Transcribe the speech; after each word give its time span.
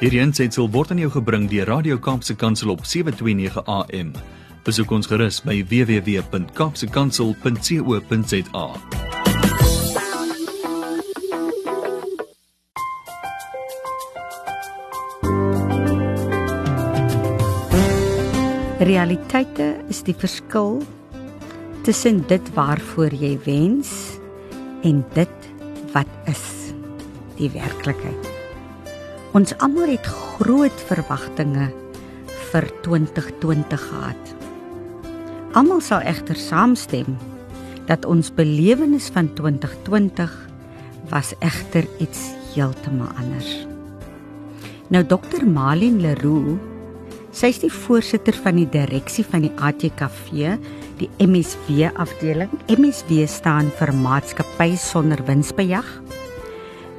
Hierdie 0.00 0.22
aanseit 0.24 0.56
word 0.56 0.94
aan 0.94 1.00
jou 1.02 1.10
gebring 1.12 1.42
deur 1.52 1.68
Radio 1.68 1.98
Kaapse 2.00 2.32
Kansel 2.32 2.72
op 2.72 2.88
7:29 2.88 3.60
AM. 3.68 4.16
Besoek 4.64 4.88
ons 4.96 5.04
gerus 5.06 5.44
by 5.44 5.60
www.kapsekansel.co.za. 5.68 8.66
Realiteite 18.80 19.84
is 19.92 20.00
die 20.08 20.16
verskil 20.16 20.80
tussen 21.84 22.24
dit 22.32 22.52
waarvoor 22.56 23.12
jy 23.12 23.36
wens 23.44 24.16
en 24.80 25.04
dit 25.12 25.52
wat 25.92 26.08
is 26.24 26.72
die 27.36 27.52
werklikheid. 27.52 28.29
Ons 29.30 29.52
almal 29.62 29.92
het 29.92 30.06
groot 30.10 30.80
verwagtinge 30.88 31.68
vir 32.50 32.64
2020 32.82 33.82
gehad. 33.86 34.32
Almal 35.54 35.78
sal 35.86 36.02
egter 36.02 36.34
saamstem 36.34 37.14
dat 37.86 38.08
ons 38.10 38.32
belewenis 38.34 39.06
van 39.14 39.28
2020 39.38 40.34
was 41.14 41.30
egter 41.46 41.86
iets 42.02 42.32
heeltemal 42.56 43.10
anders. 43.22 43.52
Nou 44.90 45.04
Dr. 45.06 45.46
Malin 45.46 46.00
Leroux, 46.02 46.58
sy 47.30 47.52
is 47.54 47.62
die 47.62 47.70
voorsitter 47.70 48.34
van 48.34 48.58
die 48.58 48.66
direksie 48.66 49.22
van 49.22 49.46
die 49.46 49.52
ATKV, 49.62 50.56
die 50.98 51.10
MSW 51.22 51.86
afdeling. 51.94 52.50
MSW 52.66 53.30
staan 53.30 53.70
vir 53.78 53.94
Maatskappy 53.94 54.74
sonder 54.74 55.22
winsbejag. 55.30 55.86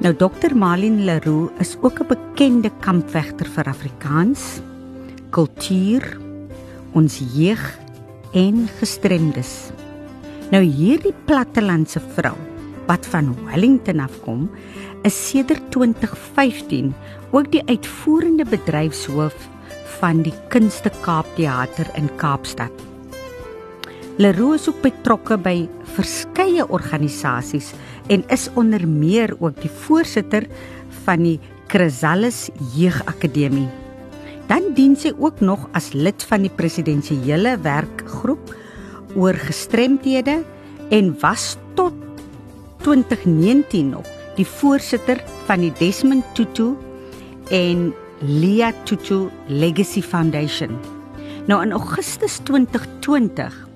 Nou 0.02 0.10
Dr. 0.18 0.50
Malin 0.58 1.04
Leroux 1.06 1.52
is 1.62 1.76
ook 1.80 2.00
'n 2.02 2.06
bekende 2.10 2.70
kampvegter 2.80 3.46
vir 3.46 3.68
Afrikaans, 3.70 4.60
kultuur, 5.30 6.18
ons 6.92 7.22
jeug 7.34 7.78
en 8.32 8.68
gestremdes. 8.80 9.70
Nou 10.50 10.62
hierdie 10.62 11.14
plattelandse 11.24 12.00
vrou 12.16 12.34
wat 12.86 13.06
van 13.06 13.36
Wellington 13.44 14.00
afkom, 14.00 14.50
is 15.02 15.28
sedert 15.28 15.70
2015 15.70 16.94
ook 17.30 17.52
die 17.52 17.62
uitvoerende 17.66 18.44
bedryfshoof 18.44 19.48
van 20.00 20.22
die 20.22 20.34
Kunste 20.48 20.90
Kaap 21.02 21.26
Theater 21.36 21.86
in 21.94 22.10
Kaapstad. 22.16 22.72
Leroux 24.18 24.54
is 24.54 24.68
ook 24.68 24.82
betrokke 24.82 25.38
by 25.38 25.68
verskeie 25.94 26.68
organisasies 26.68 27.72
en 28.06 28.24
is 28.28 28.48
onder 28.54 28.88
meer 28.88 29.36
ook 29.38 29.60
die 29.60 29.70
voorsitter 29.70 30.46
van 31.04 31.22
die 31.22 31.38
Chrysalis 31.66 32.48
Jeugakademie. 32.74 33.68
Dan 34.46 34.72
dien 34.74 34.96
sy 34.98 35.12
ook 35.18 35.40
nog 35.40 35.68
as 35.72 35.92
lid 35.92 36.24
van 36.28 36.44
die 36.44 36.52
presidensiële 36.52 37.56
werkgroep 37.62 38.54
oor 39.16 39.38
gestremdhede 39.38 40.42
en 40.90 41.14
was 41.20 41.56
tot 41.74 41.94
2019 42.82 43.88
nog 43.94 44.08
die 44.36 44.46
voorsitter 44.46 45.20
van 45.46 45.60
die 45.60 45.72
Desmond 45.78 46.24
Tutu 46.34 46.72
en 47.50 47.92
Lia 48.20 48.72
Tutu 48.84 49.28
Legacy 49.46 50.02
Foundation. 50.02 50.78
Nou 51.46 51.62
in 51.62 51.72
Augustus 51.72 52.38
2020 52.44 53.71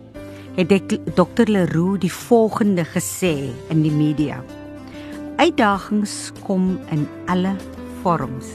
het 0.57 0.99
Dr 1.15 1.45
Leroux 1.45 2.01
die 2.01 2.13
volgende 2.13 2.85
gesê 2.85 3.53
in 3.69 3.83
die 3.85 3.93
media. 3.93 4.39
Uitdagings 5.37 6.33
kom 6.47 6.79
in 6.91 7.05
alle 7.29 7.53
vorms. 8.03 8.49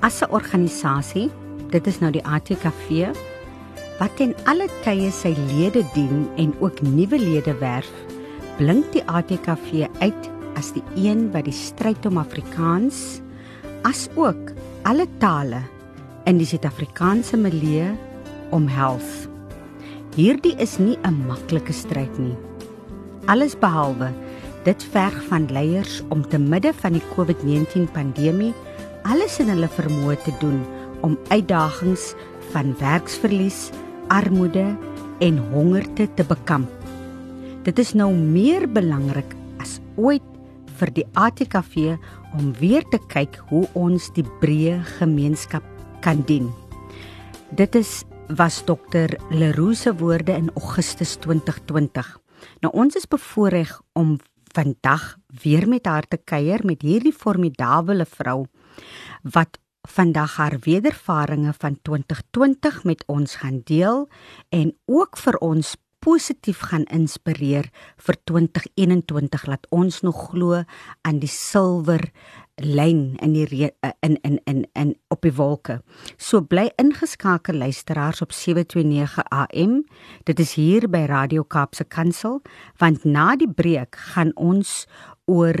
As 0.00 0.22
'n 0.22 0.32
organisasie, 0.32 1.30
dit 1.70 1.86
is 1.86 1.98
nou 2.00 2.10
die 2.10 2.24
ATKV 2.24 3.12
wat 3.98 4.20
in 4.20 4.34
alle 4.44 4.68
tye 4.82 5.10
sy 5.10 5.36
lede 5.52 5.84
dien 5.94 6.28
en 6.36 6.54
ook 6.60 6.80
nuwe 6.80 7.18
lede 7.18 7.54
werf, 7.58 7.92
blink 8.56 8.92
die 8.92 9.04
ATKV 9.04 9.86
uit 10.00 10.30
as 10.56 10.72
die 10.72 10.82
een 10.96 11.30
wat 11.32 11.44
die 11.44 11.52
stryd 11.52 12.06
om 12.06 12.18
Afrikaans 12.18 13.20
as 13.82 14.08
ook 14.14 14.52
alle 14.82 15.06
tale 15.18 15.62
in 16.24 16.38
die 16.38 16.46
Suid-Afrikaanse 16.46 17.36
milieu 17.36 17.92
omhels. 18.50 19.31
Hierdie 20.12 20.52
is 20.60 20.76
nie 20.76 20.98
'n 21.08 21.24
maklike 21.24 21.72
stryd 21.72 22.18
nie. 22.18 22.36
Alles 23.32 23.56
behalwe 23.56 24.12
dit 24.64 24.84
verg 24.92 25.16
van 25.30 25.46
leiers 25.48 26.02
om 26.10 26.20
te 26.28 26.38
midde 26.38 26.72
van 26.74 26.92
die 26.92 27.02
COVID-19 27.16 27.88
pandemie 27.92 28.52
alles 29.08 29.38
in 29.40 29.48
hulle 29.48 29.68
vermoë 29.68 30.16
te 30.24 30.34
doen 30.40 30.60
om 31.00 31.16
uitdagings 31.30 32.12
van 32.52 32.74
werksverlies, 32.78 33.70
armoede 34.08 34.76
en 35.18 35.38
hongerte 35.50 36.08
te 36.14 36.24
bekamp. 36.24 36.68
Dit 37.64 37.78
is 37.78 37.94
nou 37.94 38.12
meer 38.12 38.68
belangrik 38.68 39.34
as 39.58 39.80
ooit 39.96 40.22
vir 40.76 40.92
die 40.92 41.06
ATKV 41.14 41.96
om 42.36 42.52
weer 42.60 42.84
te 42.90 43.00
kyk 43.08 43.40
hoe 43.48 43.64
ons 43.72 44.12
die 44.12 44.26
breë 44.40 44.82
gemeenskap 44.98 45.64
kan 46.04 46.20
dien. 46.26 46.52
Dit 47.56 47.74
is 47.74 48.04
was 48.36 48.64
dokter 48.64 49.18
Leroux 49.30 49.74
se 49.74 49.94
woorde 49.94 50.32
in 50.32 50.50
Augustus 50.54 51.16
2020. 51.20 52.06
Nou 52.60 52.72
ons 52.74 52.94
is 52.96 53.08
bevoorreg 53.08 53.74
om 53.92 54.16
vandag 54.54 55.16
weer 55.42 55.68
met 55.68 55.86
haar 55.86 56.06
te 56.08 56.16
kuier 56.16 56.64
met 56.64 56.82
hierdie 56.82 57.12
formidable 57.12 58.06
vrou 58.08 58.46
wat 59.22 59.58
vandag 59.88 60.36
haar 60.36 60.56
wedervarings 60.64 61.56
van 61.58 61.78
2020 61.82 62.84
met 62.84 63.04
ons 63.06 63.36
gaan 63.36 63.60
deel 63.64 64.08
en 64.48 64.72
ook 64.86 65.16
vir 65.18 65.38
ons 65.38 65.76
positief 66.02 66.64
gaan 66.70 66.84
inspireer 66.90 67.68
vir 67.96 68.16
2021 68.24 69.46
laat 69.46 69.66
ons 69.70 70.00
nog 70.02 70.28
glo 70.30 70.62
aan 71.02 71.20
die 71.22 71.30
silwer 71.30 72.08
lyn 72.60 73.16
in 73.22 73.36
die 73.36 73.70
in 74.00 74.18
in 74.22 74.40
in 74.44 74.64
in 74.74 74.96
op 75.22 75.30
die 75.30 75.38
wolke. 75.38 75.82
So 76.18 76.42
bly 76.42 76.72
ingeskakel 76.76 77.54
luisteraars 77.54 78.22
op 78.22 78.32
729 78.32 79.22
AM. 79.30 79.84
Dit 80.24 80.40
is 80.40 80.54
hier 80.54 80.88
by 80.90 81.06
Radio 81.06 81.44
Kaapse 81.44 81.84
Kansel 81.84 82.40
want 82.78 83.04
na 83.04 83.36
die 83.36 83.50
breek 83.50 83.96
gaan 84.14 84.32
ons 84.34 84.86
oor 85.30 85.54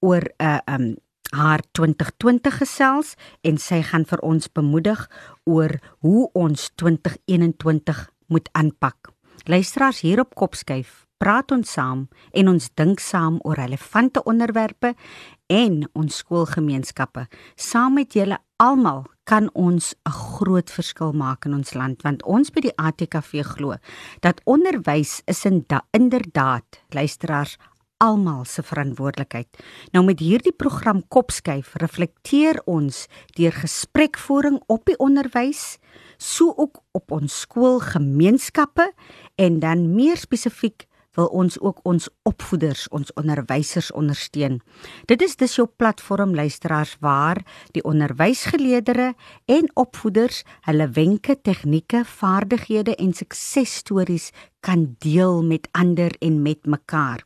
oor 0.00 0.22
'n 0.22 0.44
uh, 0.44 0.58
eh, 0.66 0.74
um 0.74 0.96
haar 1.32 1.62
2020 1.72 2.58
gesels 2.58 3.14
en 3.40 3.58
sy 3.58 3.82
gaan 3.82 4.04
vir 4.04 4.20
ons 4.20 4.52
bemoedig 4.52 5.10
oor 5.44 5.80
hoe 6.00 6.30
ons 6.32 6.70
2021 6.74 8.10
moet 8.28 8.48
aanpak. 8.52 9.10
Luisteraars 9.44 10.00
hier 10.00 10.20
op 10.20 10.34
Kopskyf 10.34 11.06
praat 11.22 11.52
ons 11.54 11.74
saam 11.76 12.06
en 12.34 12.50
ons 12.50 12.64
dink 12.80 13.00
saam 13.02 13.38
oor 13.46 13.60
relevante 13.60 14.22
onderwerpe 14.26 14.94
en 15.52 15.82
ons 15.94 16.16
skoolgemeenskappe. 16.22 17.28
Saam 17.54 18.00
met 18.00 18.16
julle 18.16 18.40
almal 18.62 19.04
kan 19.30 19.50
ons 19.54 19.94
'n 19.94 20.10
groot 20.10 20.70
verskil 20.70 21.12
maak 21.12 21.46
in 21.46 21.54
ons 21.54 21.74
land 21.74 22.02
want 22.02 22.22
ons 22.24 22.50
by 22.50 22.60
die 22.60 22.76
ATKV 22.76 23.44
glo 23.54 23.76
dat 24.20 24.40
onderwys 24.44 25.22
is 25.26 25.44
in 25.44 25.64
da, 25.68 25.82
inderdaad 25.92 26.82
luisteraars 26.90 27.56
almal 27.98 28.44
se 28.44 28.62
verantwoordelikheid. 28.62 29.46
Nou 29.92 30.04
met 30.04 30.18
hierdie 30.18 30.56
program 30.56 31.04
Kopskyf 31.08 31.74
reflekteer 31.74 32.60
ons 32.64 33.06
deur 33.36 33.52
gesprekvoering 33.52 34.58
op 34.66 34.84
die 34.84 34.98
onderwys, 34.98 35.78
so 36.18 36.52
ook 36.56 36.82
op 36.92 37.10
ons 37.10 37.40
skoolgemeenskappe 37.40 38.92
en 39.36 39.60
dan 39.60 39.94
meer 39.94 40.16
spesifiek 40.16 40.88
wil 41.16 41.26
ons 41.26 41.58
ook 41.60 41.80
ons 41.88 42.08
opvoeders, 42.28 42.88
ons 42.88 43.12
onderwysers 43.20 43.90
ondersteun. 43.92 44.60
Dit 45.10 45.22
is 45.22 45.36
dus 45.36 45.56
jou 45.58 45.66
platform 45.76 46.34
luisteraars 46.34 46.96
waar 47.00 47.42
die 47.76 47.84
onderwysgeleerders 47.84 49.14
en 49.46 49.70
opvoeders 49.74 50.42
hulle 50.68 50.88
wenke, 50.90 51.36
tegnieke, 51.42 52.04
vaardighede 52.04 52.96
en 52.96 53.12
suksesstories 53.12 54.30
kan 54.60 54.94
deel 54.98 55.42
met 55.42 55.68
ander 55.72 56.14
en 56.20 56.42
met 56.42 56.66
mekaar 56.66 57.24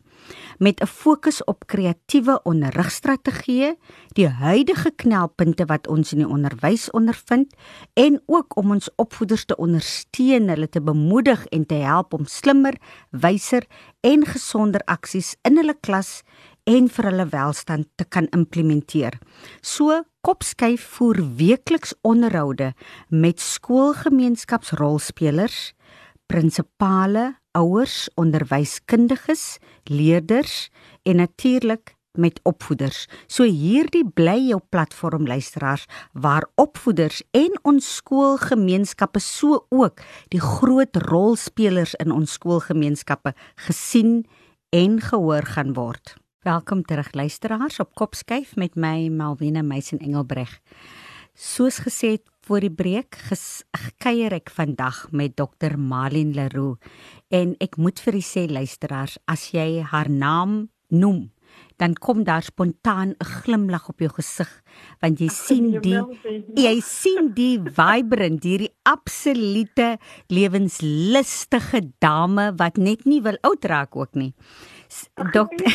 met 0.59 0.81
'n 0.81 0.87
fokus 0.87 1.45
op 1.45 1.67
kreatiewe 1.67 2.41
onderrigstrategieë, 2.43 3.77
die 4.15 4.29
huidige 4.29 4.93
knelpunte 4.97 5.65
wat 5.65 5.89
ons 5.89 6.13
in 6.13 6.19
die 6.19 6.29
onderwys 6.29 6.91
ondervind 6.91 7.55
en 7.95 8.23
ook 8.27 8.57
om 8.57 8.71
ons 8.71 8.91
opvoeders 8.97 9.45
te 9.45 9.57
ondersteun, 9.57 10.49
hulle 10.49 10.69
te 10.69 10.81
bemoedig 10.81 11.47
en 11.47 11.67
te 11.67 11.75
help 11.75 12.13
om 12.13 12.27
slimmer, 12.27 12.75
wyser 13.11 13.67
en 14.01 14.27
gesonder 14.27 14.81
aksies 14.85 15.37
in 15.43 15.57
hulle 15.57 15.77
klas 15.81 16.23
en 16.67 16.89
vir 16.91 17.07
hulle 17.11 17.27
welstand 17.31 17.87
te 17.95 18.05
kan 18.05 18.27
implementeer. 18.35 19.19
So 19.63 20.03
kopskyf 20.27 20.83
voer 20.97 21.21
weekliks 21.39 21.95
onderhoude 22.03 22.75
met 23.09 23.41
skoolgemeenskapsrolspelers, 23.41 25.73
prinsipale, 26.27 27.37
ouers, 27.57 28.07
onderwyskundiges, 28.15 29.59
leerders 29.85 30.69
en 31.03 31.17
natuurlik 31.17 31.97
met 32.17 32.41
opvoeders. 32.43 33.05
So 33.29 33.45
hierdie 33.45 34.05
bly 34.17 34.39
jou 34.49 34.61
platform 34.73 35.27
luisteraars 35.29 35.87
waar 36.13 36.49
opvoeders 36.55 37.23
en 37.37 37.57
ons 37.63 37.89
skoolgemeenskappe 38.01 39.21
so 39.21 39.67
ook 39.69 40.03
die 40.35 40.41
groot 40.41 40.97
rolspelers 41.09 41.95
in 42.03 42.15
ons 42.15 42.39
skoolgemeenskappe 42.39 43.35
gesien 43.69 44.25
en 44.75 45.01
gehoor 45.01 45.45
gaan 45.57 45.75
word. 45.77 46.17
Welkom 46.47 46.85
terug 46.87 47.13
luisteraars 47.13 47.81
op 47.83 47.95
Kopskyf 47.95 48.57
met 48.57 48.77
my 48.77 49.09
Malwena 49.11 49.63
Meisen 49.63 49.99
Engelbreg. 49.99 50.61
Soos 51.35 51.81
gesê 51.83 52.17
voor 52.47 52.63
die 52.63 52.71
breek 52.71 53.17
gekuier 53.27 54.37
ek 54.39 54.53
vandag 54.55 55.07
met 55.11 55.35
Dr 55.35 55.75
Marlene 55.75 56.37
Leroux 56.37 56.79
en 57.35 57.57
ek 57.63 57.75
moet 57.83 57.99
vir 58.05 58.21
u 58.21 58.23
sê 58.23 58.47
luisteraars 58.47 59.17
as 59.27 59.49
jy 59.55 59.83
haar 59.83 60.11
naam 60.11 60.69
noem 60.95 61.25
dan 61.77 61.97
kom 61.99 62.23
daar 62.25 62.43
spontaan 62.43 63.09
'n 63.19 63.25
glimlag 63.25 63.89
op 63.89 63.99
jou 63.99 64.11
gesig 64.15 64.51
want 65.01 65.19
jy 65.19 65.29
sien 65.29 65.81
die 65.81 66.01
jy 66.55 66.81
sien 66.81 67.33
die 67.35 67.59
vibrant 67.59 68.43
hierdie 68.43 68.73
absolute 68.83 69.99
lewenslustige 70.29 71.81
dame 71.99 72.53
wat 72.57 72.77
net 72.77 73.05
nie 73.05 73.21
wil 73.23 73.39
oud 73.43 73.65
raak 73.65 73.97
ook 73.97 74.15
nie. 74.15 74.35
Dokter 75.33 75.67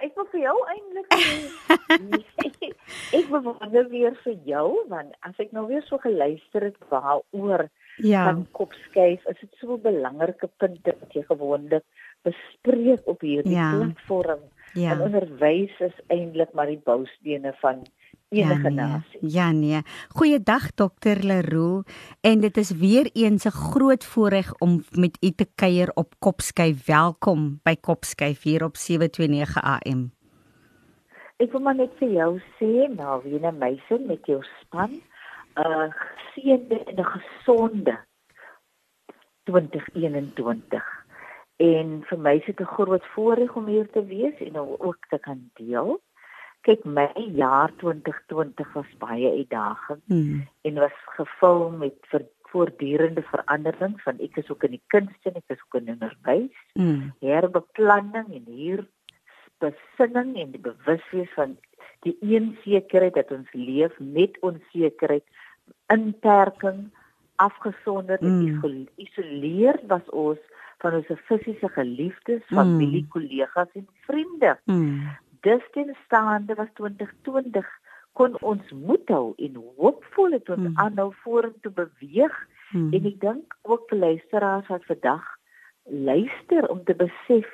ek 0.00 0.14
wil 0.16 0.26
vir 0.32 0.40
jou 0.46 0.56
eintlik 0.72 1.08
ek 3.18 3.26
wil 3.30 3.42
wonder 3.46 3.88
weer 3.92 4.16
vir 4.24 4.36
jou 4.48 4.68
want 4.92 5.14
as 5.26 5.38
ek 5.42 5.52
nou 5.56 5.66
weer 5.68 5.84
so 5.88 6.00
geluister 6.02 6.68
het 6.70 6.78
waaroor 6.92 7.68
ja. 8.02 8.24
van 8.28 8.46
kopskuif 8.56 9.26
is 9.32 9.40
dit 9.40 9.52
so 9.60 9.76
'n 9.76 9.82
belangrike 9.82 10.48
punt 10.62 10.86
wat 10.86 11.14
jy 11.14 11.22
gewoonlik 11.28 11.84
bespreek 12.22 13.06
op 13.08 13.20
hierdie 13.24 13.56
ja. 13.56 13.70
platform. 13.76 14.42
Ja. 14.74 14.92
En 14.92 15.00
onderwys 15.08 15.74
is 15.80 15.96
eintlik 16.06 16.52
maar 16.52 16.66
die 16.70 16.82
boustene 16.84 17.54
van 17.60 17.86
enige 18.30 18.62
ja, 18.62 18.68
nee. 18.68 18.74
nasie. 18.74 19.18
Ja 19.20 19.50
nee. 19.52 19.82
Goeiedag 20.08 20.74
dokter 20.74 21.24
Leroux 21.24 21.84
en 22.20 22.40
dit 22.40 22.56
is 22.56 22.70
weer 22.70 23.10
eens 23.12 23.44
'n 23.44 23.50
groot 23.50 24.04
voorreg 24.04 24.54
om 24.58 24.82
met 24.90 25.18
u 25.20 25.30
te 25.30 25.46
kuier 25.54 25.90
op 25.94 26.14
Kopskyf. 26.18 26.86
Welkom 26.86 27.60
by 27.62 27.76
Kopskyf 27.80 28.42
hier 28.42 28.64
op 28.64 28.76
729 28.76 29.62
AM. 29.62 30.12
Ek 31.36 31.52
wil 31.52 31.60
maar 31.60 31.74
net 31.74 31.92
vir 31.98 32.10
jou 32.10 32.40
sê, 32.58 32.94
nou 32.96 33.22
wie 33.22 33.40
'n 33.40 33.58
meisie 33.58 33.98
met 34.06 34.26
jou 34.26 34.42
span, 34.60 34.90
'n 34.90 35.00
uh, 35.60 35.88
geseënde 35.90 36.84
en 36.84 36.96
'n 36.98 37.04
gesonde 37.04 37.98
2021 39.44 41.00
En 41.60 41.98
vir 42.08 42.18
my 42.24 42.38
is 42.38 42.46
dit 42.46 42.60
'n 42.60 42.74
groot 42.76 43.06
voorreg 43.14 43.56
om 43.56 43.66
hier 43.66 43.88
te 43.90 44.04
wees 44.04 44.36
en 44.40 44.56
ook 44.56 45.06
te 45.08 45.18
kan 45.18 45.50
deel. 45.54 46.00
Kyk, 46.66 46.84
my 46.84 47.08
jaar 47.36 47.72
2020 47.80 48.74
was 48.74 48.90
baie 49.00 49.30
uitdagend 49.38 50.02
hmm. 50.12 50.44
en 50.68 50.74
was 50.82 50.96
gevul 51.16 51.70
met 51.70 51.96
ver, 52.12 52.26
voortdurende 52.50 53.22
veranderings 53.22 54.02
van 54.02 54.18
ek 54.18 54.36
is 54.42 54.50
ook 54.50 54.66
in 54.66 54.74
die 54.74 54.84
kunste 54.92 55.30
en 55.30 55.38
ek 55.38 55.54
is 55.54 55.62
ook 55.66 55.78
in 55.80 55.92
onderwys. 55.94 56.64
Hmm. 56.74 57.12
Herbeplanning 57.24 58.32
en 58.40 58.46
hier 58.50 58.84
besinning 59.60 60.34
en 60.40 60.54
die 60.54 60.62
bewuswees 60.64 61.32
van 61.36 61.56
die 62.04 62.16
onsekerheid 62.20 63.14
dat 63.14 63.32
ons 63.34 63.48
leef 63.52 63.96
met 63.98 64.36
onsekerheid, 64.46 65.24
inperking, 65.92 66.88
afgesonder 67.40 68.18
en 68.20 68.36
mm. 68.40 68.60
geïsoleer 68.62 69.80
was 69.88 70.04
ons 70.16 70.40
van 70.80 70.96
ons 70.98 71.08
fisiese 71.28 71.68
geliefdes, 71.76 72.42
mm. 72.48 72.56
familie, 72.56 73.02
mm. 73.02 73.08
kollegas 73.08 73.72
en 73.76 73.86
vriende. 74.06 74.56
Mm. 74.64 75.08
Dis 75.40 75.62
ten 75.72 75.96
staande 76.04 76.54
was 76.54 76.68
2020 76.74 77.66
kon 78.12 78.36
ons 78.42 78.72
moed 78.72 79.08
hou 79.08 79.32
en 79.38 79.58
hoopvol 79.76 80.34
het 80.36 80.48
ons 80.50 80.66
mm. 80.66 80.78
aanhou 80.82 81.10
vorentoe 81.22 81.72
beweeg 81.72 82.34
mm. 82.72 82.90
en 82.96 83.06
ek 83.12 83.20
dink 83.22 83.56
ook 83.62 83.86
vir 83.92 84.02
luisteraars 84.04 84.68
wat 84.72 84.84
vandag 84.88 85.28
luister 86.10 86.68
om 86.68 86.82
te 86.84 86.96
besef 86.98 87.46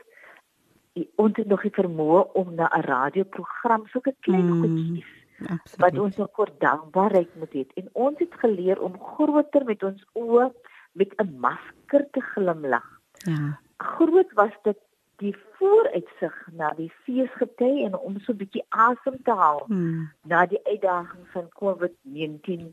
ons 1.21 1.37
het 1.37 1.47
nog 1.53 1.63
die 1.67 1.75
vermoë 1.77 2.23
om 2.41 2.55
na 2.57 2.71
'n 2.73 2.87
radioprogram 2.89 3.87
so 3.93 4.01
'n 4.01 4.17
klein 4.21 4.49
mm. 4.49 4.61
goedjies 4.63 5.13
Absoluut. 5.37 5.81
wat 5.85 5.99
ons 5.99 6.19
ook 6.19 6.35
voor 6.35 6.53
dankbaarheid 6.59 7.37
moet 7.37 7.53
hê 7.53 7.65
en 7.75 7.89
ons 7.93 8.19
het 8.19 8.35
geleer 8.45 8.81
om 8.81 9.01
groter 9.15 9.65
met 9.65 9.83
ons 9.83 10.03
oë 10.15 10.51
met 10.93 11.13
'n 11.21 11.37
masker 11.39 12.09
te 12.11 12.21
glimlag 12.33 12.97
Ja. 13.25 13.59
Groot 13.77 14.33
was 14.33 14.53
dit 14.63 14.79
die 15.23 15.35
vooruitsig 15.59 16.35
na 16.53 16.71
die 16.77 16.91
feesgety 17.05 17.71
en 17.87 17.97
om 17.99 18.19
so 18.21 18.33
'n 18.33 18.41
bietjie 18.43 18.65
asem 18.69 19.17
te 19.25 19.35
haal 19.41 19.63
hmm. 19.67 20.11
na 20.23 20.47
die 20.47 20.61
uitdagings 20.65 21.31
van 21.33 21.49
COVID-19 21.61 22.67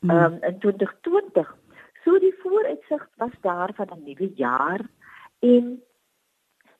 hmm. 0.00 0.10
um, 0.10 0.38
in 0.42 0.58
2020. 0.58 1.56
So 2.04 2.18
die 2.18 2.34
vooruitsig 2.42 3.08
was 3.16 3.36
daar 3.40 3.72
van 3.74 3.88
'n 3.94 4.04
nuwe 4.04 4.32
jaar 4.34 4.80
en 5.38 5.82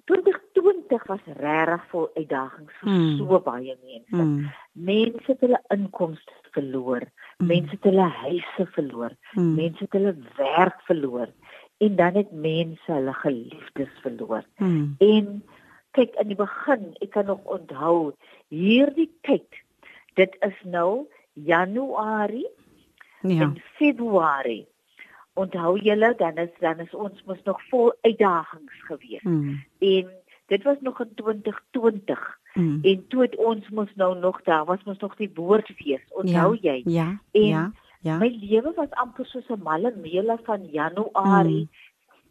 2020 0.05 1.07
was 1.07 1.25
regtig 1.25 1.83
vol 1.91 2.11
uitdagings 2.15 2.75
vir 2.81 2.91
hmm. 2.91 3.17
so 3.19 3.41
baie 3.41 3.77
mense. 3.85 4.17
Hmm. 4.17 4.51
Mense 4.73 5.27
het 5.27 5.41
hulle 5.41 5.61
inkomste 5.69 6.33
verloor, 6.51 7.05
hmm. 7.39 7.47
mense 7.47 7.71
het 7.71 7.85
hulle 7.85 8.09
huise 8.25 8.67
verloor, 8.77 9.13
hmm. 9.33 9.55
mense 9.55 9.85
het 9.85 9.93
hulle 9.93 10.15
werk 10.37 10.81
verloor 10.89 11.29
en 11.81 11.97
dan 11.97 12.15
het 12.15 12.33
mense 12.33 12.93
hulle 12.93 13.13
geliefdes 13.13 13.93
verloor. 14.03 14.45
Hmm. 14.57 14.95
En 14.99 15.43
kyk 15.97 16.15
in 16.21 16.29
die 16.29 16.37
begin, 16.37 16.91
ek 17.01 17.15
kan 17.17 17.31
nog 17.31 17.41
onthou 17.49 18.13
hierdie 18.53 19.09
tyd. 19.25 19.63
Dit 20.21 20.37
is 20.45 20.59
nou 20.69 21.07
Januarie 21.33 22.49
ja. 23.23 23.47
en 23.47 23.57
Februarie. 23.79 24.67
Onthou 25.41 25.79
julle 25.81 26.13
dan 26.21 26.37
is 26.45 26.53
dan 26.61 26.85
is 26.85 26.93
ons 26.95 27.25
mos 27.25 27.41
nog 27.49 27.63
vol 27.73 27.93
uitdagings 28.05 28.85
gewees. 28.91 29.25
Hmm. 29.25 29.65
En 29.79 30.13
dit 30.53 30.63
was 30.69 30.77
nog 30.81 31.01
in 31.01 31.15
2020. 31.15 32.27
Hmm. 32.53 32.79
En 32.83 33.07
toe 33.09 33.23
het 33.23 33.37
ons 33.37 33.69
mos 33.69 33.95
nou 33.95 34.19
nog 34.19 34.43
daar 34.43 34.65
was 34.65 34.85
mos 34.85 34.99
nog 34.99 35.17
die 35.17 35.31
woordfees. 35.35 36.05
Onthou 36.13 36.59
ja. 36.61 36.73
jy? 36.73 36.83
Ja. 36.85 37.09
En 37.33 37.47
ja 37.47 37.71
Ja. 38.01 38.17
My 38.19 38.31
lewe 38.33 38.73
was 38.77 38.91
amper 38.91 39.27
soos 39.27 39.49
'n 39.49 39.63
malle 39.63 39.93
meele 39.97 40.39
van 40.45 40.65
Januarie, 40.65 41.69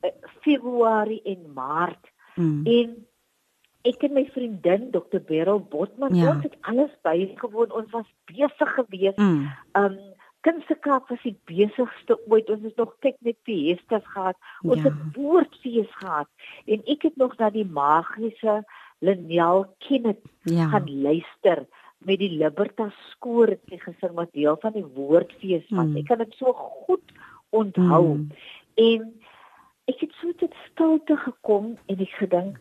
mm. 0.02 0.10
Februarie 0.42 1.22
en 1.24 1.54
Maart. 1.54 2.12
Mm. 2.36 2.66
En 2.66 3.06
ek 3.82 4.04
en 4.04 4.14
my 4.14 4.26
vriendin 4.34 4.92
Dr. 4.92 5.20
Beryl 5.20 5.62
Botman, 5.70 6.16
ja. 6.16 6.32
ons 6.34 6.44
het 6.44 6.58
alles 6.62 6.92
bygewoon. 7.02 7.72
Ons 7.72 7.92
was 7.92 8.10
besig 8.26 8.74
gewees. 8.74 9.16
Mm. 9.16 9.52
Um 9.74 10.00
Kunstekaap 10.40 11.10
was 11.10 11.20
die 11.22 11.36
besigste 11.46 12.16
ooit. 12.32 12.50
Ons 12.50 12.64
het 12.64 12.78
nog 12.80 12.94
kyk 13.04 13.18
net 13.28 13.36
feestes 13.44 14.06
gehad. 14.08 14.38
Ons 14.64 14.82
ja. 14.82 14.88
het 14.88 15.16
woordfees 15.18 15.90
gehad 16.00 16.30
en 16.66 16.86
ek 16.88 17.04
het 17.10 17.18
nog 17.20 17.36
na 17.38 17.50
die 17.52 17.66
magiese 17.66 18.64
Lynel 19.04 19.66
Kenneth 19.84 20.24
ja. 20.48 20.70
gaan 20.72 20.88
luister 21.02 21.66
met 22.08 22.20
die 22.22 22.32
Libertas 22.32 22.96
skoor 23.12 23.52
het 23.52 23.62
sy 23.68 23.80
gesing 23.82 24.16
wat 24.16 24.32
deel 24.36 24.58
van 24.62 24.76
die 24.76 24.86
woordfees 24.86 25.66
was. 25.70 25.88
Mm. 25.90 25.98
Ek 26.02 26.08
kan 26.12 26.22
dit 26.24 26.36
so 26.40 26.54
goed 26.54 27.16
onthou. 27.56 28.04
Mm. 28.16 28.30
En 28.80 29.08
ek 29.92 30.06
het 30.06 30.14
so 30.22 30.32
tot 30.40 30.56
stilte 30.70 31.18
gekom 31.26 31.74
en 31.92 32.04
ek 32.06 32.14
gedink 32.22 32.60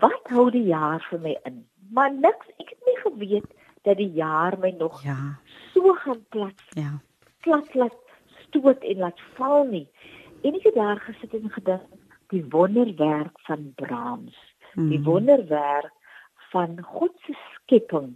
wat 0.00 0.30
hou 0.30 0.46
die 0.54 0.68
jaar 0.70 1.02
vir 1.10 1.20
my 1.20 1.34
in? 1.48 1.62
Maar 1.92 2.12
niks, 2.14 2.48
ek 2.62 2.72
het 2.72 2.88
nie 2.88 2.98
geweet 3.02 3.48
dat 3.84 3.98
die 3.98 4.12
jaar 4.16 4.56
my 4.62 4.70
nog 4.78 5.02
ja. 5.04 5.18
so 5.74 5.92
gaan 6.04 6.22
plat. 6.30 6.62
Ja. 6.78 6.94
Plat 7.44 7.68
plat 7.74 7.98
stoot 8.46 8.84
en 8.86 9.02
laat 9.02 9.20
val 9.36 9.66
nie. 9.68 9.88
En 10.42 10.54
ek 10.54 10.70
het 10.70 10.78
daar 10.78 11.02
gesit 11.02 11.34
en 11.36 11.50
gedink 11.52 11.98
die 12.32 12.44
wonderwerk 12.48 13.36
van 13.48 13.72
Brahms. 13.76 14.38
Mm. 14.74 14.88
Die 14.88 15.02
wonderwerk 15.04 15.92
van 16.52 16.78
God 16.82 17.12
se 17.26 17.34
skepping 17.54 18.12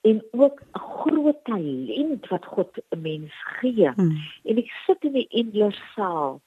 en 0.00 0.24
ook 0.30 0.60
'n 0.60 0.78
groot 0.78 1.44
talent 1.44 2.28
wat 2.28 2.44
God 2.44 2.70
'n 2.90 3.00
mens 3.00 3.32
gee. 3.60 3.88
Hmm. 3.88 4.16
En 4.44 4.56
ek 4.56 4.70
sit 4.86 5.04
in 5.04 5.12
die 5.12 5.28
Endlersaal 5.28 6.40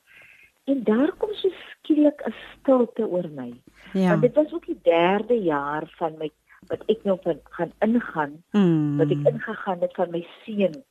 en 0.63 0.83
daar 0.83 1.11
kom 1.17 1.33
so 1.33 1.49
skielik 1.49 2.21
'n 2.25 2.33
stilte 2.53 3.07
oor 3.07 3.29
my. 3.29 3.53
Ja. 3.93 4.09
Want 4.09 4.21
dit 4.21 4.35
was 4.35 4.53
ook 4.53 4.65
die 4.65 4.79
derde 4.81 5.41
jaar 5.41 5.93
van 5.97 6.17
my 6.17 6.31
wat 6.67 6.83
ek 6.85 7.03
nou 7.03 7.17
van 7.21 7.39
gaan 7.43 7.71
ingaan, 7.79 8.43
hmm. 8.49 8.97
wat 8.97 9.09
ek 9.09 9.33
ingegaan 9.33 9.81
het 9.81 9.93
van 9.93 10.09
my 10.09 10.25
seun 10.43 10.83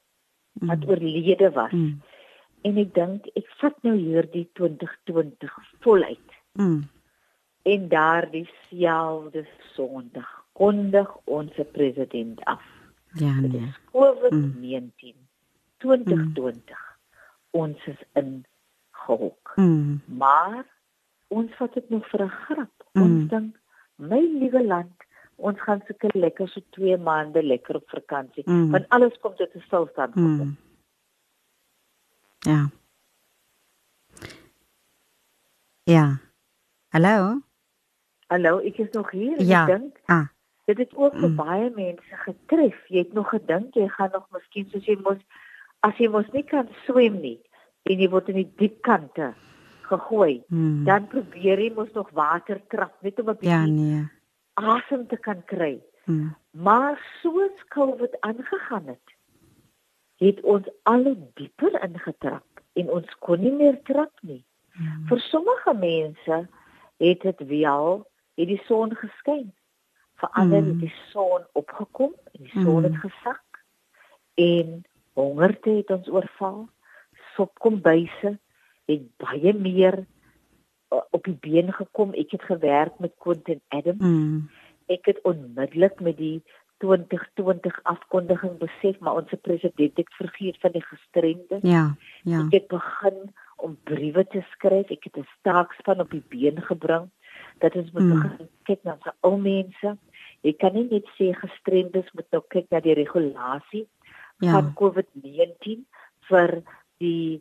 wat 0.53 0.83
hmm. 0.83 0.89
oorlede 0.89 1.51
was. 1.51 1.71
Hmm. 1.71 2.03
En 2.63 2.77
ek 2.77 2.95
dink 2.95 3.27
ek 3.35 3.47
vat 3.61 3.77
nou 3.83 3.97
hierdie 3.97 4.49
2020 4.53 5.55
voluit. 5.81 6.39
Hmm. 6.53 6.83
En 7.63 7.89
daardie 7.89 8.49
selfde 8.69 9.47
Sondag 9.75 10.45
kondig 10.53 11.17
ons 11.25 11.53
president 11.73 12.45
af. 12.45 12.63
Ja, 13.13 13.41
nee. 13.41 13.75
COVID-19 13.93 14.53
mm. 14.61 14.91
2020. 15.77 16.55
Mm. 16.55 16.77
Ons 17.51 17.87
is 17.87 18.03
in 18.13 18.47
gehok. 18.91 19.53
Mm. 19.57 20.01
Maar 20.05 20.67
ons 21.29 21.57
vat 21.57 21.75
dit 21.75 21.91
nog 21.91 22.09
vir 22.09 22.23
'n 22.25 22.29
grap. 22.29 22.87
Mm. 22.93 23.03
Ons 23.03 23.29
dink 23.31 23.57
my 23.95 24.21
liewe 24.21 24.65
land, 24.67 24.93
ons 25.37 25.61
gaan 25.61 25.83
seker 25.87 26.11
lekker 26.15 26.49
so 26.49 26.61
2 26.71 26.97
maande 26.97 27.43
lekker 27.43 27.77
op 27.77 27.89
vakansie. 27.89 28.43
Mm. 28.47 28.71
Want 28.71 28.89
alles 28.89 29.19
kom 29.21 29.35
tot 29.35 29.55
'n 29.55 29.61
stilstand. 29.61 30.15
Mm. 30.15 30.57
Ja. 32.39 32.71
Ja. 35.85 36.21
Hallo. 36.89 37.41
Hallo, 38.31 38.59
ek 38.63 38.77
is 38.79 38.91
nog 38.95 39.11
hier. 39.11 39.41
Ja. 39.43 39.65
Ek 39.67 39.73
dink. 39.75 39.97
Ah. 40.07 40.29
Dit 40.71 40.79
het 40.79 40.93
ook 40.95 41.17
vir 41.19 41.31
mm. 41.33 41.37
baie 41.37 41.71
mense 41.75 42.19
getref. 42.25 42.77
Jy 42.87 43.03
het 43.03 43.15
nog 43.17 43.33
gedink 43.33 43.75
jy 43.75 43.89
gaan 43.91 44.13
nog 44.15 44.29
miskien 44.31 44.69
soos 44.71 44.87
jy 44.87 44.95
mos 45.03 45.19
as 45.87 45.97
jy 45.99 46.07
mos 46.13 46.29
nie 46.35 46.45
kan 46.47 46.69
swem 46.85 47.17
nie 47.19 47.41
en 47.91 47.99
jy 47.99 48.07
word 48.13 48.29
in 48.31 48.39
die 48.43 48.51
diep 48.61 48.77
kante 48.87 49.33
gegooi, 49.89 50.43
mm. 50.47 50.85
dan 50.87 51.09
probeer 51.11 51.59
jy 51.59 51.71
mos 51.75 51.91
nog 51.97 52.13
water 52.15 52.61
trap 52.71 52.95
net 53.03 53.19
om 53.19 53.31
'n 53.33 53.39
bietjie 53.41 53.51
Ja, 53.51 53.65
nee. 53.67 54.05
asem 54.55 55.07
te 55.11 55.17
kan 55.17 55.43
kry. 55.45 55.81
Mm. 56.05 56.37
Maar 56.51 57.01
soos 57.23 57.65
COVID 57.75 58.21
aangegaan 58.21 58.87
het, 58.87 59.09
het 60.23 60.41
ons 60.41 60.69
al 60.83 61.17
dieper 61.35 61.83
ingetrap 61.83 62.63
en 62.73 62.91
ons 62.91 63.19
kon 63.19 63.41
nie 63.41 63.53
meer 63.53 63.83
trap 63.83 64.13
nie. 64.23 64.45
Mm. 64.79 65.07
Vir 65.09 65.19
sommige 65.19 65.75
mense 65.75 66.47
het 66.97 67.21
dit 67.21 67.47
wel 67.49 68.07
het 68.41 68.51
die 68.51 68.63
son 68.67 68.95
geskyn. 68.97 69.49
Vir 70.21 70.31
ander 70.37 70.61
mm. 70.63 70.69
het 70.69 70.81
die 70.81 70.95
son 71.13 71.47
opgekom 71.59 72.13
en 72.33 72.45
die 72.45 72.53
son 72.53 72.83
mm. 72.83 72.87
het 72.89 73.01
gesak 73.05 73.65
en 74.41 74.81
hongerte 75.19 75.71
het 75.81 75.91
ons 75.91 76.09
oorval. 76.09 76.63
Sopkombuise 77.35 78.37
het 78.91 79.05
baie 79.23 79.53
meer 79.57 80.01
uh, 80.03 81.03
op 81.11 81.25
die 81.25 81.37
been 81.41 81.73
gekom. 81.73 82.15
Ek 82.19 82.35
het 82.37 82.49
gewerk 82.49 82.99
met 82.99 83.15
Quentin 83.19 83.61
Adams. 83.69 84.05
Mm. 84.05 84.49
Ek 84.91 85.07
het 85.07 85.21
onmiddellik 85.29 86.01
met 86.05 86.19
die 86.19 86.41
2020 86.81 87.77
afkondiging 87.83 88.57
besef 88.59 88.99
maar 89.05 89.21
ons 89.21 89.33
president 89.45 89.97
het 90.01 90.15
vergeet 90.17 90.57
van 90.61 90.73
die 90.73 90.85
gestremdes. 90.85 91.63
Ja, 91.63 91.95
ja. 92.25 92.47
Ek 92.49 92.57
het 92.57 92.69
begin 92.73 93.19
om 93.61 93.77
briewe 93.85 94.25
te 94.33 94.41
skryf. 94.55 94.89
Ek 94.89 95.05
het 95.05 95.17
'n 95.21 95.29
staakspan 95.39 96.01
op 96.01 96.11
die 96.11 96.25
been 96.29 96.63
gebring 96.63 97.11
dat 97.61 97.77
ons 97.77 97.91
moet 97.93 98.03
mm. 98.03 98.23
begin 98.23 98.49
kyk 98.69 98.85
na 98.85 98.97
se 99.05 99.15
ou 99.27 99.37
mense. 99.41 99.95
Jy 100.47 100.53
kan 100.61 100.77
nie 100.77 100.87
net 100.91 101.09
sê 101.17 101.33
gestremdes 101.37 102.09
moet 102.17 102.29
nou 102.33 102.43
kyk 102.53 102.71
na 102.73 102.81
die 102.85 102.97
regulasie 102.99 103.85
ja. 104.41 104.53
van 104.55 104.73
COVID-19 104.81 105.85
vir 106.31 106.63
die 107.03 107.41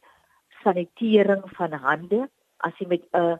sanitering 0.63 1.45
van 1.57 1.77
hande. 1.85 2.27
As 2.59 2.75
jy 2.79 2.87
met 2.87 3.05
'n 3.13 3.17
uh, 3.17 3.37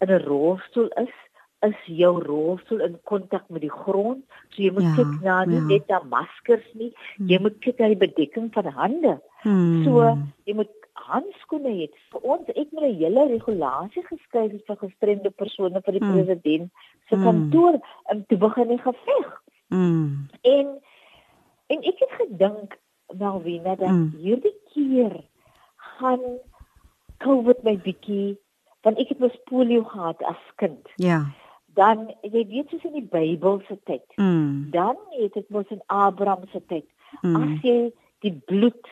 in 0.00 0.10
'n 0.10 0.24
rolstoel 0.26 0.88
is, 1.04 1.14
is 1.62 1.78
jou 1.86 2.18
rolstoel 2.24 2.80
in 2.80 2.98
kontak 3.04 3.48
met 3.48 3.62
die 3.62 3.70
grond. 3.70 4.24
So 4.50 4.62
jy 4.62 4.72
moet 4.74 4.88
ja, 4.88 4.94
kyk 4.96 5.12
na 5.22 5.44
nie 5.44 5.60
ja. 5.60 5.66
net 5.66 5.88
na 5.88 6.02
maskers 6.02 6.66
nie, 6.74 6.92
hmm. 7.16 7.28
jy 7.28 7.38
moet 7.38 7.58
kyk 7.62 7.78
na 7.78 7.92
die 7.92 8.02
bedekking 8.02 8.50
van 8.54 8.66
hande. 8.66 9.18
Hmm. 9.44 9.84
So 9.84 10.18
jy 10.48 10.54
moet 10.54 10.72
handskoene 11.08 11.72
hê. 11.78 11.88
Vir 12.12 12.20
ons 12.34 12.48
ek 12.48 12.72
moet 12.72 12.84
'n 12.88 12.98
hele 13.00 13.26
regulasie 13.34 14.04
geskryf 14.06 14.52
vir 14.66 14.76
gestremde 14.84 15.30
persone 15.30 15.82
vir 15.82 15.98
die 15.98 16.04
hmm. 16.04 16.12
president 16.12 16.70
se 17.08 17.16
kantoor 17.16 17.74
hmm. 17.78 18.10
om 18.10 18.24
te 18.26 18.36
begin 18.36 18.68
die 18.68 18.82
geveg. 18.86 19.28
Hmm. 19.68 20.28
En 20.42 20.66
en 21.72 21.78
ek 21.82 21.98
het 22.04 22.14
gedink 22.20 22.78
Malvina 23.18 23.74
dat 23.76 23.88
mm. 23.88 24.12
hierdie 24.20 24.54
keer 24.72 25.20
gaan 25.76 26.20
COVID 27.24 27.62
my 27.62 27.76
bietjie 27.84 28.36
want 28.82 28.98
ek 28.98 29.12
het 29.14 29.20
mos 29.22 29.36
polio 29.46 29.84
gehad 29.86 30.22
as 30.26 30.40
kind. 30.58 30.88
Ja. 30.98 31.22
Dan 31.78 32.08
jy 32.26 32.42
weet 32.50 32.72
soos 32.72 32.86
in 32.88 32.96
die 32.98 33.08
Bybel 33.12 33.60
se 33.68 33.78
tyd. 33.88 34.04
Mm. 34.16 34.72
Dan 34.74 34.98
het 35.14 35.36
dit 35.38 35.48
mos 35.54 35.68
in 35.70 35.82
Abraham 35.86 36.48
se 36.50 36.60
tyd. 36.66 36.88
Mm. 37.22 37.36
As 37.38 37.66
jy 37.66 37.76
die 38.26 38.34
bloed 38.50 38.90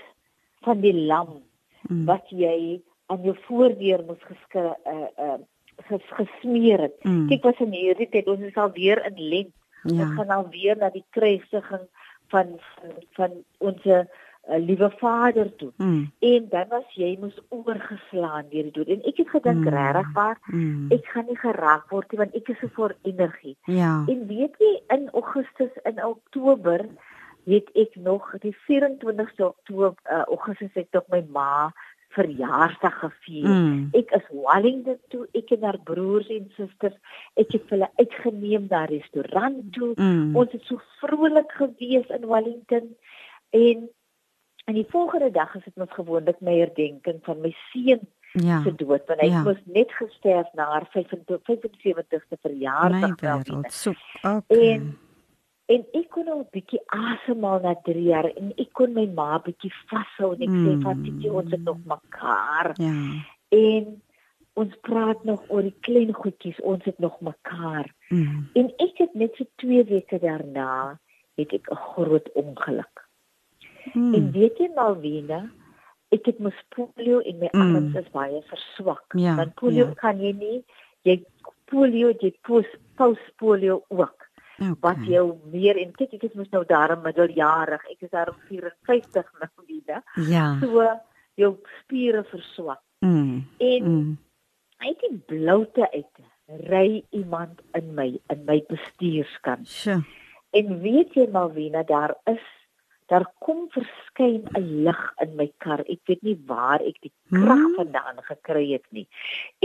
van 0.64 0.82
die 0.84 0.94
lam 0.94 1.40
mm. 1.88 2.04
wat 2.08 2.28
jy 2.30 2.80
aan 3.10 3.24
jou 3.26 3.36
voordeur 3.46 4.04
moes 4.06 4.22
geske 4.28 4.66
uh 4.86 5.08
uh 5.18 5.38
ges, 5.88 6.04
gesmeer 6.16 6.86
het. 6.86 6.96
Mm. 7.04 7.26
Kyk 7.28 7.46
wat 7.48 7.60
in 7.64 7.72
hierdie 7.74 8.08
tyd 8.12 8.28
ons 8.28 8.44
is 8.44 8.56
al 8.60 8.72
weer 8.76 9.00
in 9.06 9.20
lent. 9.32 9.54
Ja. 9.82 10.04
Ons 10.04 10.16
gaan 10.18 10.34
al 10.34 10.48
weer 10.52 10.76
na 10.76 10.90
die 10.92 11.04
kruisiging 11.16 11.86
van 12.32 12.58
van, 12.58 12.98
van 13.16 13.38
ons 13.58 13.84
uh, 13.84 14.04
liewe 14.58 14.90
Vader 14.98 15.56
toe. 15.56 15.72
Mm. 15.76 16.10
En 16.18 16.46
dan 16.50 16.68
was 16.68 16.94
jy 16.94 17.16
moes 17.20 17.38
oorgeslaan 17.48 18.48
deur 18.50 18.68
die 18.68 18.72
dood. 18.72 18.88
En 18.88 19.02
ek 19.08 19.22
het 19.22 19.30
gedink 19.30 19.64
mm. 19.64 19.68
regtig 19.74 20.12
waar 20.16 20.38
mm. 20.46 20.88
ek 20.96 21.06
gaan 21.12 21.26
nie 21.28 21.38
geraak 21.38 21.90
word 21.90 22.10
nie 22.12 22.20
want 22.22 22.36
ek 22.38 22.52
is 22.54 22.60
so 22.62 22.72
vol 22.76 22.94
energie. 23.08 23.56
Ja. 23.64 23.92
En 24.10 24.26
weet 24.30 24.56
jy 24.58 24.72
in 24.96 25.08
Augustus 25.12 25.82
en 25.84 26.02
Oktober 26.04 26.86
het 27.48 27.70
ek 27.78 27.94
nog 27.96 28.26
die 28.42 28.56
24ste 28.66 29.46
Oktober 29.46 29.94
uh, 30.04 30.24
Augustus 30.26 30.74
het 30.74 30.98
ek 30.98 31.08
my 31.12 31.22
ma 31.32 31.70
verjaarsdag 32.10 32.96
gevier. 32.98 33.46
Mm. 33.46 33.88
Ek 33.94 34.10
is 34.18 34.26
Wellington 34.34 34.98
toe, 35.14 35.26
ek 35.38 35.52
en 35.54 35.66
haar 35.68 35.78
broers 35.86 36.30
en 36.34 36.48
susters, 36.56 36.96
ek 37.38 37.54
het 37.54 37.70
hulle 37.70 37.86
uitgeneem 38.00 38.66
na 38.70 38.84
restaurant 38.90 39.62
toe. 39.76 39.92
Mm. 39.94 40.34
Ons 40.38 40.56
het 40.56 40.66
so 40.66 40.82
vrolik 40.98 41.54
gewees 41.60 42.10
in 42.16 42.28
Wellington 42.30 42.94
en 43.56 43.88
en 44.68 44.76
die 44.76 44.86
volgende 44.90 45.30
dag 45.34 45.54
is 45.56 45.64
dit 45.64 45.76
mos 45.80 45.90
gewoonlik 45.96 46.38
my 46.46 46.52
herdenking 46.60 47.18
van 47.26 47.40
my 47.42 47.50
seun 47.72 48.02
ja. 48.38 48.60
se 48.62 48.70
dood 48.78 49.06
want 49.08 49.22
hy 49.22 49.30
ja. 49.30 49.42
moes 49.46 49.62
net 49.74 49.90
gesterf 49.98 50.50
na 50.54 50.68
haar 50.70 50.86
75ste 50.92 52.20
verjaarsdag. 52.44 53.70
So, 53.74 53.94
okay. 54.22 54.60
En 54.74 54.92
En 55.70 55.84
ek 55.94 56.08
kon 56.10 56.28
al 56.32 56.46
bietjie 56.50 56.80
asemhaal 56.96 57.60
na 57.62 57.74
3 57.86 58.02
jaar 58.02 58.26
en 58.30 58.52
ek 58.58 58.72
kon 58.74 58.94
my 58.96 59.06
ma 59.14 59.38
bietjie 59.44 59.70
vashou 59.90 60.32
en 60.34 60.46
ek 60.46 60.54
mm. 60.54 60.64
sê 60.66 60.72
van 60.86 61.02
dit 61.06 61.26
ons 61.30 61.52
het 61.54 61.66
nog 61.66 61.82
mekaar. 61.92 62.72
Ja. 62.82 62.94
En 63.54 63.92
ons 64.60 64.72
praat 64.86 65.22
nog 65.24 65.44
oor 65.48 65.62
die 65.62 65.76
klein 65.86 66.10
goedjies, 66.16 66.58
ons 66.66 66.82
het 66.84 66.98
nog 66.98 67.20
mekaar. 67.24 67.86
Mm. 68.10 68.48
En 68.58 68.72
ek 68.82 69.04
het 69.04 69.14
net 69.14 69.38
so 69.38 69.46
2 69.62 69.86
weke 69.92 70.18
daarna 70.22 70.98
het 71.38 71.54
ek 71.54 71.70
'n 71.70 71.82
groot 71.94 72.26
ongeluk. 72.34 73.06
Mm. 73.94 74.14
En 74.14 74.30
weet 74.32 74.58
jy 74.58 74.68
Malvina, 74.74 75.40
ek 76.10 76.26
het 76.26 76.38
mos 76.38 76.58
polio 76.74 77.20
en 77.20 77.38
my 77.38 77.48
mm. 77.52 77.60
arms 77.60 77.94
is 77.94 78.10
baie 78.10 78.42
verswak. 78.50 79.06
Ja, 79.14 79.36
Want 79.36 79.54
polio 79.54 79.86
ja. 79.86 79.94
kan 79.94 80.18
jy 80.20 80.32
nie 80.32 80.64
jy 81.06 81.22
polio 81.70 82.10
jy 82.18 82.34
post 82.42 82.74
post 82.98 83.26
polio 83.38 83.84
ook 83.88 84.19
okay. 84.60 84.76
wat 84.80 85.04
jou 85.08 85.26
meer 85.52 85.80
en 85.80 85.92
kyk 85.96 86.16
ek 86.18 86.28
is 86.30 86.36
mos 86.38 86.50
nou 86.54 86.64
daar 86.68 86.96
middeljarig 87.00 87.84
ek 87.92 88.06
is 88.08 88.12
daar 88.12 88.32
54 88.48 89.32
nou 89.42 89.50
wieder 89.66 90.02
ja 90.30 90.52
so 90.60 90.86
jou 91.40 91.54
spiere 91.80 92.24
verswak 92.30 92.82
mm. 93.04 93.36
en 93.72 93.90
mm. 93.92 94.16
uit 94.86 95.04
die 95.06 95.18
bloute 95.32 95.90
uit 95.92 96.24
ry 96.70 97.02
iemand 97.10 97.60
in 97.78 97.94
my 97.94 98.08
in 98.32 98.44
my 98.46 98.58
bestuurskant 98.68 99.68
sure. 99.68 100.02
en 100.56 100.80
weet 100.82 101.14
jy 101.14 101.28
Malvina 101.32 101.84
daar 101.86 102.16
is 102.30 102.46
daar 103.10 103.26
kom 103.42 103.66
verskyn 103.74 104.46
'n 104.58 104.84
lig 104.86 105.02
in 105.24 105.36
my 105.36 105.48
kar 105.58 105.80
ek 105.80 106.00
weet 106.06 106.22
nie 106.22 106.38
waar 106.46 106.82
ek 106.82 106.98
die 107.02 107.12
krag 107.30 107.64
hmm. 107.64 107.76
vandaan 107.80 108.22
gekry 108.28 108.66
het 108.72 108.86
nie 108.90 109.06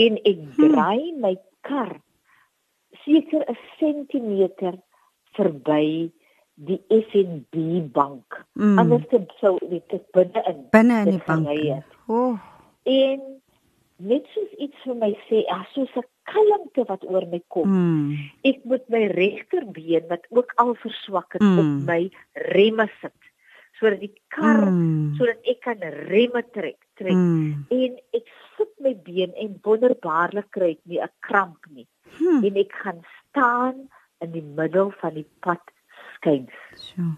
en 0.06 0.18
ek 0.18 0.40
hmm. 0.40 0.56
draai 0.58 1.14
my 1.22 1.36
kar 1.62 1.94
seker 3.04 3.46
'n 3.50 3.58
sentimeter 3.80 4.80
verby 5.38 6.12
die 6.56 6.80
FNB 6.90 7.92
bank. 7.92 8.46
Mm. 8.54 8.80
Anders 8.80 9.08
sou 9.42 9.58
dit 9.70 9.96
binne 10.16 10.44
in 10.52 10.62
binne 10.72 11.02
in 11.04 11.18
die 11.18 11.24
bank. 11.26 11.96
Oh. 12.08 12.40
En 12.84 13.24
net 13.98 14.28
soos 14.34 14.52
iets 14.64 14.88
vir 14.88 14.96
my 15.00 15.12
sê, 15.28 15.44
as 15.52 15.68
soos 15.74 15.92
'n 15.96 16.08
kalmte 16.26 16.86
wat 16.88 17.04
oor 17.04 17.28
my 17.28 17.42
kom. 17.48 17.70
Mm. 17.70 18.32
Ek 18.44 18.64
moet 18.64 18.88
my 18.90 19.06
regterbeen 19.12 20.08
wat 20.10 20.26
ook 20.30 20.52
al 20.56 20.76
verswak 20.76 21.34
het 21.34 21.44
mm. 21.44 21.60
op 21.60 21.88
my 21.92 22.02
remme 22.34 22.90
sit 23.02 23.20
sodat 23.80 24.00
die 24.00 24.14
kar 24.32 24.64
mm. 24.72 25.16
sodat 25.20 25.50
ek 25.52 25.62
kan 25.66 25.82
remme 26.10 26.42
trek 26.56 26.80
trek 27.00 27.16
mm. 27.16 27.66
en 27.76 27.98
ek 28.16 28.30
sit 28.56 28.72
my 28.84 28.94
been 29.08 29.36
en 29.42 29.58
wonderbaarlik 29.68 30.48
kry 30.56 30.72
ek 30.76 30.84
nie 30.92 31.02
'n 31.04 31.12
kramp 31.28 31.68
nie 31.76 31.88
hmm. 32.20 32.44
en 32.48 32.56
ek 32.64 32.72
gaan 32.84 33.02
staan 33.18 33.76
in 34.26 34.34
die 34.34 34.46
middel 34.58 34.92
van 35.02 35.16
die 35.18 35.28
pad 35.46 35.62
skuins. 36.16 36.58
So. 36.82 37.14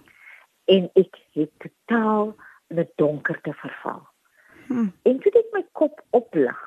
En 0.67 0.89
ek 0.99 1.19
het 1.37 1.51
totaal 1.63 2.35
in 2.67 2.79
'n 2.79 2.89
donkerte 2.95 3.53
verval. 3.53 4.03
Hmm. 4.67 4.91
En 5.03 5.19
toe 5.19 5.31
ek 5.31 5.53
my 5.53 5.63
kop 5.71 6.03
oplig, 6.09 6.59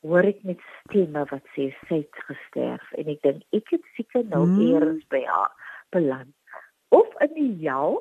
hoor 0.00 0.24
ek 0.24 0.42
net 0.42 0.60
stemme 0.80 1.24
wat 1.30 1.44
sê 1.56 1.68
sy 1.88 2.00
het 2.04 2.24
gesterf 2.30 2.92
en 2.92 3.08
ek 3.12 3.22
dink 3.22 3.42
ek 3.52 3.70
het 3.74 3.84
seker 3.96 4.24
nou 4.24 4.44
hmm. 4.44 4.60
eers 4.60 5.04
by 5.12 5.22
haar 5.24 5.52
beland 5.90 6.34
of 6.88 7.08
in 7.20 7.32
die 7.34 7.68
hel 7.68 7.98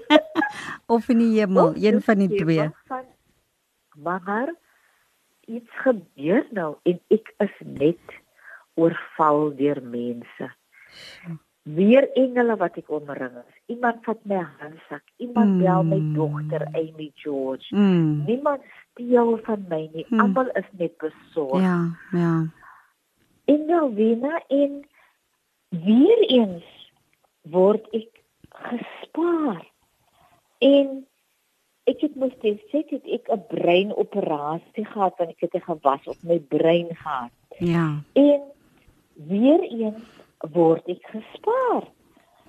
of 0.94 1.08
in 1.08 1.20
die 1.22 1.34
hemel, 1.38 1.74
een 1.76 2.00
van 2.02 2.22
die 2.24 2.30
twee. 2.34 2.70
Van, 2.88 3.04
maar 4.02 4.54
iets 5.46 5.82
gebeur 5.84 6.46
nou 6.50 6.74
en 6.88 7.00
ek 7.14 7.32
is 7.44 7.54
net 7.60 8.16
oorval 8.78 9.52
deur 9.58 9.80
mense. 9.82 10.50
Weer 11.62 12.12
engele 12.12 12.56
wat 12.56 12.76
ek 12.80 12.90
omring 12.90 13.36
is. 13.36 13.56
Iemand 13.74 14.04
vat 14.06 14.20
my 14.24 14.40
handsak, 14.60 15.04
iemand 15.16 15.56
mm. 15.56 15.62
bel 15.62 15.82
my 15.84 16.00
dogter 16.14 16.64
Amy 16.72 17.10
George. 17.14 17.74
Mm. 17.74 18.24
Niemand 18.26 18.62
steel 18.80 19.36
van 19.44 19.64
my 19.68 19.88
nie. 19.92 20.06
Mm. 20.08 20.20
Almal 20.20 20.52
is 20.56 20.70
net 20.80 20.96
besorg. 21.02 21.60
Ja, 21.60 21.78
ja. 22.16 22.46
En 23.44 23.66
nou 23.66 23.94
weer 23.94 24.42
in 24.46 24.84
weer 25.68 26.20
eens 26.28 26.64
word 27.48 27.84
ek 27.96 28.22
gespaar. 28.48 29.64
En 30.58 31.04
ek 31.88 32.00
het 32.04 32.16
mos 32.20 32.34
dit 32.44 32.60
sê 32.72 32.84
dit 32.88 33.04
ek 33.16 33.28
'n 33.32 33.44
breinoperasie 33.48 34.84
gehad 34.84 35.16
want 35.18 35.30
ek 35.30 35.40
het 35.40 35.54
'n 35.54 35.68
gewas 35.68 36.04
op 36.06 36.20
my 36.22 36.38
brein 36.38 36.96
gehad. 36.96 37.32
Ja. 37.58 38.02
En 38.12 38.40
weer 39.14 39.62
eens 39.62 40.17
word 40.54 40.86
ek 40.86 41.04
gespaar. 41.12 41.88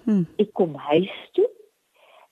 Hm. 0.04 0.26
Ek 0.42 0.54
kom 0.54 0.76
huis 0.90 1.16
toe. 1.38 1.48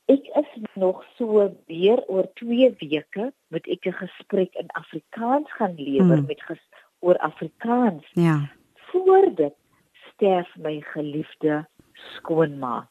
Ek 0.08 0.28
is 0.40 0.52
nog 0.80 1.04
so 1.18 1.48
weer 1.68 2.04
oor 2.08 2.28
2 2.40 2.76
weke 2.80 3.32
moet 3.52 3.68
ek 3.68 3.86
'n 3.86 4.00
gesprek 4.04 4.54
in 4.56 4.70
Afrikaans 4.74 5.52
gaan 5.60 5.76
lewer 5.76 6.18
hm. 6.18 6.28
met 6.28 6.42
ges, 6.42 6.64
oor 7.00 7.18
Afrikaans. 7.18 8.06
Ja. 8.14 8.50
Voor 8.92 9.36
dit 9.36 9.56
sterf 10.14 10.56
my 10.58 10.82
geliefde 10.82 11.68
skoonma. 11.94 12.88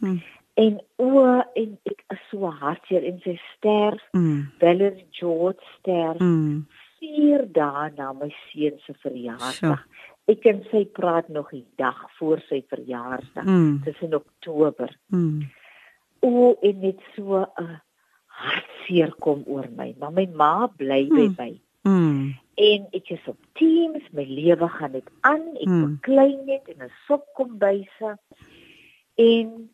Hm 0.00 0.20
en 0.60 0.80
o 0.96 1.22
en 1.54 1.70
ek 1.88 2.04
is 2.14 2.22
so 2.30 2.50
hartseer 2.62 3.06
en 3.08 3.18
sy 3.24 3.36
sterf 3.54 4.02
mm. 4.16 4.40
Valerie 4.62 5.06
George 5.16 5.62
sterf 5.78 6.20
mm. 6.20 6.64
vier 7.00 7.46
dae 7.56 7.88
na 7.96 8.10
my 8.16 8.28
seun 8.48 8.76
se 8.84 8.96
verjaarsdag 9.04 9.84
ek 10.30 10.46
en 10.50 10.60
sy 10.70 10.84
praat 10.96 11.28
nog 11.32 11.50
die 11.54 11.66
dag 11.80 11.98
voor 12.18 12.42
sy 12.48 12.60
verjaarsdag 12.72 13.46
mm. 13.46 13.80
dis 13.86 14.02
in 14.06 14.16
oktober 14.18 14.92
mm. 15.14 15.40
o 16.26 16.54
en 16.68 16.80
net 16.84 17.00
so 17.16 17.44
'n 17.44 17.80
hartseer 18.40 19.12
kom 19.24 19.42
oor 19.46 19.68
my 19.76 19.90
maar 19.98 20.14
my 20.16 20.26
ma 20.42 20.54
bly 20.66 21.02
by 21.08 21.26
mm. 21.28 21.36
my 21.38 21.52
mm. 21.88 22.34
en 22.70 22.88
ek 22.98 23.12
is 23.16 23.28
op 23.32 23.40
teams 23.60 24.06
my 24.16 24.24
lewe 24.24 24.68
gaan 24.78 24.96
net 24.96 25.10
aan 25.20 25.46
ek 25.56 25.68
mm. 25.68 25.98
klein 26.06 26.44
net 26.46 26.68
in 26.68 26.82
'n 26.82 26.92
sop 27.06 27.26
kom 27.34 27.58
byse 27.58 28.16
en 29.16 29.70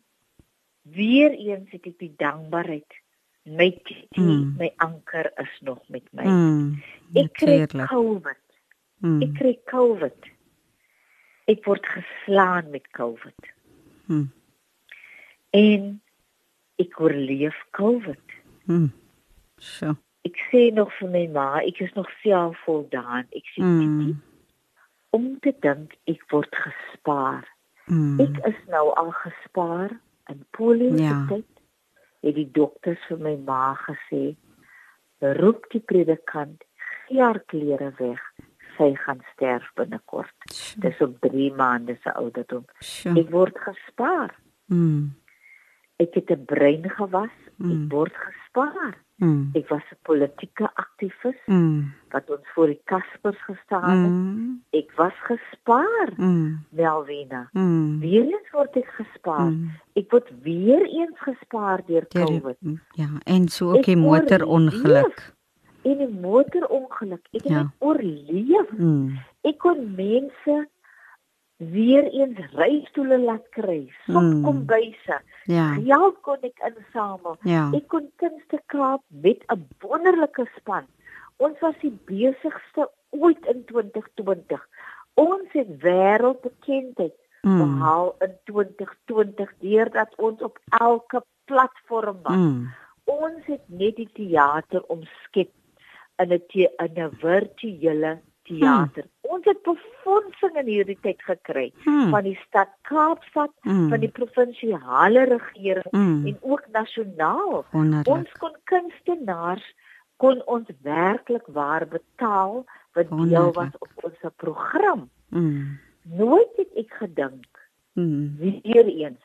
weer 0.97 1.31
eens 1.31 1.69
het 1.71 1.85
ek 1.85 1.99
die 1.99 2.15
dankbaarheid 2.17 3.03
my 3.47 3.71
titi, 3.71 4.21
mm. 4.21 4.55
my 4.59 4.71
anker 4.83 5.31
is 5.39 5.59
nog 5.61 5.79
met 5.87 6.03
my. 6.11 6.25
Mm. 6.25 6.83
Ek 7.15 7.31
kry 7.39 7.63
COVID. 7.67 8.43
Mm. 9.03 9.21
Ek 9.23 9.37
kry 9.39 9.53
COVID. 9.71 10.27
Ek 11.47 11.63
word 11.65 11.85
geslaan 11.87 12.69
met 12.73 12.87
COVID. 12.97 13.51
Mm. 14.11 14.27
En 15.55 15.85
ek 16.81 16.99
oorleef 16.99 17.57
COVID. 17.77 18.35
Mm. 18.67 18.91
So. 19.57 19.95
Ek 20.27 20.39
sê 20.51 20.67
nog 20.75 20.91
vir 20.99 21.11
my 21.13 21.25
ma, 21.31 21.49
ek 21.63 21.79
is 21.85 21.93
nog 21.95 22.09
self 22.23 22.59
voldaan. 22.67 23.29
Ek 23.31 23.47
sê 23.55 23.63
mm. 23.63 23.79
titi 23.79 24.15
om 25.15 25.29
te 25.41 25.53
dink 25.63 25.95
ek 26.11 26.25
word 26.33 26.51
gespaar. 26.51 27.47
Mm. 27.87 28.19
Ek 28.21 28.41
is 28.51 28.59
nou 28.71 28.89
al 28.99 29.13
gespaar 29.23 29.95
in 30.29 30.43
polio 30.51 30.97
ja. 30.99 31.21
tyd 31.29 31.47
het 32.25 32.35
die 32.35 32.49
dokters 32.51 33.01
vir 33.07 33.21
my 33.23 33.35
ma 33.47 33.71
gesê 33.85 34.35
roep 35.39 35.69
die 35.71 35.81
predikant 35.91 36.65
gee 37.07 37.21
haar 37.21 37.39
klere 37.51 37.93
weg 38.01 38.21
sy 38.77 38.93
gaan 39.05 39.21
sterf 39.33 39.67
binnekort 39.79 40.49
dis 40.83 41.01
op 41.05 41.17
3 41.25 41.53
maande 41.61 41.97
se 42.03 42.13
ouderdom 42.13 42.65
ek 43.23 43.31
word 43.31 43.57
gespaar 43.69 44.35
mm. 44.73 45.11
ek 46.05 46.15
het 46.21 46.31
'n 46.31 46.45
brein 46.45 46.89
gewas 46.99 47.35
mm. 47.57 47.71
ek 47.73 47.91
word 47.91 48.15
gespaar 48.27 48.95
Mm. 49.17 49.49
Ek 49.53 49.69
was 49.69 49.81
'n 49.89 49.97
politieke 50.01 50.69
aktivis 50.73 51.39
mm. 51.45 51.93
wat 52.09 52.29
ons 52.29 52.47
voor 52.53 52.67
die 52.67 52.81
Kaspers 52.83 53.43
gestaan 53.43 53.89
het. 53.89 54.11
Mm. 54.11 54.61
Ek 54.69 54.91
was 54.95 55.13
gespaar. 55.25 56.09
Mm. 56.17 56.65
Melvina. 56.69 57.49
Mm. 57.51 57.99
Weer 57.99 58.25
eens 58.25 58.51
word 58.51 58.75
ek 58.77 58.85
gespaar. 58.93 59.49
Mm. 59.49 59.71
Ek 59.93 60.11
word 60.11 60.29
weer 60.41 60.85
eens 60.85 61.17
gespaar 61.19 61.81
deur 61.85 62.05
COVID. 62.07 62.57
Ja, 62.93 63.09
en 63.25 63.47
so 63.47 63.73
ook 63.73 63.83
die 63.83 63.97
motorongeluk. 63.97 65.33
En 65.87 66.01
die 66.01 66.09
motorongeluk. 66.11 67.27
Ek 67.31 67.45
het 67.45 67.53
ja. 67.53 67.67
oorleef. 67.79 68.73
Mm. 68.75 69.19
Ek 69.47 69.59
kon 69.63 69.83
mense 69.95 70.57
weer 71.57 72.05
eens 72.13 72.37
reistoele 72.53 73.17
laat 73.19 73.45
kry, 73.55 73.87
sop 74.05 74.21
mm. 74.21 74.43
kombuise. 74.45 75.19
Ja. 75.49 75.71
Geld 75.79 76.19
kon 76.27 76.43
ek 76.45 76.59
insamel. 76.69 77.37
Ja. 77.49 77.67
Ek 77.73 77.87
kon 77.93 78.09
kunste 78.21 78.59
kaap 78.73 79.01
met 79.25 79.41
'n 79.53 79.65
wonderlike 79.81 80.45
span. 80.57 80.85
Ons 81.37 81.59
was 81.61 81.77
die 81.81 81.93
besigste 82.05 82.89
ooit 83.09 83.45
in 83.45 83.63
2020. 83.65 84.61
Ons 85.13 85.49
het 85.51 85.69
wêreldbekendheid 85.81 87.17
mm. 87.41 87.57
behaal 87.57 88.15
in 88.19 88.33
2020 88.43 89.53
deurdat 89.59 90.13
ons 90.17 90.41
op 90.41 90.59
elke 90.69 91.23
platform 91.45 92.19
was. 92.23 92.35
Mm. 92.35 92.69
Ons 93.05 93.45
het 93.45 93.63
net 93.65 93.95
die 93.95 94.09
teater 94.13 94.83
omskep 94.93 95.49
in 96.17 96.33
'n 96.33 96.43
in 96.85 96.93
'n 97.03 97.11
virtuele 97.21 98.19
teater. 98.43 99.03
Hmm. 99.03 99.31
Ons 99.31 99.45
het 99.45 99.61
befondsing 99.63 100.55
in 100.55 100.65
hierdie 100.65 100.97
tyd 101.01 101.21
gekry 101.21 101.71
hmm. 101.83 102.09
van 102.09 102.23
die 102.23 102.39
stad 102.47 102.69
Kaapstad, 102.81 103.51
hmm. 103.61 103.89
van 103.89 103.99
die 103.99 104.11
provinsiale 104.19 105.23
regering 105.23 105.91
hmm. 105.91 106.25
en 106.25 106.37
ook 106.41 106.63
nasionaal. 106.71 107.65
Ons 108.03 108.31
kon 108.39 108.55
kunstenaars 108.63 109.73
kon 110.17 110.41
ons 110.45 110.69
werklik 110.81 111.45
waar 111.53 111.87
betaal 111.87 112.65
wat 112.93 113.09
deel 113.09 113.51
was 113.53 113.73
op 113.79 113.91
ons 114.09 114.33
program. 114.35 115.09
Hmm. 115.29 115.79
Nooit 116.01 116.55
het 116.55 116.73
ek 116.75 116.93
gedink 117.03 117.67
hmm. 117.93 118.37
weer 118.39 118.87
eens 118.87 119.21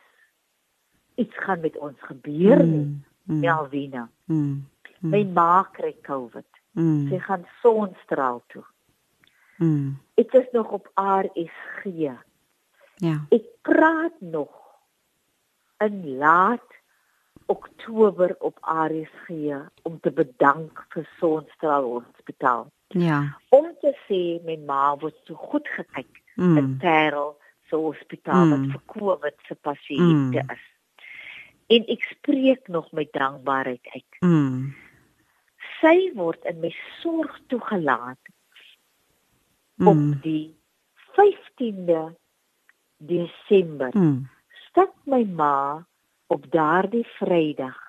iets 1.15 1.37
gaan 1.45 1.59
met 1.59 1.77
ons 1.77 1.97
gebeur 1.99 2.65
nie. 2.65 2.85
Hmm. 3.23 3.39
Melvina. 3.39 4.09
Hmm. 4.25 4.65
Hmm. 4.99 5.09
My 5.09 5.23
ma 5.23 5.63
kry 5.71 5.95
COVID. 6.01 6.47
Mm. 6.73 7.07
Sy 7.09 7.19
gaan 7.27 7.45
sonstraal 7.61 8.41
toe. 8.53 8.63
Mm. 9.61 9.97
Ek 10.19 10.33
is 10.33 10.49
nog 10.51 10.71
op 10.71 10.89
RSG. 10.99 12.11
Ja. 13.01 13.17
Ek 13.29 13.45
praat 13.61 14.15
nog 14.19 14.51
in 15.83 16.17
laat 16.17 16.69
Oktober 17.45 18.35
op 18.39 18.57
RSG 18.61 19.29
om 19.81 19.99
te 19.99 20.11
bedank 20.11 20.85
vir 20.93 21.07
Sonstraal 21.19 21.89
Hospitaal. 21.91 22.67
Ja. 22.87 23.37
Om 23.49 23.73
te 23.81 23.93
sê 24.07 24.21
my 24.45 24.57
ma 24.65 24.93
word 25.01 25.17
so 25.27 25.35
goed 25.35 25.67
gekyk 25.75 26.21
mm. 26.35 26.57
in 26.57 26.77
Parel 26.81 27.33
so 27.69 27.81
hospitaal 27.89 28.45
mm. 28.45 28.53
wat 28.53 28.69
vir 28.71 28.83
COVID 28.93 29.43
se 29.47 29.57
pasiënte 29.65 30.43
mm. 30.43 30.55
is. 30.55 30.65
En 31.73 31.85
ek 31.95 32.07
spreek 32.11 32.67
nog 32.67 32.91
met 32.91 33.11
dankbaarheid 33.13 33.87
uit. 33.93 34.19
Mm. 34.19 34.73
Sy 35.83 36.13
word 36.15 36.45
in 36.47 36.61
my 36.63 36.71
sorg 37.01 37.33
toegelaat 37.51 38.19
mm. 39.75 39.87
op 39.91 40.03
die 40.23 40.55
15de 41.17 42.03
Desember 43.03 43.91
mm. 43.91 44.21
stap 44.67 44.95
my 45.03 45.23
ma 45.27 45.83
op 46.31 46.45
daardie 46.55 47.05
Vrydag 47.17 47.79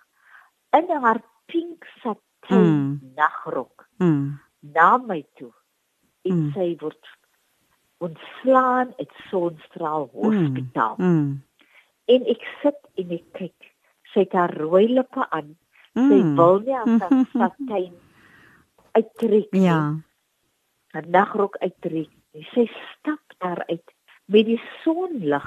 in 0.74 0.90
haar 0.90 1.22
pink 1.46 1.87
satijn 2.02 2.72
mm. 2.72 3.12
nagrok 3.14 3.87
mm. 4.02 4.40
na 4.74 4.96
my 4.98 5.22
toe 5.38 5.52
en 6.26 6.40
mm. 6.40 6.50
sy 6.57 6.72
word 6.83 7.14
ontslaan 8.04 8.92
uit 8.96 9.12
Sonstraal 9.30 10.09
Hospitaal. 10.12 10.94
Mm. 10.98 11.07
Mm. 11.07 11.44
En 12.04 12.26
ek 12.28 12.42
sit 12.62 12.80
en 13.00 13.12
ek 13.16 13.26
kyk. 13.38 13.70
Sy 14.12 14.26
het 14.26 14.37
haar 14.37 14.52
rooi 14.61 14.87
lippe 14.92 15.24
aan. 15.30 15.54
Mm. 15.94 16.11
Sy 16.11 16.20
wil 16.38 16.59
nie 16.64 16.76
aan 16.76 17.00
haar 17.00 17.26
satijn 17.33 17.94
uittrek 18.94 19.50
nie. 19.50 19.62
Ja. 19.62 19.80
'n 20.94 21.11
nagrok 21.11 21.57
uittrek. 21.57 22.11
Sy 22.54 22.66
stap 22.70 23.22
daar 23.38 23.62
uit 23.66 23.94
met 24.24 24.46
die 24.46 24.61
sonlig 24.83 25.46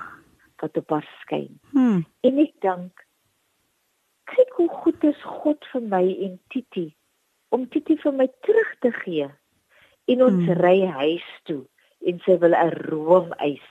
wat 0.62 0.78
op 0.78 0.90
haar 0.90 1.08
skyn. 1.22 1.60
Hmm. 1.72 2.06
En 2.22 2.40
ek 2.44 2.54
dink 2.64 3.06
kyk 4.28 4.52
hoe 4.60 4.70
goed 4.84 5.04
is 5.08 5.22
God 5.24 5.66
vir 5.72 5.84
my 5.88 6.04
en 6.28 6.40
Titi 6.52 6.90
om 7.56 7.68
Titi 7.72 7.96
vir 8.02 8.14
my 8.14 8.28
terug 8.44 8.72
te 8.84 8.92
gee. 9.04 9.30
En 10.12 10.24
ons 10.24 10.44
hmm. 10.44 10.60
ry 10.60 10.80
huis 11.00 11.28
toe 11.48 11.64
en 12.08 12.20
sy 12.26 12.38
wil 12.44 12.56
'n 12.56 12.76
roomys 12.90 13.68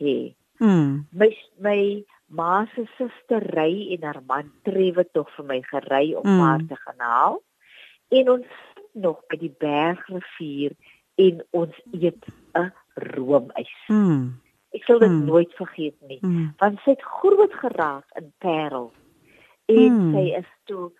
hê. 0.00 0.34
Hmm. 0.60 1.06
My 1.12 1.30
my 1.58 2.04
ma 2.30 2.64
se 2.74 2.86
suster 2.96 3.42
ry 3.54 3.90
en 3.94 4.06
haar 4.06 4.20
man 4.26 4.52
trewe 4.66 5.04
tog 5.12 5.30
vir 5.36 5.46
my 5.46 5.60
gery 5.66 6.14
om 6.14 6.26
hmm. 6.26 6.42
haar 6.46 6.62
te 6.68 6.76
gaan 6.84 7.02
haal. 7.06 7.40
En 8.10 8.30
ons 8.36 8.46
nog 8.92 9.20
by 9.30 9.38
die 9.38 9.54
bergrivier 9.62 10.74
en 11.20 11.42
ons 11.50 11.74
eet 11.92 12.24
'n 12.58 12.70
roomys. 12.94 13.74
Mm. 13.88 14.40
Ek 14.70 14.84
sal 14.86 14.98
dit 15.02 15.10
mm. 15.10 15.24
nooit 15.26 15.52
vergeet 15.58 15.96
nie. 16.06 16.18
Mm. 16.22 16.54
Want 16.58 16.78
sy 16.84 16.94
het 16.94 17.02
groot 17.02 17.54
geraak 17.62 18.06
in 18.18 18.32
Parel. 18.38 18.92
En 19.66 19.92
mm. 19.96 20.12
sy 20.14 20.24
is 20.38 20.50
toe 20.70 20.90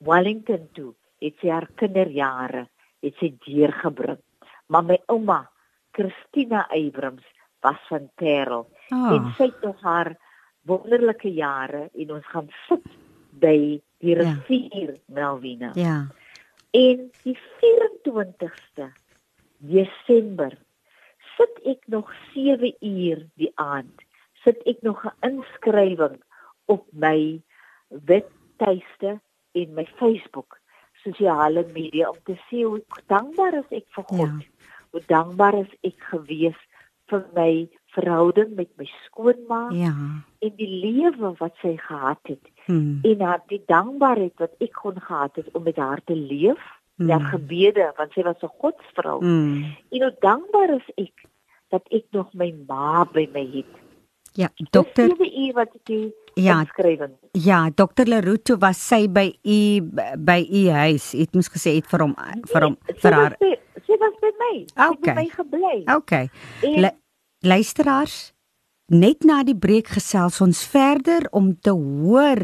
Wellington 0.00 0.68
toe. 0.72 0.92
Het 1.20 1.36
sy 1.40 1.52
haar 1.52 1.68
kinderjare 1.76 2.66
het 3.04 3.18
sy 3.20 3.32
deurgebring. 3.44 4.20
Maar 4.72 4.84
my 4.88 4.98
ouma, 5.12 5.50
Christina 5.92 6.64
Eybrams, 6.72 7.24
was 7.62 7.78
van 7.88 8.08
Parel. 8.16 8.66
Oh. 8.88 9.12
En 9.12 9.28
sy 9.36 9.50
het 9.50 9.60
nog 9.62 9.80
haar 9.84 10.16
wonderlike 10.68 11.28
jare 11.34 11.88
en 11.92 12.12
ons 12.16 12.26
gaan 12.32 12.50
sit 12.66 12.84
by 13.42 13.56
die 14.02 14.16
ja. 14.16 14.22
rivier 14.22 14.92
ja. 14.94 15.00
Melvina. 15.06 15.70
Ja. 15.74 15.96
En 16.70 17.10
die 17.22 17.38
24ste 17.62 18.88
Desember 19.58 20.56
sit 21.36 21.60
ek 21.74 21.86
nog 21.86 22.10
7 22.34 22.74
uur 22.80 23.26
die 23.40 23.52
aand. 23.54 24.04
Sit 24.44 24.62
ek 24.66 24.82
nog 24.82 25.04
'n 25.04 25.14
inskrywing 25.20 26.18
op 26.66 26.86
my 26.92 27.40
webtuiste 27.88 29.20
en 29.52 29.74
my 29.74 29.86
Facebook 29.96 30.60
sosiale 31.02 31.66
media 31.72 32.08
om 32.08 32.18
te 32.24 32.36
sê 32.48 32.62
hoe 32.64 32.82
dankbaar 33.06 33.54
is 33.54 33.70
ek 33.70 33.86
vir 33.94 34.04
God. 34.04 34.42
Ja. 34.42 34.68
Hoe 34.90 35.02
dankbaar 35.06 35.58
is 35.58 35.72
ek 35.80 35.98
gewees 36.12 36.58
vir 37.12 37.24
my 37.36 37.52
verhouding 37.92 38.54
met 38.56 38.70
my 38.80 38.86
skoonma 39.04 39.66
ja. 39.76 39.92
en 40.40 40.52
die 40.56 40.68
lewe 40.68 41.34
wat 41.38 41.58
sy 41.60 41.74
gehad 41.76 42.20
het. 42.30 42.46
Hmm. 42.64 43.02
En 43.04 43.20
haar 43.20 43.42
die 43.52 43.60
dankbaarheid 43.68 44.38
wat 44.40 44.54
ek 44.64 44.72
kon 44.80 45.00
gehad 45.00 45.36
het 45.36 45.50
om 45.52 45.66
met 45.68 45.76
haar 45.76 46.00
te 46.08 46.16
leef. 46.16 46.62
Hmm. 46.96 47.08
Ja 47.08 47.18
gebede 47.32 47.92
want 47.96 48.12
sy 48.16 48.24
was 48.24 48.40
'n 48.42 48.56
godsvrou. 48.62 49.18
Hmm. 49.20 49.76
En 49.90 50.02
hoe 50.02 50.16
dankbaar 50.20 50.74
is 50.80 50.88
ek 50.96 51.28
dat 51.68 51.84
ek 51.88 52.04
nog 52.10 52.32
my 52.32 52.54
ma 52.66 53.04
by 53.04 53.28
my 53.32 53.46
het. 53.52 53.72
Ja, 54.32 54.48
dokter. 54.70 55.08
Dis 55.08 55.52
wat 55.52 55.74
ek 55.74 56.12
Ja. 56.34 56.64
Ja, 57.32 57.70
dokter 57.74 58.06
Leroux 58.08 58.56
was 58.58 58.88
sy 58.88 59.06
by 59.08 59.26
u 59.42 59.82
by 60.16 60.46
u 60.48 60.68
huis. 60.68 61.12
Het 61.12 61.34
mos 61.34 61.50
gesê 61.52 61.74
het 61.76 61.86
vir 61.86 62.00
hom 62.00 62.14
vir 62.48 62.62
hom 62.62 62.76
nee, 62.86 62.96
vir 63.02 63.12
haar. 63.12 63.36
Sy 63.84 63.98
was 64.00 64.16
by 64.20 64.30
my. 64.38 64.54
Okay. 64.64 64.86
Sy 64.86 64.92
het 64.92 65.00
by 65.02 65.14
my 65.18 65.28
gebly. 65.28 65.82
Okay. 65.96 66.30
En, 66.62 67.01
luisteraars 67.42 68.30
net 68.92 69.24
na 69.26 69.40
die 69.42 69.56
breek 69.58 69.88
gesels 69.96 70.36
ons 70.44 70.60
verder 70.68 71.24
om 71.34 71.48
te 71.58 71.72
hoor 71.74 72.38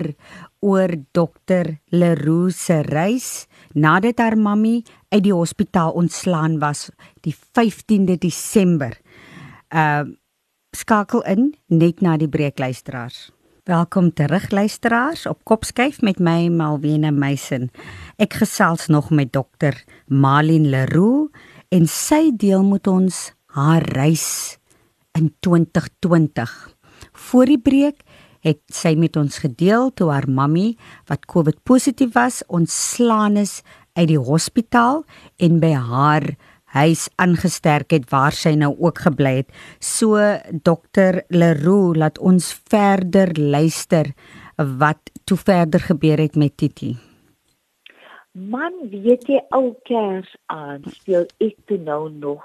oor 0.65 0.95
dokter 1.15 1.77
Leroux 1.95 2.51
se 2.57 2.81
reis 2.83 3.47
nadat 3.79 4.19
haar 4.19 4.35
mammie 4.39 4.83
uit 5.15 5.23
die 5.23 5.35
hospitaal 5.35 5.95
ontslaan 5.95 6.59
was 6.59 6.89
die 7.23 7.35
15de 7.35 8.19
Desember. 8.19 8.99
Uh 9.71 10.09
skakel 10.77 11.23
in 11.25 11.55
net 11.67 12.03
na 12.05 12.19
die 12.21 12.29
breek 12.29 12.59
luisteraars. 12.61 13.31
Welkom 13.65 14.13
terug 14.13 14.51
luisteraars 14.51 15.27
op 15.27 15.41
Kopskyf 15.45 16.03
met 16.05 16.21
my 16.21 16.51
Malwena 16.53 17.11
Meisen. 17.11 17.71
Ek 18.21 18.37
gesels 18.43 18.87
nog 18.87 19.11
met 19.11 19.33
dokter 19.33 19.79
Malin 20.07 20.69
Leroux 20.69 21.33
en 21.73 21.87
sy 21.89 22.31
deel 22.37 22.63
met 22.69 22.87
ons 22.87 23.33
haar 23.57 23.83
reis 23.97 24.59
in 25.19 25.33
2020. 25.45 26.55
Voor 27.29 27.51
die 27.51 27.61
breek 27.61 28.03
het 28.47 28.61
sy 28.73 28.95
met 28.99 29.17
ons 29.19 29.41
gedeel 29.43 29.91
toe 29.99 30.11
haar 30.13 30.29
mammie 30.31 30.77
wat 31.11 31.27
COVID 31.31 31.63
positief 31.67 32.15
was, 32.15 32.45
ontslaan 32.47 33.37
is 33.41 33.61
uit 33.99 34.09
die 34.13 34.21
hospitaal 34.21 35.03
en 35.43 35.59
by 35.63 35.73
haar 35.75 36.31
huis 36.77 37.09
aangesterk 37.17 37.95
het 37.97 38.09
waar 38.13 38.35
sy 38.37 38.53
nou 38.61 38.75
ook 38.77 39.01
gebly 39.07 39.39
het. 39.41 39.53
So 39.81 40.21
dokter 40.53 41.25
Leroux 41.33 41.97
laat 41.99 42.21
ons 42.21 42.53
verder 42.71 43.33
luister 43.35 44.13
wat 44.57 45.11
toe 45.25 45.39
verder 45.39 45.81
gebeur 45.81 46.21
het 46.21 46.37
met 46.37 46.57
Titi. 46.57 46.95
Man, 48.33 48.75
weet 48.91 49.25
jy 49.27 49.41
ou 49.57 49.73
kers 49.89 50.29
aan 50.53 50.85
speel 51.01 51.25
ek 51.43 51.57
toe 51.67 51.79
nou 51.83 52.07
nog 52.13 52.45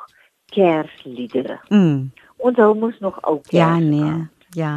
kersliedere. 0.54 1.60
Mm. 1.70 2.10
Ons 2.44 2.60
hou 2.60 2.74
mos 2.76 3.00
nog 3.00 3.20
ou 3.24 3.40
kers. 3.40 3.56
Ja 3.56 3.80
nee. 3.80 4.04
Aan. 4.04 4.30
Ja. 4.58 4.74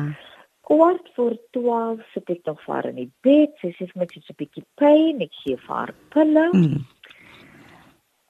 Kwart 0.66 1.10
voor 1.14 1.36
12 1.50 2.00
sit 2.12 2.30
ek 2.30 2.46
nog 2.46 2.62
vir 2.66 2.90
in 2.90 3.00
die 3.00 3.10
bed. 3.26 3.54
Sy 3.62 3.72
sê 3.74 3.88
vir 3.90 4.02
my 4.02 4.06
sy 4.10 4.22
is 4.22 4.30
'n 4.30 4.38
bietjie 4.38 4.64
pyn. 4.78 5.22
Ek 5.22 5.34
gee 5.42 5.56
vir 5.56 5.74
haar 5.74 5.94
pille. 6.14 6.46
Mm. 6.52 6.86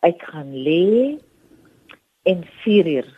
Ek 0.03 0.23
gaan 0.23 0.53
lê 0.53 1.19
en 2.25 2.45
4 2.65 2.87
uur 2.97 3.09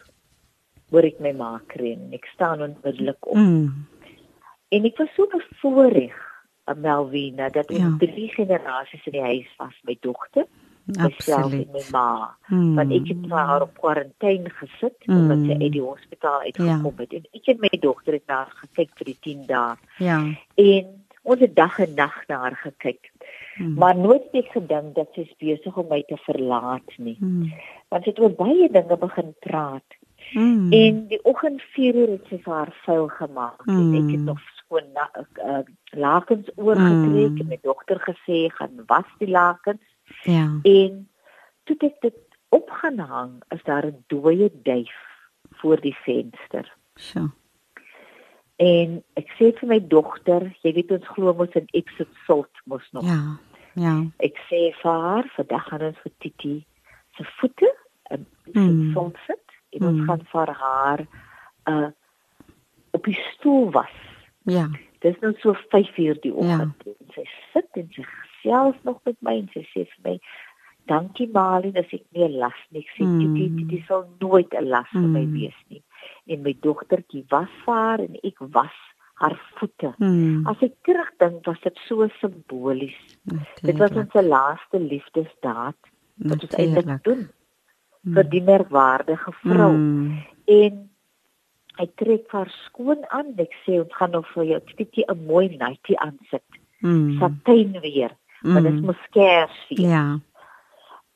word 0.90 1.04
ek 1.04 1.20
my 1.20 1.32
ma 1.32 1.58
kry. 1.66 1.96
Ek 2.12 2.26
staan 2.34 2.62
onmiddellik 2.62 3.26
op. 3.26 3.36
Mm. 3.36 3.86
En 4.68 4.84
ek 4.84 4.98
was 4.98 5.12
so 5.16 5.26
bevoorreg, 5.26 6.16
Melvina, 6.76 7.48
dat 7.48 7.70
ons 7.70 7.80
ja. 7.80 7.94
drie 7.98 8.28
generasies 8.34 9.06
in 9.06 9.16
die 9.16 9.24
huis 9.24 9.52
was. 9.56 9.76
My 9.88 9.96
dogter, 10.00 10.44
Absoluut. 10.96 11.72
my 11.72 11.82
ma. 11.90 12.36
Hmm. 12.48 12.74
Want 12.74 12.92
ek 12.92 13.06
het 13.08 13.30
haar 13.30 13.62
op 13.62 13.74
kwarantyne 13.78 14.50
gesit 14.50 14.96
Hmm. 15.04 15.16
omdat 15.16 15.38
sy 15.46 15.62
uit 15.62 15.72
die 15.72 15.82
hospitaal 15.82 16.40
uitgekom 16.40 16.94
Ja. 16.96 17.02
het. 17.02 17.12
En 17.12 17.24
ek 17.32 17.46
en 17.46 17.56
my 17.60 17.78
dogter 17.80 18.12
het 18.12 18.26
na 18.26 18.34
haar 18.34 18.52
gekyk 18.62 18.90
vir 18.96 19.04
die 19.04 19.18
10 19.20 19.46
dae. 19.46 19.76
Ja. 19.98 20.18
En 20.54 20.86
ons 21.22 21.40
het 21.40 21.54
dag 21.56 21.78
en 21.78 21.94
nag 21.94 22.26
na 22.28 22.36
haar 22.38 22.56
gekyk. 22.62 23.10
Hmm. 23.56 23.74
Maar 23.74 23.96
nooit 23.96 24.22
het 24.32 24.44
ek 24.44 24.50
gedink 24.52 24.94
dat 24.94 25.08
sy 25.14 25.28
besig 25.38 25.76
om 25.76 25.86
my 25.90 26.02
te 26.08 26.16
verlaat 26.16 26.98
nie. 26.98 27.16
Hmm. 27.18 27.52
Want 27.88 28.04
sy 28.04 28.10
het 28.10 28.20
oor 28.20 28.30
baie 28.34 28.68
dinge 28.70 28.96
begin 28.96 29.34
praat. 29.40 29.84
Hmm. 30.32 30.72
En 30.72 31.06
die 31.08 31.20
oggend 31.24 31.62
4 31.74 31.94
uur 31.94 32.08
het 32.08 32.26
sy 32.28 32.38
vir 32.44 32.52
haar 32.54 32.72
vuil 32.84 33.08
gemaak. 33.08 33.66
Mm. 33.66 33.94
En 33.94 34.04
ek 34.04 34.10
het 34.14 34.24
nog 34.24 34.38
skoon 34.56 34.84
na, 34.92 35.10
uh, 35.46 35.58
lakens 35.90 36.48
oorgetrek 36.56 37.30
Mm. 37.30 37.40
en 37.40 37.46
my 37.48 37.58
dogter 37.62 37.96
gesê 38.00 38.50
gaan 38.52 38.82
was 38.86 39.04
die 39.18 39.28
lakens 39.30 39.80
Ja. 40.24 40.58
en 40.62 41.08
toe 41.64 41.76
ek 41.80 42.00
dit 42.00 42.14
op 42.48 42.70
gaan 42.70 42.98
hang 42.98 43.42
is 43.54 43.62
daar 43.62 43.86
'n 43.86 44.04
dooie 44.06 44.50
duif 44.62 44.96
voor 45.60 45.80
die 45.80 45.96
venster. 46.04 46.72
So. 46.94 47.28
En 48.56 49.02
ek 49.14 49.28
sê 49.38 49.52
vir 49.60 49.68
my 49.68 49.78
dogter, 49.86 50.48
jy 50.64 50.72
weet 50.72 50.90
ons 50.90 51.06
glo 51.14 51.34
mos 51.34 51.52
in 51.54 51.68
exit 51.78 52.08
salt 52.26 52.50
mos 52.66 52.88
nog. 52.92 53.04
Ja. 53.06 53.36
Ja. 53.78 53.92
Ek 54.18 54.34
sê 54.50 54.72
vir 54.82 54.90
haar, 54.92 55.28
vandag 55.36 55.68
gaan 55.68 55.82
ons 55.82 55.98
vir 56.02 56.12
Titi 56.18 56.64
se 57.16 57.24
voete 57.38 57.70
in 58.10 58.26
Mm. 58.52 58.62
mm. 58.62 58.92
salt 58.92 59.16
sit 59.26 59.44
en 59.72 59.86
ons 59.86 59.98
Mm. 60.00 60.06
gaan 60.06 60.24
vir 60.32 60.52
haar 60.54 61.06
uh 61.68 61.90
op 62.90 63.04
die 63.04 63.18
stoel 63.34 63.70
was. 63.70 63.92
Ja. 64.44 64.66
Dis 65.00 65.14
nou 65.20 65.34
so 65.38 65.52
5 65.68 65.96
uur 65.98 66.20
die 66.20 66.32
Ja. 66.32 66.38
oggend. 66.38 66.74
Ja. 66.84 66.92
En 67.00 67.06
sy 67.14 67.24
sit 67.52 67.66
en 67.72 67.88
sy 67.92 68.02
gesels 68.42 68.76
nog 68.84 69.00
met 69.04 69.16
my 69.20 69.36
en 69.38 69.48
sy 69.52 69.60
sê 69.74 69.86
vir 69.86 70.02
my, 70.04 70.18
"Dankie 70.86 71.28
Malin, 71.32 71.76
as 71.76 71.92
ek 71.92 72.04
nie 72.12 72.24
'n 72.24 72.38
las 72.38 72.60
nie. 72.70 72.80
Ek 72.80 72.90
sê 72.98 73.04
Mm. 73.04 73.18
Titi, 73.18 73.56
Titi 73.56 73.84
sal 73.86 74.06
nooit 74.20 74.54
'n 74.54 74.68
las 74.68 74.88
vir 74.92 75.08
my 75.08 75.24
Mm. 75.24 75.32
wees 75.32 75.56
nie." 75.68 75.82
En 76.26 76.42
my 76.42 76.54
dogtertjie 76.60 77.24
was 77.30 77.48
vir 77.64 77.74
haar 77.74 78.00
en 78.00 78.16
ek 78.22 78.38
was 78.38 78.76
haar 79.14 79.36
voete. 79.58 79.92
Hmm. 79.98 80.46
As 80.46 80.60
ek 80.62 80.74
terugdink, 80.86 81.46
was 81.46 81.60
dit 81.64 81.78
so 81.88 82.06
simbolies. 82.20 82.98
Dit 83.62 83.78
was 83.78 83.90
ons 83.90 84.14
laaste 84.14 84.78
liefdesdaad 84.78 85.74
wat 86.16 86.42
ons 86.42 86.54
eintlik 86.54 87.02
doen 87.04 87.28
vir 88.14 88.28
die 88.30 88.42
merkwaardige 88.42 89.32
vrou. 89.42 89.72
Hmm. 89.72 90.22
En 90.46 90.90
hy 91.78 91.86
trek 91.96 92.30
haar 92.30 92.50
skoon 92.66 93.04
aan. 93.10 93.34
Ek 93.38 93.54
sê 93.66 93.80
ons 93.82 93.92
gaan 93.98 94.10
nou 94.10 94.22
vir 94.34 94.44
jou 94.44 94.60
'n 95.08 95.26
mooi 95.26 95.48
nightie 95.56 95.98
aansit. 95.98 96.44
Hmm. 96.80 97.18
Satijn 97.18 97.80
weer. 97.80 98.12
Maar 98.42 98.62
dit 98.62 98.72
Mm. 98.72 98.84
mos 98.86 99.02
Kersfees. 99.10 99.78
Ja. 99.78 100.18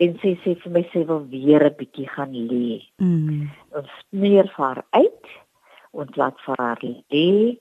En 0.03 0.19
sy 0.21 0.35
sê 0.45 0.57
vir 0.63 0.73
my 0.73 0.83
sy 0.93 1.05
wil 1.07 1.27
weer 1.29 1.63
'n 1.65 1.75
bietjie 1.79 2.09
gaan 2.09 2.33
lê. 2.33 2.83
Hmm. 2.99 3.51
Ons 3.71 3.91
smeer 4.09 4.49
vir 4.57 4.65
haar 4.65 4.85
uit. 4.91 5.27
Ons 5.93 6.17
laat 6.17 6.41
vir 6.47 6.57
haar 6.59 6.79
lê. 6.83 7.59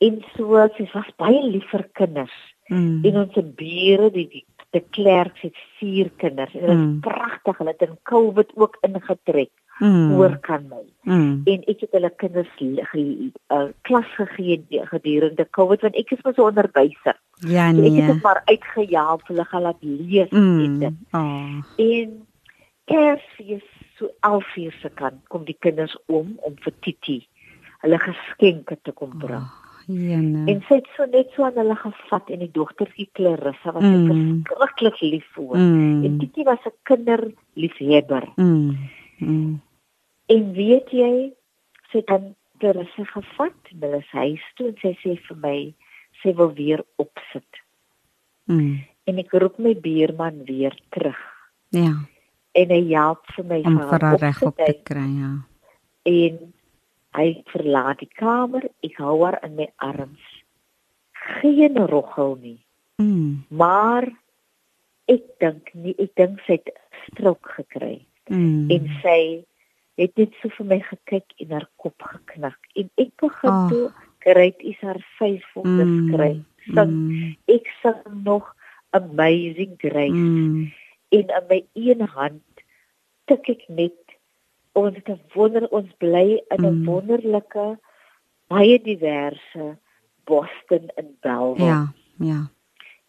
En 0.00 0.24
so 0.36 0.68
sy 0.76 0.88
was 0.94 1.10
baie 1.18 1.42
lief 1.42 1.68
vir 1.70 1.88
kinders. 1.92 2.54
Hmm. 2.68 3.04
En 3.04 3.16
ons 3.16 3.34
bure 3.56 4.10
die 4.10 4.28
die 4.28 4.44
de 4.72 4.80
Klerk 4.90 5.38
het 5.38 5.56
vier 5.78 6.10
kinders. 6.16 6.54
En 6.54 6.60
dit 6.60 6.70
is 6.70 6.76
Mm. 6.76 7.00
pragtig. 7.00 7.58
Hulle 7.58 7.70
het 7.78 7.82
in 7.88 7.98
COVID 8.02 8.52
ook 8.56 8.76
ingetrek 8.82 9.50
Hmm. 9.78 10.12
oor 10.14 10.36
kan 10.40 10.68
my. 10.68 10.82
Hmm. 11.02 11.40
En 11.44 11.62
ek 11.66 11.80
het 11.80 11.90
hulle 11.90 12.10
kinders 12.16 12.48
ge, 12.56 13.30
uh, 13.52 13.64
klas 13.82 14.06
gegee 14.14 14.64
de- 14.68 14.86
gedurende 14.86 15.46
COVID 15.50 15.80
want 15.80 15.96
ek 15.96 16.10
is 16.12 16.22
mos 16.22 16.36
'n 16.36 16.40
onderwyser. 16.40 17.16
Ja 17.40 17.70
So 17.72 17.78
ek 17.78 17.84
het 17.84 17.92
nee. 17.92 18.06
dit 18.06 18.22
maar 18.22 18.42
uitgejaag 18.44 19.18
vir 19.26 19.26
hulle 19.34 19.44
gaan 19.44 19.62
laat 19.62 19.82
lees 19.82 20.28
en 20.30 20.78
dit. 20.78 20.92
Hmm. 21.10 21.20
Oh. 21.20 21.64
En 21.76 22.26
Kersfees 22.84 23.64
so 23.98 24.08
11 24.20 24.56
uur 24.56 24.72
se 24.82 24.88
kant 24.94 25.20
kom 25.28 25.44
die 25.44 25.56
kinders 25.58 25.96
om 26.06 26.34
om 26.42 26.54
vir 26.60 26.72
Titi 26.80 27.26
hulle 27.84 27.98
geskenke 27.98 28.78
te 28.82 28.92
kom 28.92 29.18
bring. 29.18 29.40
Oh. 29.40 29.60
Jene. 29.86 30.46
En 30.48 30.62
sy 30.68 30.74
het 30.74 30.86
so 30.96 31.04
net 31.04 31.28
so 31.34 31.44
aan 31.44 31.58
hulle 31.60 31.74
gevat 31.76 32.30
en 32.30 32.38
die 32.38 32.50
dogtertjie 32.52 33.08
Clarissa 33.12 33.72
was 33.72 33.82
mm. 33.82 34.06
Mm. 34.08 34.42
verskriklik 34.48 35.00
lief 35.00 35.26
vir. 35.34 35.56
Mm. 35.56 36.04
En 36.04 36.10
Hmm. 36.10 36.18
Titi 36.18 36.42
was 36.44 36.58
'n 36.64 36.72
kinderliefhebber. 36.82 38.28
Hmm. 38.36 38.76
Hmm. 39.18 39.60
En 40.32 40.52
weet 40.56 40.90
jy, 40.94 41.12
sy 41.90 42.00
het 42.00 42.08
dan 42.08 42.32
Clarisse 42.62 43.04
gevat, 43.10 43.56
hulle 43.72 44.00
is 44.00 44.10
huis 44.14 44.44
toe 44.56 44.70
en 44.70 44.76
sy 44.80 44.94
sê 45.02 45.14
vir 45.26 45.38
my 45.42 45.58
sy 46.22 46.32
wil 46.38 46.52
weer 46.56 46.80
opsit. 47.02 47.60
Mm. 48.48 48.84
En 49.10 49.20
ek 49.20 49.34
roep 49.36 49.58
my 49.60 49.74
buurman 49.76 50.44
weer 50.48 50.76
terug. 50.94 51.20
Ja. 51.74 51.92
En 52.54 52.70
hy 52.70 52.82
help 52.92 53.26
vir 53.34 53.48
my 53.50 53.60
om 53.66 53.80
vir 53.82 54.06
haar 54.06 54.20
reg 54.22 54.42
op 54.46 54.60
te 54.62 54.76
kry, 54.86 55.06
ja. 55.18 55.32
En 56.08 56.38
hy 57.18 57.28
verlaat 57.50 58.00
die 58.02 58.10
kamer, 58.14 58.68
ek 58.86 59.00
hou 59.02 59.16
haar 59.24 59.40
in 59.46 59.56
my 59.58 59.68
arms. 59.82 60.22
Geen 61.40 61.78
roggel 61.90 62.36
nie. 62.40 62.60
Mm. 63.02 63.44
Maar 63.48 64.08
ek 65.10 65.24
dink 65.42 65.72
nie, 65.74 65.96
ek 65.98 66.14
dink 66.20 66.40
sy 66.46 66.60
het 66.60 66.70
strook 67.08 67.50
gekry. 67.58 67.98
Mm. 68.30 68.70
En 68.72 68.88
sy 69.02 69.20
het 69.96 70.16
net 70.16 70.32
so 70.42 70.48
vir 70.48 70.66
my 70.66 70.80
gekyk 70.80 71.32
en 71.38 71.50
haar 71.50 71.68
kop 71.76 72.02
geknak. 72.02 72.58
En 72.76 72.90
ek 72.96 73.10
begin 73.16 73.50
Oh. 73.50 73.68
toe 73.68 73.92
great 74.18 74.60
is 74.60 74.80
haar 74.80 75.00
faithfulness 75.18 75.88
Mm. 76.00 76.14
kry. 76.14 76.42
Sing 76.64 76.90
Mm. 76.90 77.36
ek 77.46 77.66
sing 77.82 78.24
nog 78.24 78.54
amazing 78.90 79.74
grace 79.78 80.12
Mm. 80.14 80.72
en 81.10 81.28
in 81.28 81.46
my 81.48 81.64
een 81.74 82.00
hand 82.06 82.42
tik 83.26 83.48
ek 83.48 83.68
net 83.68 83.92
ons 84.74 84.96
het 84.96 85.08
'n 85.08 85.20
wonder 85.34 85.68
ons 85.70 85.90
bly 85.98 86.40
in 86.50 86.64
'n 86.64 86.80
Mm. 86.80 86.84
wonderlike 86.84 87.78
baie 88.48 88.78
diverse 88.82 89.76
Boston 90.24 90.90
in 90.96 91.16
Belleville 91.20 91.66
Ja, 91.66 91.92
ja. 92.18 92.50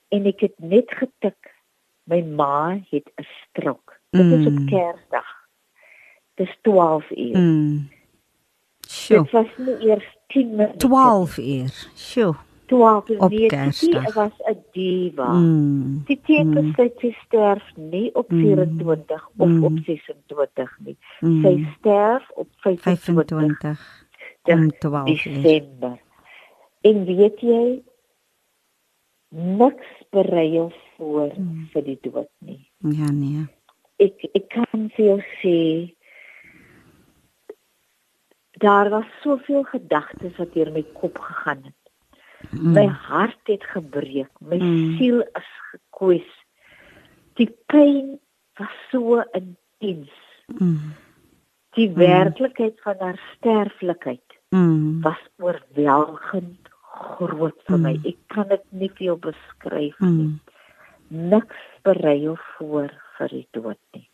en 0.10 0.26
ek 0.26 0.40
het 0.40 0.60
net 0.60 0.92
getik 0.92 1.54
my 2.04 2.22
ma 2.22 2.78
het 2.92 3.10
'n 3.18 3.26
strook 3.50 4.00
dit 4.12 4.26
is 4.26 4.46
op 4.48 4.54
Mm. 4.60 4.68
Kersdag 4.68 5.45
dis 6.36 6.58
12 6.62 7.12
uur 7.12 7.38
Mm. 7.38 7.90
Sjoe. 8.88 9.22
dit 9.24 9.32
was 9.32 9.48
nie 9.58 9.88
eers 9.90 10.06
10 10.28 10.56
minute 10.56 10.78
12 10.78 11.38
uur. 11.38 11.74
Sjoe. 11.96 12.36
12 12.66 13.10
uur 13.10 13.20
Op 13.22 13.30
nee, 13.32 13.48
Kersdag. 13.48 14.06
Dit 14.06 14.14
was 14.14 14.32
'n 14.50 14.58
diva 14.72 15.32
Mm. 15.34 16.04
Die 16.06 16.20
teen 16.26 16.48
Mm. 16.50 16.54
besluit 16.54 16.94
sy 17.00 17.12
sterf 17.26 17.64
nie 17.76 18.10
op 18.16 18.30
Mm. 18.32 18.40
24 18.42 19.30
of 19.38 19.48
Mm. 19.48 19.64
op 19.64 19.78
26 19.86 20.78
nie. 20.80 20.98
Mm. 21.22 21.42
Sy 21.44 21.68
sterf 21.80 22.30
op 22.36 22.48
25 22.58 23.28
25 23.28 24.06
om 24.44 24.70
12 24.80 25.26
uur. 25.26 25.42
Desember. 25.42 26.00
En 26.82 27.06
weet 27.06 27.40
jy 27.40 27.82
niks 29.30 29.88
berei 30.12 30.70
voor 30.98 31.32
Mm. 31.38 31.68
vir 31.74 31.82
die 31.84 31.98
dood 32.02 32.30
nie. 32.40 32.70
Ja 32.80 33.12
nee. 33.12 33.46
Ek 34.00 34.30
ek 34.34 34.50
kan 34.50 34.90
vir 34.96 35.06
jou 35.06 35.22
sê 35.42 35.95
daar 38.58 38.90
was 38.90 39.06
soveel 39.22 39.64
gedagtes 39.64 40.36
wat 40.38 40.54
deur 40.54 40.72
my 40.72 40.84
kop 40.94 41.18
gegaan 41.20 41.64
het. 41.64 41.82
Mm. 42.52 42.72
My 42.74 42.86
hart 42.88 43.40
het 43.50 43.64
gebreek, 43.64 44.30
my 44.40 44.58
Mm. 44.58 44.98
siel 44.98 45.22
is 45.22 45.50
gekwes. 45.72 46.30
Die 47.36 47.50
pyn 47.66 48.20
was 48.58 48.72
so 48.92 49.24
intens. 49.34 50.12
Mm. 50.48 50.94
Die 51.76 51.90
werklikheid 51.92 52.80
van 52.82 52.96
haar 53.00 53.20
sterflikheid 53.36 54.22
Mm. 54.50 55.02
was 55.02 55.20
oorweldigend 55.38 56.70
groot 56.96 57.62
vir 57.68 57.78
my. 57.78 57.94
Mm. 57.94 58.06
Ek 58.06 58.18
kan 58.28 58.48
dit 58.48 58.64
nie 58.72 58.90
vir 58.90 59.06
jou 59.06 59.18
beskryf 59.20 60.00
nie. 60.00 60.10
Mm. 60.10 60.40
Niks 61.30 61.56
berei 61.84 62.22
jou 62.22 62.38
voor 62.58 62.90
vir 63.18 63.28
die 63.30 63.48
dood 63.52 63.78
nie. 63.94 64.10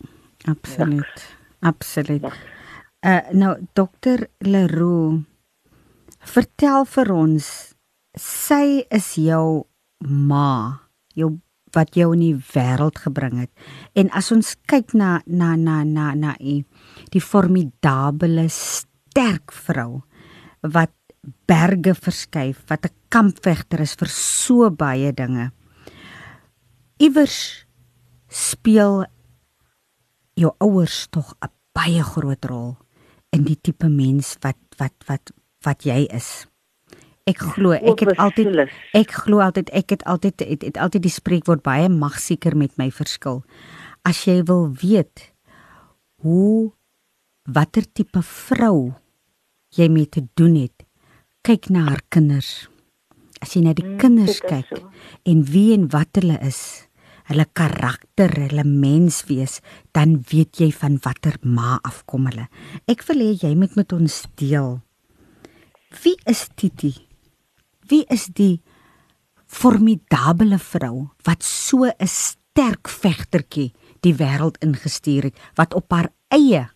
Absoluut. 0.48 1.36
Absoluut. 1.60 2.22
Niks. 2.22 2.61
Uh 3.02 3.18
nou 3.34 3.56
dokter 3.74 4.28
Leroux 4.46 5.24
vertel 6.22 6.84
vir 6.86 7.08
ons 7.10 7.46
sy 8.14 8.84
is 8.94 9.08
jou 9.18 9.64
ma, 10.06 10.86
jou 11.18 11.32
wat 11.74 11.96
jou 11.98 12.12
in 12.14 12.22
die 12.22 12.36
wêreld 12.52 13.00
gebring 13.02 13.40
het. 13.40 13.50
En 13.98 14.06
as 14.14 14.30
ons 14.30 14.52
kyk 14.70 14.94
na 14.94 15.16
na 15.26 15.56
na 15.58 15.80
na 15.82 16.12
na 16.14 16.36
u 16.38 16.60
die 17.10 17.24
formidabele 17.24 18.46
sterk 18.46 19.50
vrou 19.50 20.04
wat 20.62 20.94
berge 21.50 21.96
verskuif, 21.98 22.62
wat 22.70 22.86
'n 22.86 22.94
kampvegter 23.10 23.80
is 23.80 23.96
vir 23.98 24.08
so 24.08 24.70
baie 24.70 25.10
dinge. 25.12 25.50
Iewers 27.00 27.66
speel 28.28 29.06
jou 30.36 30.54
ouers 30.60 31.08
tog 31.10 31.34
'n 31.42 31.50
baie 31.74 32.02
groot 32.02 32.44
rol 32.44 32.81
in 33.32 33.44
die 33.48 33.58
tipe 33.60 33.88
mens 33.88 34.36
wat 34.44 34.58
wat 34.80 34.94
wat 35.08 35.32
wat 35.64 35.86
jy 35.86 36.04
is. 36.12 36.46
Ek 37.28 37.38
glo 37.54 37.76
ek 37.76 38.02
het 38.02 38.18
altyd 38.18 38.66
ek 38.98 39.14
glo 39.24 39.42
altyd 39.44 39.70
ek 39.70 39.94
het 39.94 40.02
altyd 40.10 40.42
het, 40.42 40.64
het 40.66 40.78
altyd 40.78 41.06
die 41.06 41.14
spreekwoord 41.14 41.62
baie 41.62 41.88
magsieker 41.88 42.56
met 42.58 42.74
my 42.80 42.90
verskil. 42.90 43.42
As 44.02 44.24
jy 44.26 44.42
wil 44.48 44.72
weet 44.82 45.30
hoe 46.22 46.72
watter 47.46 47.86
tipe 47.86 48.22
vrou 48.22 48.92
jy 49.72 49.88
mee 49.88 50.06
te 50.06 50.26
doen 50.38 50.56
het, 50.58 50.84
kyk 51.46 51.70
na 51.72 51.86
haar 51.88 52.02
kinders. 52.12 52.68
As 53.42 53.56
jy 53.56 53.64
na 53.64 53.72
die 53.74 53.86
Mm, 53.86 53.98
kinders 53.98 54.40
kyk 54.40 54.70
en 55.26 55.44
wie 55.50 55.72
en 55.74 55.88
wat 55.90 56.18
hulle 56.18 56.38
is, 56.42 56.86
hulle 57.32 57.46
karakter, 57.56 58.32
hulle 58.48 58.64
menswees, 58.64 59.60
dan 59.96 60.20
weet 60.30 60.60
jy 60.60 60.70
van 60.76 60.98
watter 61.04 61.38
ma 61.42 61.78
afkom 61.82 62.28
hulle. 62.30 62.48
Ek 62.86 63.04
wil 63.08 63.24
hê 63.24 63.32
jy 63.42 63.54
moet 63.58 63.76
met 63.78 63.92
ons 63.96 64.22
deel. 64.40 64.80
Wie 66.02 66.16
is 66.28 66.46
Titi? 66.56 66.94
Wie 67.88 68.04
is 68.12 68.28
die 68.32 68.60
formidabele 69.52 70.58
vrou 70.58 71.10
wat 71.26 71.42
so 71.44 71.84
'n 71.84 72.08
sterk 72.08 72.88
vegtertjie 72.88 73.72
die 74.00 74.14
wêreld 74.14 74.56
ingestuur 74.64 75.24
het 75.28 75.36
wat 75.56 75.74
op 75.74 75.92
haar 75.92 76.08
eie 76.30 76.68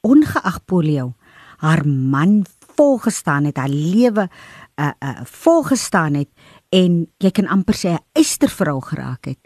ongeag 0.00 0.64
polio 0.64 1.14
haar 1.58 1.86
man 1.86 2.44
volgestaan 2.76 3.44
het, 3.44 3.56
haar 3.56 3.68
lewe 3.68 4.28
uh 4.76 4.90
uh 5.00 5.20
volgestaan 5.24 6.14
het 6.14 6.30
en 6.74 7.06
jy 7.22 7.30
kan 7.30 7.46
amper 7.46 7.74
sê 7.74 7.88
'n 7.94 8.04
eystervrou 8.12 8.80
geraak 8.80 9.24
het 9.24 9.38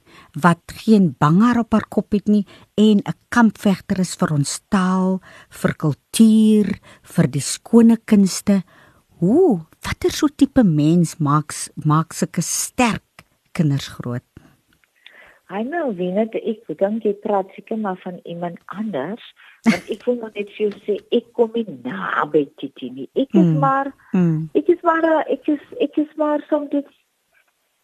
wat 0.43 0.61
geen 0.85 1.15
banghaar 1.19 1.59
op 1.59 1.73
haar 1.73 1.89
kop 1.89 2.13
het 2.13 2.29
nie 2.29 2.45
en 2.77 2.99
'n 2.99 3.15
kampvegter 3.29 3.99
is 4.01 4.15
vir 4.17 4.33
ons 4.33 4.61
taal, 4.69 5.21
vir 5.51 5.75
kultuur, 5.75 6.79
vir 7.03 7.27
die 7.27 7.41
skone 7.41 7.97
kunste. 8.05 8.63
Hoe, 9.21 9.67
watter 9.83 10.11
so 10.11 10.27
tipe 10.29 10.63
mens 10.65 11.19
maak 11.19 11.53
maak 11.85 12.13
sulke 12.13 12.43
sterk 12.43 13.25
kinders 13.53 13.89
groot? 13.89 14.23
Hy 15.49 15.63
nou 15.65 15.95
weet 15.97 16.35
ek 16.37 16.67
dink 16.79 17.05
jy 17.05 17.15
praat 17.25 17.49
seker 17.57 17.79
maar 17.81 17.97
van 18.05 18.21
iemand 18.29 18.59
anders, 18.67 19.23
want 19.65 19.89
ek 19.91 20.05
wil 20.05 20.19
nog 20.21 20.35
net 20.37 20.51
vir 20.57 20.69
jou 20.69 20.73
sê 20.85 20.99
ek 21.11 21.33
kom 21.33 21.51
nie 21.55 21.65
naby 21.85 22.43
Titi 22.61 22.91
nie. 22.91 23.09
Ek 23.17 23.33
is 23.33 23.47
Mm. 23.47 23.59
maar 23.59 23.93
Mm. 24.13 24.51
ek 24.55 24.69
is 24.69 24.83
maar 24.83 25.25
ek 25.27 25.49
is 25.49 25.61
ek 25.81 25.97
is 25.97 26.13
maar 26.17 26.45
soms 26.51 26.71
dit 26.71 26.85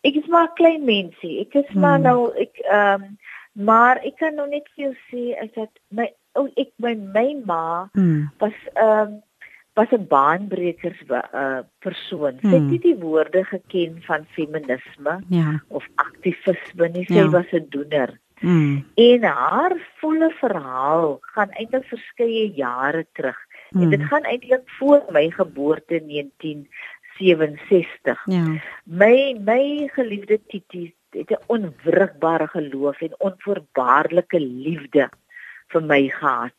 ek 0.05 0.14
is 0.14 0.27
maar 0.27 0.49
'n 0.49 0.55
klein 0.55 0.85
mensie. 0.85 1.40
Ek 1.40 1.55
is 1.55 1.73
maar 1.75 1.99
Mm. 1.99 2.05
nou 2.05 2.33
ek 2.37 2.59
ehm 2.71 3.03
um, 3.03 3.19
maar 3.67 3.97
ek 4.05 4.17
kan 4.17 4.35
nog 4.35 4.49
net 4.49 4.69
vir 4.75 4.85
jou 4.85 4.95
sê 5.11 5.43
is 5.45 5.51
dat 5.55 5.71
my 5.90 6.12
oh, 6.35 6.49
ek 6.57 6.71
my 6.79 6.95
my 6.95 7.35
ma 7.45 7.88
Mm. 7.95 8.31
was 8.38 8.53
ehm 8.75 9.01
um, 9.01 9.23
was 9.75 9.88
'n 9.93 10.07
baanbrekers 10.07 11.01
uh, 11.11 11.59
persoon. 11.79 12.38
Sy 12.40 12.47
het 12.49 12.59
Hmm. 12.62 12.71
nie 12.71 12.79
die 12.79 12.95
woorde 12.97 13.45
geken 13.45 14.03
van 14.07 14.25
feminisme 14.31 15.21
Ja. 15.29 15.62
of 15.69 15.87
aktivisme 15.97 16.88
nie. 16.88 17.05
Sy 17.07 17.14
Ja. 17.14 17.29
was 17.29 17.47
'n 17.53 17.67
doener. 17.69 18.19
Mm. 18.40 18.85
En 18.95 19.23
haar 19.23 19.73
volle 20.01 20.31
verhaal 20.31 21.19
gaan 21.21 21.51
eintlik 21.51 21.85
verskeie 21.85 22.53
jare 22.55 23.07
terug. 23.12 23.38
Mm. 23.71 23.83
En 23.83 23.90
dit 23.90 24.01
Mm. 24.01 24.07
gaan 24.07 24.23
eintlik 24.23 24.62
voor 24.79 25.03
my 25.11 25.31
geboorte 25.31 26.01
1967. 27.18 28.22
Ja. 28.27 28.44
My 28.85 29.37
my 29.44 29.88
geliefde 29.92 30.40
Titi 30.46 30.94
het 31.11 31.31
'n 31.31 31.42
onwrikbare 31.46 32.46
geloof 32.48 33.00
en 33.00 33.14
onvoorwaardelike 33.18 34.40
liefde 34.40 35.09
vir 35.68 35.83
my 35.83 36.09
gehad. 36.09 36.53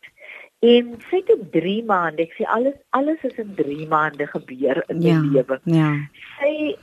En 0.60 0.96
sy 1.10 1.16
het 1.16 1.32
op 1.34 1.52
3 1.52 1.84
maande, 1.84 2.22
ek 2.22 2.34
sê 2.34 2.46
alles 2.48 2.74
alles 2.90 3.22
is 3.24 3.36
in 3.38 3.54
3 3.56 3.88
maande 3.88 4.28
gebeur 4.28 4.84
in 4.88 4.98
my 4.98 5.06
Ja. 5.10 5.20
lewe. 5.22 5.60
Ja. 5.64 5.94
Sy 6.40 6.76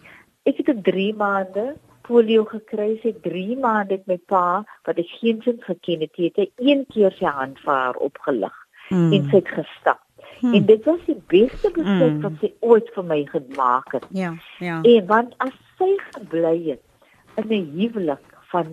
ek 0.44 0.56
het 0.56 0.68
op 0.68 0.85
3 0.85 1.14
maande 1.14 1.76
polio 2.02 2.44
gekry. 2.44 2.98
Sy 3.02 3.08
het 3.08 3.22
3 3.22 3.56
maande 3.56 3.94
met 3.96 4.06
my 4.06 4.16
pa 4.26 4.64
wat 4.85 4.98
ek 4.98 5.06
geensins 5.20 5.64
geken 5.64 6.00
het, 6.00 6.16
het 6.16 6.37
hy 6.37 6.50
een 6.56 6.87
keer 6.88 7.12
sy 7.12 7.24
hand 7.24 7.58
vir 7.61 7.72
haar 7.74 7.96
opgelig 7.96 8.52
Mm. 8.90 9.12
en 9.12 9.24
sy 9.30 9.37
het 9.37 9.48
gestap. 9.48 10.00
Hmm. 10.42 10.55
En 10.59 10.64
dit 10.66 10.85
was 10.85 10.98
die 11.07 11.22
beste 11.31 11.70
besluit 11.70 12.12
Mm. 12.16 12.20
wat 12.22 12.33
sy 12.40 12.52
ooit 12.61 12.88
vir 12.94 13.05
my 13.05 13.20
gemaak 13.31 13.92
het. 13.92 14.07
Ja, 14.11 14.33
ja. 14.59 14.81
En 14.83 15.07
want 15.07 15.35
as 15.38 15.55
sy 15.78 15.94
gebly 16.11 16.57
het 16.70 16.83
in 17.37 17.46
'n 17.48 17.70
huwelik 17.78 18.26
van 18.50 18.66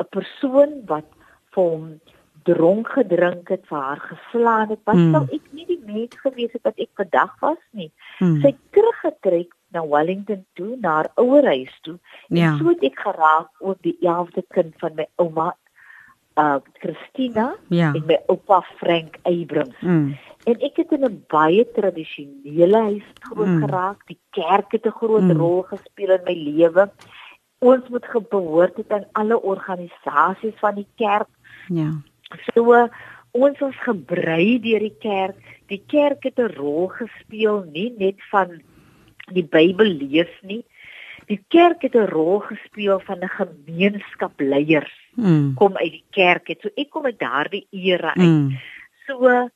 'n 0.00 0.06
persoon 0.10 0.80
wat 0.86 1.04
vir 1.52 1.62
hom 1.64 2.00
dronk 2.44 2.88
gedrink 2.88 3.48
het, 3.48 3.66
vir 3.68 3.78
haar 3.78 4.00
geslaan 4.00 4.68
het, 4.68 4.78
wat 4.84 4.94
Mm. 4.96 5.12
sou 5.14 5.24
ek 5.32 5.52
nie 5.52 5.66
die 5.66 5.82
mens 5.86 6.16
gewees 6.24 6.52
het 6.52 6.62
wat 6.62 6.78
ek 6.78 6.88
vandag 6.96 7.36
was 7.40 7.60
nie. 7.72 7.92
Hmm. 8.18 8.40
Sy 8.40 8.46
het 8.46 8.56
teruggetrek 8.72 9.52
na 9.72 9.86
Wellington 9.86 10.44
toe, 10.54 10.76
na 10.80 10.88
haar 10.88 11.10
ouerhuis 11.14 11.78
toe. 11.82 11.98
Ja. 12.28 12.52
En 12.52 12.58
so 12.58 12.68
het 12.68 12.82
ek 12.82 12.98
geraak 12.98 13.48
ook 13.58 13.76
die 13.82 13.96
11de 14.00 14.44
kind 14.48 14.74
van 14.78 14.94
my 14.94 15.06
ouma 15.16 15.56
uh 16.38 16.56
Christina 16.78 17.54
ja. 17.68 17.92
en 17.94 18.02
my 18.06 18.18
oupa 18.26 18.60
Frank 18.78 19.16
Abrams. 19.22 19.76
Hmm. 19.80 20.16
En 20.48 20.56
ek 20.64 20.76
het 20.76 20.92
in 20.96 21.04
'n 21.04 21.24
baie 21.28 21.64
tradisionele 21.72 22.80
huis 22.80 23.08
groot 23.20 23.46
mm. 23.46 23.60
geraak. 23.64 24.06
Die 24.06 24.18
kerk 24.30 24.72
het 24.72 24.86
'n 24.86 24.98
groot 25.00 25.28
mm. 25.28 25.36
rol 25.36 25.62
gespeel 25.62 26.10
in 26.10 26.24
my 26.24 26.34
lewe. 26.34 26.90
Ons 27.58 27.88
moet 27.88 28.06
gebehoort 28.06 28.76
het 28.76 28.90
aan 28.90 29.06
alle 29.12 29.42
organisasies 29.42 30.58
van 30.58 30.74
die 30.74 30.88
kerk. 30.96 31.28
Ja. 31.68 31.90
So 32.54 32.88
ons 33.30 33.58
was 33.58 33.76
gebrei 33.84 34.60
deur 34.60 34.78
die 34.78 34.96
kerk. 34.98 35.36
Die 35.66 35.82
kerk 35.86 36.22
het 36.22 36.38
'n 36.38 36.54
rol 36.56 36.88
gespeel 36.88 37.64
nie 37.72 37.94
net 37.98 38.16
van 38.30 38.62
die 39.32 39.44
Bybel 39.44 39.86
lees 39.86 40.32
nie. 40.42 40.64
Die 41.26 41.44
kerk 41.48 41.82
het 41.82 41.94
'n 41.94 42.08
rol 42.10 42.38
gespeel 42.38 43.00
van 43.00 43.18
'n 43.18 43.28
gemeenskap 43.28 44.40
leiers. 44.40 44.96
Mm. 45.14 45.54
Kom 45.54 45.76
uit 45.76 45.92
die 45.92 46.04
kerk 46.10 46.48
het. 46.48 46.60
So 46.60 46.68
ek 46.74 46.90
kom 46.90 47.04
uit 47.04 47.18
daardie 47.18 47.66
era 47.70 48.14
uit. 48.14 48.26
Mm. 48.26 48.58
So 49.06 49.50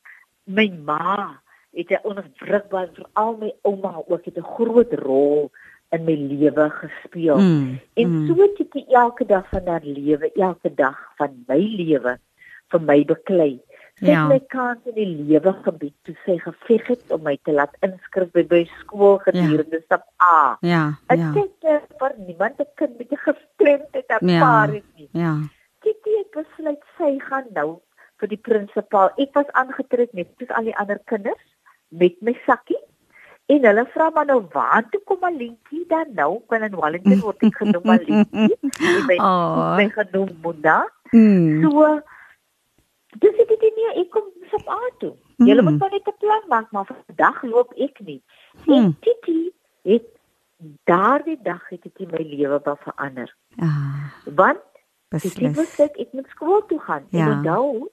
my 0.44 0.68
ma 0.84 1.40
het 1.72 1.90
'n 1.90 2.00
onwrikbare 2.02 2.90
veral 2.92 3.36
my 3.36 3.52
ouma 3.62 4.02
ook 4.06 4.24
het 4.24 4.38
'n 4.38 4.50
groot 4.56 4.92
rol 4.92 5.50
in 5.90 6.04
my 6.04 6.14
lewe 6.14 6.70
gespeel. 6.70 7.38
Mm, 7.38 7.80
en 7.94 8.08
mm. 8.08 8.26
so 8.26 8.42
het 8.42 8.60
ek 8.60 8.88
elke 8.88 9.26
dag 9.26 9.48
van 9.48 9.66
haar 9.66 9.84
lewe, 9.84 10.32
elke 10.34 10.74
dag 10.74 10.98
van 11.16 11.44
my 11.46 11.58
lewe 11.58 12.18
vir 12.68 12.80
my 12.80 13.04
beklei. 13.04 13.60
Sy 13.94 14.10
ja. 14.10 14.24
het 14.24 14.32
my 14.32 14.40
kans 14.50 14.86
in 14.90 14.96
die 14.98 15.26
lewe 15.28 15.52
gebied 15.62 15.94
toe 16.02 16.14
sy 16.24 16.34
geveg 16.42 16.86
het 16.90 17.12
om 17.14 17.22
my 17.22 17.36
te 17.46 17.52
laat 17.54 17.76
inskryf 17.86 18.32
by 18.34 18.42
by 18.50 18.62
skool 18.80 19.20
gedurende 19.22 19.78
ja. 19.78 19.84
stap 19.84 20.08
A. 20.18 20.56
Ja. 20.66 20.84
Ek 21.14 21.22
ja. 21.22 21.30
het 21.68 21.92
vir 22.00 22.16
niemand 22.26 22.58
'n 22.58 22.70
kind 22.74 22.98
met 22.98 23.12
'n 23.12 23.22
gestremdheid 23.28 24.08
ervaar 24.18 24.74
ja. 24.74 24.80
nie. 24.96 25.08
Ja. 25.12 25.34
Dit 25.86 26.00
het 26.02 26.30
besluit 26.34 26.82
sy 26.98 27.18
gaan 27.18 27.46
nou 27.54 27.78
vir 28.24 28.32
die 28.32 28.40
prinsipaal. 28.48 29.12
Ek 29.20 29.36
was 29.36 29.52
aangetrek 29.60 30.16
net 30.16 30.32
soos 30.40 30.52
al 30.56 30.70
die 30.70 30.76
ander 30.80 31.00
kinders 31.10 31.44
met 32.02 32.16
my 32.24 32.34
sakkie. 32.48 32.80
En 33.52 33.66
hulle 33.68 33.84
vra 33.92 34.08
maar 34.14 34.28
nou 34.30 34.40
waar 34.54 34.86
toe 34.88 35.02
kom 35.04 35.26
Alientjie 35.28 35.84
dan 35.90 36.14
nou? 36.16 36.40
Kan 36.48 36.64
in 36.64 36.78
Wellington 36.80 37.20
word 37.20 37.44
ek 37.44 37.60
genoem 37.60 37.92
Alientjie. 37.96 38.56
Ek 38.72 39.04
ben 39.10 39.20
oh. 39.20 39.74
my 39.76 39.88
genoem 39.92 40.32
Mona. 40.44 40.78
Mm. 41.12 41.60
So 41.66 41.90
dis 43.20 43.36
dit 43.36 43.52
dit 43.52 43.76
nie 43.76 43.90
ek 44.00 44.10
kom 44.16 44.32
op 44.56 44.72
auto. 44.78 45.12
Mm. 45.36 45.50
Julle 45.50 45.66
moet 45.66 45.78
maar 45.82 45.92
net 45.92 46.08
'n 46.08 46.16
plan 46.24 46.48
maak 46.48 46.72
maar 46.72 46.88
vandag 46.88 47.42
loop 47.42 47.76
ek 47.76 48.00
nie. 48.00 48.22
Mm. 48.64 48.72
En 48.74 48.96
Titi 49.04 49.52
het 49.84 50.08
daardie 50.88 51.38
dag 51.42 51.68
het 51.68 51.82
dit 51.84 52.08
my 52.10 52.24
lewe 52.24 52.60
wel 52.64 52.78
verander. 52.80 53.28
Ah. 53.60 54.08
Want 54.24 54.64
Beslis. 55.14 55.52
Ek 55.52 55.56
moes 55.56 55.74
ek 55.84 56.12
moet 56.16 56.28
skool 56.32 56.64
toe 56.66 56.80
gaan. 56.80 57.04
Ja. 57.10 57.26
En 57.26 57.36
onthou, 57.36 57.90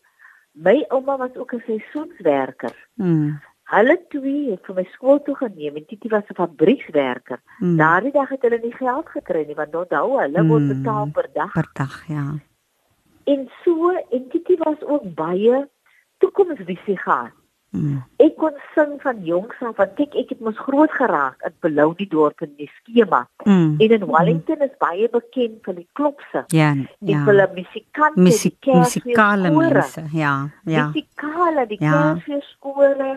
My 0.52 0.86
ouma 0.90 1.18
was 1.18 1.36
ook 1.36 1.54
'n 1.54 1.64
seisoenswerker. 1.66 2.88
Mm. 2.96 3.40
Hulle 3.64 4.06
twee 4.10 4.52
het 4.52 4.66
vir 4.66 4.76
my 4.76 4.84
skool 4.92 5.22
toe 5.22 5.36
geneem 5.36 5.76
en 5.76 5.86
Titi 5.86 6.10
was 6.10 6.28
'n 6.28 6.36
fabriekswerker. 6.36 7.40
Mm. 7.60 7.78
Daardie 7.78 8.12
dag 8.12 8.30
het 8.30 8.42
hulle 8.42 8.60
nie 8.62 8.76
geld 8.76 9.10
gekry 9.10 9.46
nie 9.46 9.56
want 9.56 9.76
onthou 9.76 10.20
hulle 10.20 10.42
mm. 10.42 10.48
word 10.48 10.68
betaal 10.68 11.10
per 11.12 11.30
dag. 11.34 11.52
Per 11.52 11.70
dag, 11.74 12.08
ja. 12.08 12.26
En 13.24 13.50
so 13.64 13.90
en 14.10 14.28
Titi 14.30 14.56
was 14.58 14.82
ook 14.82 15.14
baie 15.16 15.70
toekomsvisie 16.18 16.98
gehad. 16.98 17.41
Mm. 17.72 18.02
Ek 18.20 18.34
kon 18.36 18.56
sing 18.76 18.98
van 19.00 19.22
jongs 19.24 19.60
af 19.64 19.78
want 19.80 20.00
ek 20.04 20.16
ek 20.20 20.34
het 20.34 20.42
mos 20.44 20.58
groot 20.60 20.92
geraak 20.92 21.40
in 21.48 21.54
Belou 21.64 21.94
die 21.96 22.08
dorp 22.12 22.44
in 22.44 22.52
die 22.58 22.68
skema. 22.82 23.22
Mm. 23.46 23.78
En 23.80 23.94
in 23.98 24.04
Wellington 24.10 24.60
mm. 24.60 24.68
is 24.68 24.74
baie 24.82 25.08
bekend 25.14 25.62
vir 25.64 25.78
die 25.78 25.88
klopse. 25.96 26.44
Ja, 26.52 26.74
ja. 27.00 27.22
Vir 27.28 27.40
die 27.40 27.62
musikante, 27.62 28.20
Musik, 28.20 28.58
die 28.68 28.76
musikale 28.76 29.54
mense, 29.56 30.04
ja, 30.12 30.34
ja. 30.68 30.90
Musikale, 30.90 31.66
die 31.70 31.80
ja. 31.80 32.02
kerkskole, 32.26 33.14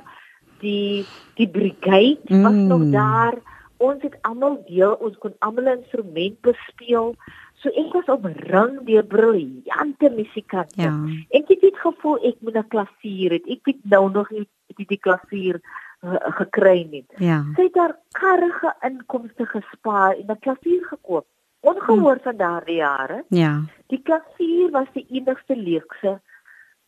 die 0.62 1.02
die 1.40 1.50
brigade 1.50 2.30
mm. 2.30 2.46
was 2.46 2.60
nog 2.70 2.86
daar. 2.94 3.40
Ons 3.82 4.06
het 4.06 4.14
almal 4.22 4.60
deel, 4.68 4.94
ons 5.02 5.18
kon 5.18 5.34
almal 5.42 5.66
'n 5.66 5.82
instrument 5.82 6.38
bespeel. 6.46 7.16
So 7.64 7.72
ek 7.72 7.94
was 7.96 8.10
omring 8.12 8.82
deur 8.84 9.06
briljante 9.08 10.10
musikante. 10.12 10.82
Ja. 10.82 10.92
En 11.32 11.46
ek 11.48 11.62
het 11.64 11.78
gevoel 11.80 12.18
ek 12.28 12.36
moet 12.44 12.58
'n 12.60 12.68
klavier 12.68 13.32
hê. 13.32 13.40
Ek 13.56 13.64
het 13.72 13.80
nou 13.88 14.10
nog 14.12 14.28
nie 14.30 14.44
die, 14.76 14.86
die 14.86 15.00
klavier 15.00 15.60
uh, 16.04 16.20
gekry 16.40 16.84
nie. 16.90 17.06
Ja. 17.16 17.40
Sy 17.56 17.62
het 17.70 17.74
daar 17.74 17.96
karrige 18.12 18.74
inkomste 18.84 19.46
gespaar 19.46 20.12
en 20.12 20.28
'n 20.28 20.38
klavier 20.44 20.84
gekoop. 20.92 21.26
Ongehoor 21.60 22.20
van 22.22 22.36
daardie 22.36 22.76
jare. 22.76 23.24
Ja. 23.28 23.64
Die 23.86 24.02
klavier 24.02 24.70
was 24.70 24.92
die 24.92 25.06
enigste 25.08 25.56
leekse 25.56 26.20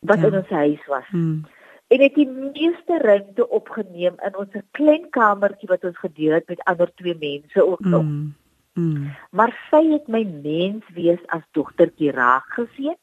wat 0.00 0.20
ja. 0.20 0.26
in 0.26 0.34
ons 0.34 0.48
huis 0.48 0.86
was. 0.86 1.08
Hmm. 1.08 1.44
En 1.88 2.00
het 2.00 2.14
die 2.14 2.28
meeste 2.28 2.98
ruimte 2.98 3.48
opgeneem 3.48 4.14
in 4.26 4.36
ons 4.36 4.52
klein 4.70 5.10
kamertjie 5.10 5.68
wat 5.68 5.84
ons 5.84 5.98
gedeel 5.98 6.32
het 6.32 6.48
met 6.48 6.64
ander 6.64 6.90
twee 6.94 7.16
mense 7.18 7.66
ook 7.66 7.80
nog. 7.80 8.02
Hmm. 8.02 8.34
Mm. 8.76 9.14
Maar 9.30 9.54
sy 9.70 9.80
het 9.88 10.08
my 10.12 10.20
mens 10.28 10.84
wees 10.92 11.20
as 11.32 11.44
dogtertjie 11.56 12.10
raak 12.12 12.44
gesien 12.52 12.96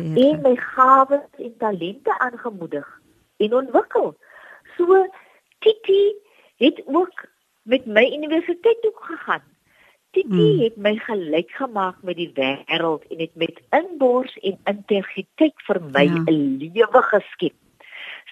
en 0.00 0.38
my 0.40 0.54
gawes 0.56 1.26
en 1.36 1.52
talente 1.60 2.14
aangemoedig 2.18 2.86
en 3.36 3.56
ontwikkel. 3.58 4.14
So 4.76 5.02
Titi 5.60 6.14
het 6.64 6.80
ook 6.86 7.26
met 7.62 7.84
my 7.86 8.06
universiteit 8.16 8.80
toe 8.82 8.92
gegaan. 8.94 9.44
Titi 10.16 10.48
mm. 10.54 10.62
het 10.62 10.76
my 10.76 10.94
gelyk 10.96 11.50
gemaak 11.60 12.00
met 12.02 12.16
die 12.16 12.30
wêreld 12.32 13.04
en 13.12 13.20
het 13.20 13.34
met 13.34 13.60
inbors 13.76 14.32
en 14.40 14.56
integriteit 14.64 15.66
vir 15.66 15.82
my 15.92 16.06
'n 16.08 16.24
ja. 16.24 16.32
lewe 16.72 17.02
geskep. 17.10 17.56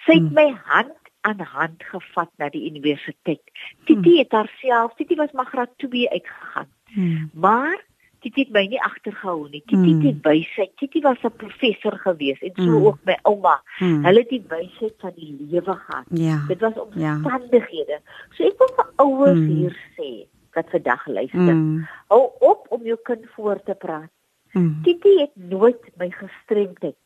Sy 0.05 0.17
het 0.17 0.31
mm. 0.31 0.33
my 0.33 0.49
hand 0.65 0.97
aan 1.21 1.39
hand 1.39 1.83
gevat 1.83 2.31
na 2.37 2.49
die 2.49 2.65
universiteit. 2.71 3.43
Titi 3.85 4.09
mm. 4.09 4.17
het 4.17 4.31
haarself, 4.31 4.95
Titi 4.95 5.15
was 5.15 5.31
maar 5.31 5.45
graad 5.45 5.77
2 5.77 6.09
uitgegaan. 6.09 6.76
Hmm. 6.93 7.29
Maar 7.33 7.85
Titi 8.19 8.47
het 8.47 8.53
my 8.55 8.63
nie 8.67 8.79
agtergehou 8.81 9.47
nie. 9.49 9.61
Titi 9.65 9.91
hmm. 9.91 10.05
het 10.05 10.23
wysheid. 10.25 10.71
Titi 10.81 11.01
was 11.01 11.21
'n 11.23 11.31
professor 11.37 11.97
gewees 11.97 12.39
en 12.41 12.51
so 12.55 12.63
hmm. 12.63 12.85
ook 12.85 12.99
my 13.03 13.17
ouma. 13.21 13.61
Hmm. 13.77 14.05
Hulle 14.05 14.19
het 14.19 14.29
die 14.29 14.43
wysheid 14.47 14.95
van 14.97 15.11
die 15.15 15.35
lewe 15.39 15.75
gehad. 15.75 16.05
Ja. 16.09 16.43
Dit 16.47 16.59
was 16.59 16.73
omstandighede. 16.73 17.99
Ja. 17.99 18.27
So 18.29 18.43
ek 18.43 18.57
wil 18.57 18.73
vir 18.75 18.89
ouers 18.95 19.39
hmm. 19.39 19.55
hier 19.55 19.77
sê 19.97 20.27
wat 20.53 20.69
vandag 20.69 21.07
luister. 21.07 21.39
Hmm. 21.39 21.87
Hou 22.07 22.31
op 22.39 22.65
om 22.69 22.83
jou 22.83 22.97
kind 23.03 23.25
voor 23.35 23.63
te 23.63 23.75
praat. 23.75 24.11
Hmm. 24.51 24.79
Titi 24.83 25.19
het 25.19 25.35
nooit 25.35 25.81
my 25.97 26.09
gestremdheid 26.09 27.03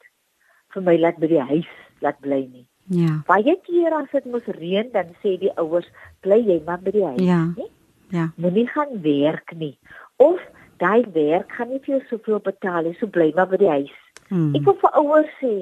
vir 0.74 0.84
my 0.84 0.98
laat 0.98 1.18
by 1.20 1.28
die 1.28 1.44
huis 1.44 1.72
laat 2.00 2.20
bly 2.20 2.48
nie. 2.48 2.68
Ja. 2.92 3.22
Baie 3.28 3.56
kere 3.66 4.02
as 4.02 4.12
dit 4.12 4.26
mos 4.26 4.48
reën 4.58 4.90
dan 4.92 5.12
sê 5.22 5.38
die 5.40 5.52
ouers 5.60 5.88
bly 6.26 6.40
jy 6.40 6.62
maar 6.66 6.82
by 6.82 6.92
die 6.96 7.06
huis, 7.06 7.22
ja. 7.24 7.44
nie? 7.58 7.70
Ja. 8.12 8.32
Moenie 8.36 8.68
gaan 8.68 9.02
werk 9.02 9.54
nie. 9.56 9.78
Of 10.16 10.42
daai 10.84 11.06
werk 11.14 11.52
gaan 11.58 11.72
nie 11.72 11.80
vir 11.86 11.96
jou 11.96 12.02
soveel 12.10 12.42
betaal 12.44 12.90
nie, 12.90 12.96
so 13.00 13.08
bly 13.08 13.32
maar 13.36 13.50
by 13.52 13.60
die 13.62 13.72
huis. 13.72 13.94
Hmm. 14.28 14.52
Ek 14.58 14.66
wil 14.68 14.78
vir 14.82 14.98
ouers 15.00 15.32
sê, 15.40 15.54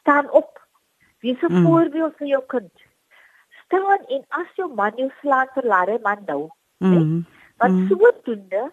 staan 0.00 0.30
op. 0.30 0.58
Wees 1.24 1.40
'n 1.42 1.52
hmm. 1.52 1.66
voorbeeld 1.66 2.18
vir 2.18 2.28
jou 2.34 2.42
kind. 2.54 2.72
Staan 3.64 4.02
en 4.08 4.24
as 4.40 4.50
jou 4.56 4.68
man 4.74 4.92
jou 4.96 5.10
slaan 5.20 5.48
vir 5.54 5.64
lare 5.64 5.98
man 6.02 6.22
nou. 6.26 6.42
Hmm. 6.78 7.24
Wat 7.58 7.70
hmm. 7.70 7.88
sodoende 7.88 8.70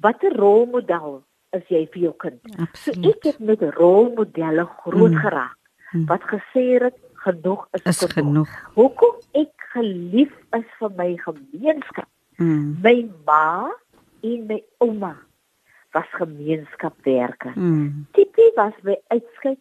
watter 0.00 0.36
rolmodel 0.36 1.22
is 1.56 1.64
jy 1.68 1.86
vir 1.92 2.02
jou 2.02 2.14
kind? 2.16 2.40
Absoluut. 2.58 3.04
So 3.04 3.10
ek 3.10 3.24
het 3.24 3.38
met 3.38 3.62
rolmodelle 3.78 4.66
groot 4.82 5.14
hmm. 5.14 5.22
geraak 5.24 5.56
hmm. 5.90 6.06
wat 6.06 6.22
gesê 6.22 6.66
het 6.82 6.98
genoeg 7.24 7.66
is, 7.72 7.82
is 7.84 7.98
genoeg. 7.98 8.14
genoeg. 8.14 8.50
Hoekom 8.74 9.16
ek 9.32 9.68
gelief 9.72 10.32
is 10.56 10.68
vir 10.78 10.94
my 10.96 11.10
gemeenskap? 11.24 12.08
Mm. 12.38 12.78
My 12.82 13.10
ma 13.26 13.70
en 14.22 14.46
my 14.46 14.62
ouma 14.78 15.16
was 15.92 16.08
gemeenskapwerker. 16.18 17.54
Mm. 17.54 18.06
Tipi 18.12 18.52
was 18.56 18.74
by 18.82 18.96
uitskyk. 19.14 19.58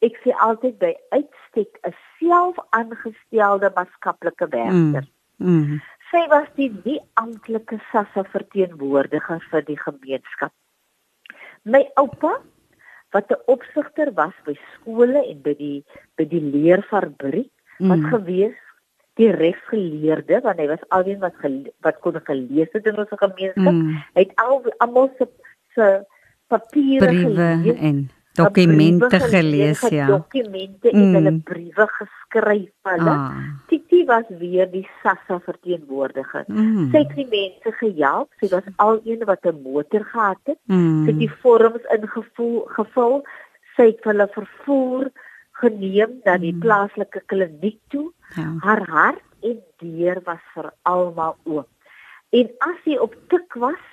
Ek 0.00 0.16
sê 0.24 0.32
altyd 0.40 0.78
by 0.80 0.94
uitstek 1.12 1.80
'n 1.84 1.94
selfaangestelde 2.16 3.68
maatskaplike 3.76 4.48
werker. 4.48 5.04
Mm. 5.04 5.44
Mm. 5.44 5.80
Sy 6.10 6.22
was 6.32 6.48
die 6.56 6.70
nie 6.84 7.00
amptelike 7.20 7.80
sasse 7.92 8.24
verteenwoordiger 8.32 9.44
vir 9.50 9.62
die 9.68 9.78
gemeenskap. 9.78 10.52
My 11.64 11.84
oupa 12.00 12.40
wat 13.12 13.30
'n 13.30 13.44
opsigter 13.46 14.12
was 14.14 14.34
by 14.46 14.56
skole 14.72 15.20
en 15.20 15.42
by 15.42 15.54
die 15.54 15.84
by 16.16 16.24
die 16.24 16.40
leerfabriek 16.40 17.52
wat 17.78 18.00
mm. 18.00 18.10
gewees 18.12 18.58
die 19.18 19.30
regsgeleerde 19.34 20.40
want 20.44 20.60
hy 20.62 20.68
was 20.70 20.86
alwen 20.88 21.18
wat 21.24 21.34
wat 21.86 21.98
kon 22.04 22.20
gelees 22.24 22.70
het 22.72 22.86
in 22.86 22.98
ons 22.98 23.10
gemeenskap. 23.10 23.74
Mm. 23.74 23.98
Hy 24.14 24.24
het 24.26 24.32
al 24.44 24.62
almal 24.78 25.10
se 25.18 25.28
se 25.74 25.90
papiere 26.50 27.12
gelees 27.14 27.78
en 27.78 28.08
dokumente 28.34 29.20
gelees 29.20 29.80
ja. 29.90 30.06
Dokumente 30.06 30.90
mm. 30.92 31.00
en 31.00 31.14
hulle 31.18 31.32
briewe 31.44 31.86
geskryf 31.96 32.70
hulle. 32.88 33.14
Ah. 33.14 33.38
Titi 33.68 34.04
was 34.06 34.28
weer 34.38 34.70
die 34.70 34.86
Sassa 35.02 35.40
verteenwoordiger. 35.44 36.44
Mm. 36.46 36.90
Sy 36.92 37.04
het 37.04 37.16
die 37.18 37.28
mense 37.30 37.74
gehelp. 37.82 38.30
Sy 38.40 38.52
was 38.54 38.70
al 38.76 39.00
een 39.04 39.24
wat 39.26 39.46
'n 39.46 39.62
motor 39.62 40.04
gehad 40.12 40.40
het. 40.44 40.58
Mm. 40.66 41.04
Sy 41.04 41.10
het 41.12 41.18
die 41.18 41.34
vorms 41.42 41.90
ingevul 41.96 42.64
gevul. 42.76 43.22
Sy 43.76 43.90
het 43.92 44.04
hulle 44.04 44.28
vervoer 44.32 45.10
geneem 45.62 46.20
na 46.24 46.36
die 46.42 46.54
mm. 46.54 46.62
plaaslike 46.64 47.22
kliniek 47.32 47.78
toe. 47.94 48.08
Ja. 48.36 48.48
Haar 48.64 48.84
hart 48.88 49.46
en 49.46 49.60
deur 49.82 50.20
was 50.26 50.42
vir 50.54 50.72
almal 50.88 51.36
oop. 51.44 51.68
En 52.30 52.52
as 52.66 52.76
sy 52.84 52.96
op 53.00 53.16
tik 53.32 53.56
was, 53.58 53.86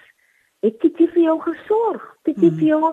het 0.65 0.81
dit 0.81 0.97
vir 1.13 1.21
jou 1.21 1.35
gesorg. 1.41 2.05
Dit 2.27 2.39
het 2.41 2.55
vir 2.57 2.67
jou 2.71 2.89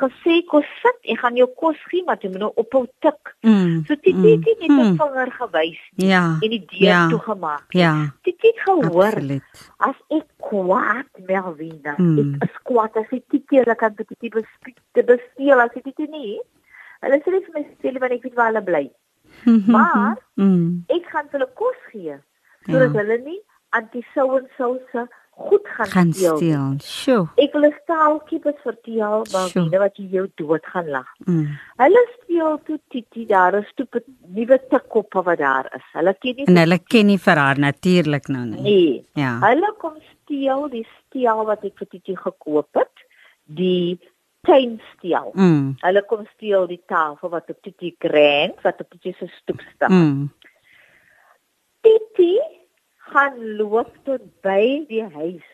gesê 0.00 0.38
kos 0.50 0.68
sit, 0.80 0.96
ek 1.12 1.20
gaan 1.20 1.36
jou 1.38 1.46
kos 1.60 1.78
gee, 1.90 2.02
maar 2.06 2.18
jy 2.22 2.30
moet 2.32 2.42
nou 2.46 2.50
ophou 2.60 2.84
tik. 3.04 3.34
Mm. 3.46 3.84
So 3.84 3.94
dit 3.94 4.10
het 4.10 4.16
mm. 4.16 4.24
net 4.24 4.62
'n 4.68 4.72
mm. 4.72 4.96
vinger 5.00 5.30
gewys 5.38 5.82
ja. 5.96 6.24
en 6.40 6.50
die 6.50 6.64
deur 6.64 6.88
ja. 6.88 7.08
toegemaak. 7.08 7.66
Ja. 7.68 8.14
Dit 8.22 8.40
het 8.40 8.58
gehoor. 8.64 9.14
Absoluut. 9.14 9.42
As 9.76 9.98
ek 10.08 10.26
kwaad 10.36 11.10
Melvina, 11.26 11.94
mm. 11.96 12.18
ek 12.18 12.48
is 12.48 12.56
kwaad 12.62 12.96
as 12.96 13.10
ek 13.10 13.24
dit 13.28 13.44
keer 13.46 13.74
kan 13.76 13.94
dit 13.94 14.08
tipe 14.18 14.42
te 14.92 15.02
bespeel 15.02 15.60
as 15.60 15.76
ek 15.76 15.84
dit 15.84 16.10
nie. 16.10 16.40
Hulle 17.04 17.20
sê 17.24 17.32
vir 17.32 17.54
my 17.54 17.64
sê 17.80 17.90
hulle 17.90 18.14
ek 18.18 18.28
weet 18.28 18.38
waar 18.38 18.52
hulle 18.52 18.64
bly. 18.70 18.84
maar 19.66 20.16
mm. 20.40 20.84
ek 20.96 21.10
gaan 21.12 21.28
hulle 21.32 21.48
kos 21.58 21.80
gee 21.90 22.16
sodat 22.64 22.94
ja. 22.94 23.00
hulle 23.00 23.18
nie 23.24 23.40
anti-sou 23.76 24.38
en 24.38 24.48
sou 24.56 24.72
se 24.92 25.04
goed 25.34 25.68
gaan, 25.68 25.86
gaan 25.86 26.12
steel. 26.12 26.36
steel. 26.36 26.74
Sjoe. 26.78 27.24
Ek 27.42 27.52
wil 27.56 27.66
'n 27.66 27.74
staaltjie 27.82 28.38
bes 28.44 28.58
vertel 28.62 29.24
maar 29.32 29.48
wie 29.54 29.80
wat 29.82 29.96
jy 29.98 30.06
jou 30.16 30.26
dood 30.40 30.66
gaan 30.72 30.88
lag. 30.96 31.08
Mm. 31.26 31.48
Hulle 31.82 32.02
steel 32.12 32.60
toe 32.66 32.78
Titi 32.88 33.26
daar 33.26 33.56
'n 33.58 33.66
nuwe 34.36 34.58
tikkoppe 34.70 35.22
wat 35.22 35.38
daar 35.38 35.66
is. 35.74 35.86
Hulle 35.92 36.14
ken 36.14 36.34
nie 36.36 36.46
En 36.46 36.56
hulle 36.56 36.78
ken 36.78 37.06
nie 37.06 37.18
vir 37.18 37.36
haar 37.36 37.58
natuurlik 37.58 38.28
nou 38.28 38.44
nie. 38.46 38.62
Nee. 38.62 39.06
Ja. 39.14 39.38
Hulle 39.40 39.74
kom 39.78 39.96
steel 40.12 40.68
die 40.68 40.86
steel 40.98 41.44
wat 41.44 41.64
ek 41.64 41.78
vir 41.78 41.88
Titi 41.88 42.16
gekoop 42.16 42.70
het. 42.74 42.94
Die 43.44 43.98
tuinsteel. 44.44 45.30
Mm. 45.32 45.74
Hulle 45.82 46.02
kom 46.08 46.26
steel 46.34 46.66
die 46.70 46.82
tafel 46.90 47.32
wat 47.32 47.50
op 47.50 47.62
Titi 47.62 47.94
grand 47.98 48.60
wat 48.66 48.80
op 48.80 48.90
Titi 48.90 49.14
se 49.18 49.28
stoep 49.40 49.62
staan. 49.74 49.92
Mm. 49.92 50.32
Titi 51.84 52.38
gaan 53.10 53.56
loop 53.56 53.92
tot 54.04 54.22
by 54.44 54.84
die 54.88 55.04
huis 55.14 55.44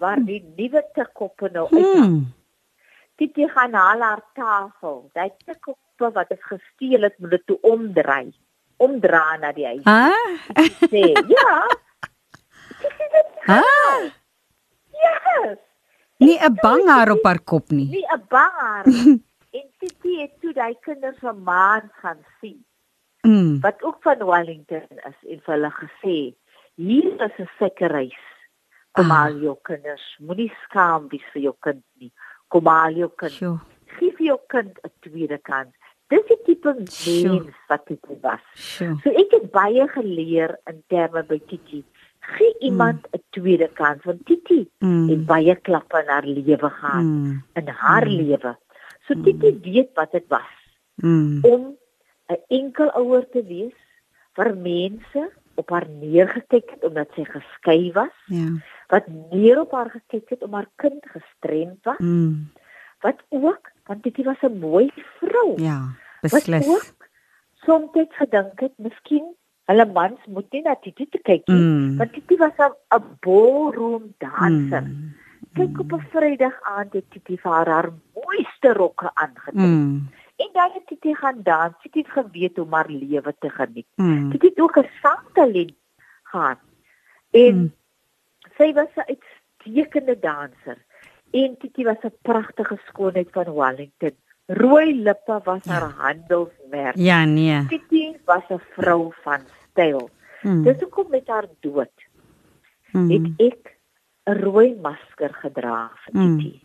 waar 0.00 0.20
die 0.28 0.42
nuwe 0.56 0.82
tikkoppe 0.94 1.50
nou 1.52 1.66
uit. 1.70 1.92
Hmm. 1.92 2.18
Dit 3.16 3.38
gaan 3.54 3.74
haal 3.74 4.00
haar 4.04 4.22
tafel. 4.36 4.98
Daai 5.16 5.30
tikkoppe 5.44 6.10
wat 6.12 6.32
ek 6.34 6.42
gesteel 6.50 7.08
het, 7.08 7.16
moet 7.18 7.36
dit 7.36 7.46
toe 7.48 7.58
omdraai. 7.64 8.34
Omdraai 8.76 9.38
na 9.40 9.52
die 9.56 9.66
huis. 9.66 9.84
Hæ? 9.88 10.12
Sê, 10.92 11.04
ja. 11.32 11.54
Hæ? 13.50 13.62
Yes. 15.00 15.58
Nie 16.18 16.38
'n 16.40 16.54
banghaar 16.62 17.10
op 17.10 17.24
haar 17.24 17.42
kop 17.44 17.70
nie. 17.70 17.88
Nie 17.90 18.06
'n 18.14 18.24
banghaar. 18.28 18.84
en 19.56 19.66
dit 19.80 19.96
het 20.02 20.32
toe 20.40 20.52
daai 20.52 20.76
kinders 20.80 21.18
van 21.18 21.42
maan 21.42 21.90
gaan 22.00 22.24
sien. 22.40 22.64
Mm. 23.20 23.60
Wat 23.60 23.82
ook 23.82 23.96
van 24.00 24.24
Wellington 24.24 24.86
is 25.10 25.18
en 25.32 25.40
vir 25.40 25.54
hulle 25.54 25.70
gesê, 25.70 26.16
hier 26.74 27.20
is 27.26 27.36
'n 27.38 27.50
sekerheid. 27.58 28.24
Kom 28.92 29.10
ah. 29.10 29.24
al 29.24 29.36
jou 29.44 29.56
kinders, 29.62 30.04
moenie 30.18 30.52
skaam 30.64 31.08
wees 31.08 31.26
vir 31.32 31.42
jou 31.42 31.54
kind 31.60 31.82
nie. 32.00 32.12
Kom 32.48 32.66
al 32.66 32.94
jou 32.96 33.10
kind. 33.16 33.32
Sure. 33.32 33.58
Geef 33.98 34.18
jou 34.18 34.38
kind 34.46 34.78
'n 34.84 34.92
tweede 35.00 35.38
kans. 35.38 35.74
Dis 36.08 36.22
die 36.28 36.38
tipe 36.46 36.72
mens 36.74 37.02
sure. 37.02 37.52
wat 37.68 37.86
dit 37.86 38.04
was. 38.22 38.42
Sure. 38.54 38.94
So 39.02 39.10
ek 39.10 39.30
het 39.30 39.50
baie 39.50 39.88
geleer 39.88 40.54
in 40.70 40.82
terme 40.86 41.22
by 41.26 41.40
Titi. 41.50 41.82
Gee 42.26 42.54
iemand 42.58 43.06
'n 43.06 43.16
mm. 43.16 43.22
tweede 43.30 43.68
kans 43.72 44.04
want 44.04 44.26
Titi 44.26 44.68
mm. 44.78 45.08
het 45.08 45.26
baie 45.26 45.54
klappe 45.56 46.00
in 46.02 46.08
haar 46.08 46.26
lewe 46.26 46.70
gehad, 46.70 47.02
mm. 47.02 47.44
in 47.52 47.68
haar 47.68 48.06
mm. 48.06 48.16
lewe. 48.16 48.56
So 49.06 49.14
Titi 49.14 49.50
mm. 49.52 49.60
weet 49.62 49.90
wat 49.94 50.10
dit 50.12 50.24
was 50.28 50.52
mm. 50.94 51.44
om 51.44 51.76
'n 52.26 52.40
enkel 52.48 52.90
ouer 52.90 53.28
te 53.30 53.42
wees 53.42 53.78
vir 54.34 54.56
mense 54.56 55.30
op 55.54 55.70
haar 55.70 55.88
neergekyk 55.88 56.70
het 56.70 56.84
omdat 56.84 57.08
sy 57.14 57.24
geskei 57.24 57.92
was. 57.92 58.16
Ja. 58.26 58.48
Wat 58.92 59.06
neer 59.30 59.60
op 59.60 59.72
haar 59.72 59.90
gekyk 59.90 60.28
het 60.28 60.42
om 60.42 60.52
haar 60.52 60.68
kind 60.74 61.06
gestremd 61.10 61.78
was. 61.82 61.98
Mm. 61.98 62.52
Wat 63.00 63.22
ook 63.28 63.70
want 63.84 64.02
dit 64.02 64.24
was 64.24 64.40
'n 64.42 64.58
mooi 64.58 64.90
vrou. 65.18 65.60
Ja, 65.62 65.94
beslis. 66.20 66.66
Wat 66.66 66.76
ook 66.76 67.08
soms 67.54 67.90
gedink 68.08 68.60
het 68.60 68.72
miskien 68.76 69.34
hulle 69.66 69.86
mans 69.92 70.26
moet 70.26 70.52
nie 70.52 70.62
na 70.62 70.74
dit 70.82 70.96
te 71.10 71.18
kyk 71.18 71.46
nie, 71.50 71.60
mm. 71.60 71.96
want 72.00 72.12
dit 72.14 72.38
was 72.38 72.58
'n 72.58 73.02
ballroom 73.20 74.14
danser. 74.18 74.82
Mm. 74.82 75.14
Kyk 75.56 75.80
op 75.80 75.92
'n 75.92 76.06
Vrydag 76.12 76.56
aand 76.62 76.92
het 76.92 77.10
Titi 77.10 77.36
vir 77.36 77.52
haar 77.52 77.68
haar 77.68 77.90
mooiste 78.14 78.72
rokke 78.72 79.10
aangetree. 79.14 79.66
Mm. 79.66 80.08
En 80.36 80.50
dan 80.52 80.70
het 80.72 81.00
dit 81.00 81.16
gaan 81.16 81.40
dans, 81.42 81.74
dit 81.82 81.94
het 81.94 82.08
geweet 82.08 82.56
hoe 82.56 82.66
maar 82.66 82.88
lewe 82.88 83.34
te 83.38 83.50
geniet. 83.50 83.86
Mm. 83.94 84.30
Dit 84.30 84.42
het 84.42 84.60
ook 84.60 84.78
'n 84.78 84.88
sangtalent 85.02 85.74
gehad. 86.22 86.58
En 87.30 87.54
mm. 87.56 87.72
sy 88.56 88.72
was 88.72 88.92
'n 88.94 89.08
uitstekende 89.12 90.18
danser. 90.18 90.78
En 91.30 91.56
Titi 91.58 91.84
was 91.84 92.02
'n 92.02 92.12
pragtige 92.22 92.78
skoonheid 92.86 93.28
van 93.30 93.54
Wellington. 93.54 94.16
Rooi 94.46 95.02
lippe 95.02 95.40
was 95.44 95.64
ja. 95.64 95.72
haar 95.72 95.90
handelsmerk. 95.98 96.96
Ja, 96.96 97.24
nee. 97.24 97.66
Titi 97.66 98.16
was 98.24 98.42
'n 98.48 98.60
vrou 98.74 99.12
van 99.22 99.40
styl. 99.70 100.08
Mm. 100.42 100.62
Dis 100.62 100.80
hoekom 100.80 101.10
met 101.10 101.28
haar 101.28 101.48
dood 101.60 102.06
mm. 102.96 103.10
het 103.10 103.52
ek 103.52 103.76
'n 104.24 104.38
rooi 104.42 104.74
masker 104.82 105.32
gedra 105.42 105.90
vir 106.04 106.12
Titi. 106.12 106.52
Mm. 106.52 106.64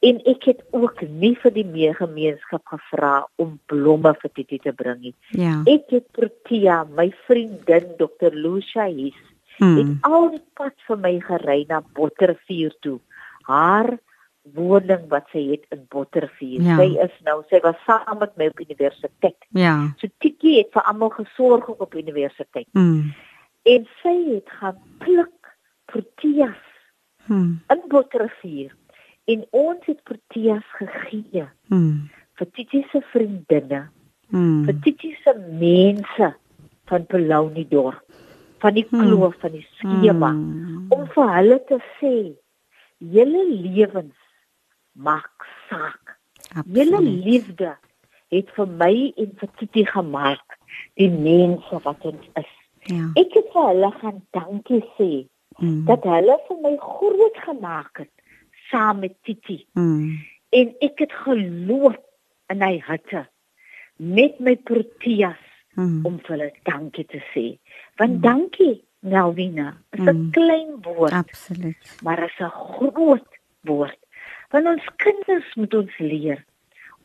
En 0.00 0.20
ek 0.24 0.44
het 0.44 0.62
ook 0.70 1.00
nie 1.08 1.34
vir 1.42 1.52
die 1.52 1.66
meegemeenskap 1.66 2.62
gevra 2.66 3.26
om 3.36 3.58
blomme 3.66 4.14
vir 4.22 4.30
Titi 4.32 4.58
te 4.58 4.72
bring 4.72 5.00
nie. 5.00 5.14
Ja. 5.28 5.60
Ek 5.68 5.90
het 5.92 6.06
Protea, 6.16 6.84
my 6.84 7.10
vriendin 7.26 7.84
Dr. 7.98 8.32
Lucia 8.32 8.86
hier, 8.86 9.18
hmm. 9.58 9.76
het 9.76 10.08
al 10.08 10.30
die 10.30 10.44
pad 10.56 10.72
vir 10.86 10.96
my 10.96 11.20
gery 11.20 11.66
na 11.68 11.82
Bottervuur 11.92 12.72
toe. 12.80 12.98
Haar 13.42 13.98
woning 14.56 15.06
wat 15.12 15.28
sy 15.32 15.42
het 15.50 15.66
in 15.74 15.84
Bottervuur. 15.92 16.62
Ja. 16.64 16.78
Sy 16.80 16.88
is 17.04 17.16
nou, 17.26 17.40
sy 17.50 17.60
was 17.64 17.78
saam 17.86 18.20
met 18.22 18.32
my 18.40 18.48
op 18.50 18.60
universiteit. 18.60 19.36
Ja. 19.56 19.74
So 20.00 20.08
Titi 20.22 20.56
het 20.58 20.72
vir 20.74 20.86
almal 20.88 21.12
gesorg 21.14 21.68
op 21.76 21.94
universiteit. 21.94 22.68
Hmm. 22.72 23.12
En 23.68 23.86
sy 24.02 24.16
het 24.32 24.50
gaan 24.60 24.78
pluk 25.04 25.54
Proteas 25.90 26.60
hmm. 27.26 27.60
in 27.68 27.82
Bottervuur 27.88 28.74
en 29.30 29.44
ons 29.50 29.86
het 29.86 30.02
Proteas 30.04 30.66
gegee. 30.78 31.46
Mm. 31.68 32.08
vir 32.40 32.48
Titi 32.56 32.80
se 32.90 33.02
vriendinne. 33.12 33.88
Mm. 34.30 34.64
vir 34.66 34.78
Titi 34.84 35.10
se 35.22 35.34
mense 35.60 36.30
van 36.90 37.06
Pelauni 37.06 37.66
dorp, 37.68 38.00
van 38.62 38.74
die 38.74 38.86
hmm. 38.88 39.02
kloof 39.02 39.34
mm. 39.34 39.40
van 39.42 39.52
die 39.54 39.66
skema 39.76 40.30
mm. 40.32 40.86
om 40.94 41.04
vir 41.14 41.30
hulle 41.36 41.58
te 41.68 41.78
sê 41.98 42.14
julle 43.14 43.44
lewens 43.50 44.16
maak 44.92 45.46
saak. 45.68 46.16
Julle 46.66 47.00
liefde 47.02 47.76
het 48.30 48.50
vir 48.56 48.70
my 48.80 48.94
en 49.16 49.34
vir 49.40 49.50
Titi 49.58 49.84
gemaak 49.86 50.58
die 50.98 51.10
mense 51.10 51.80
wat 51.84 52.06
ons 52.06 52.26
is. 52.38 52.52
Ja. 52.90 53.10
Ek 53.20 53.34
het 53.36 53.50
vir 53.52 53.68
hulle 53.70 53.90
gaan 54.00 54.20
dankie 54.36 54.82
sê 54.96 55.10
mm. 55.58 55.84
dat 55.90 56.06
hulle 56.08 56.36
vir 56.48 56.60
my 56.64 56.74
groot 56.82 57.40
gemaak 57.46 58.04
het 58.04 58.12
saam 58.70 59.02
met 59.04 59.16
Titi. 59.26 59.60
Mm. 59.78 60.18
En 60.50 60.72
ek 60.86 61.04
het 61.04 61.14
geloof 61.24 61.98
in 62.50 62.62
hy 62.66 62.76
hitte 62.86 63.26
met 64.00 64.38
my 64.40 64.56
proteas 64.68 65.42
mm. 65.76 66.06
om 66.08 66.20
vir 66.24 66.36
hulle 66.36 66.52
dankie 66.68 67.06
te 67.10 67.22
sê. 67.32 67.46
Want 68.00 68.18
mm. 68.18 68.22
dankie 68.26 68.76
Melvina, 69.00 69.74
is 69.96 70.00
'n 70.00 70.16
mm. 70.16 70.30
klein 70.30 70.72
woord. 70.82 71.12
Absoluut. 71.12 71.96
Maar 72.02 72.24
is 72.24 72.38
'n 72.38 72.50
groot 72.50 73.28
woord. 73.60 73.99
Want 74.50 74.66
ons 74.66 74.88
kinders 75.02 75.54
moet 75.54 75.74
ons 75.74 75.98
leer 75.98 76.44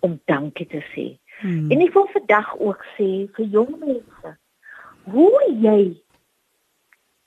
om 0.05 0.17
dankie 0.25 0.67
te 0.69 0.81
sê. 0.93 1.05
Mm. 1.41 1.69
En 1.71 1.83
ek 1.83 1.93
wil 1.93 2.07
vandag 2.13 2.55
ook 2.57 2.83
sê 2.95 3.09
vir 3.35 3.45
jong 3.53 3.75
mense, 3.81 4.33
hoe 5.13 5.41
jy 5.61 5.79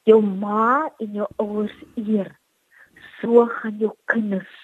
jou 0.08 0.20
ma 0.24 0.88
en 0.98 1.18
jou 1.20 1.28
ouers 1.42 1.76
eer 2.00 2.32
so 3.20 3.46
gaan 3.58 3.78
jou 3.82 3.92
kinders 4.10 4.54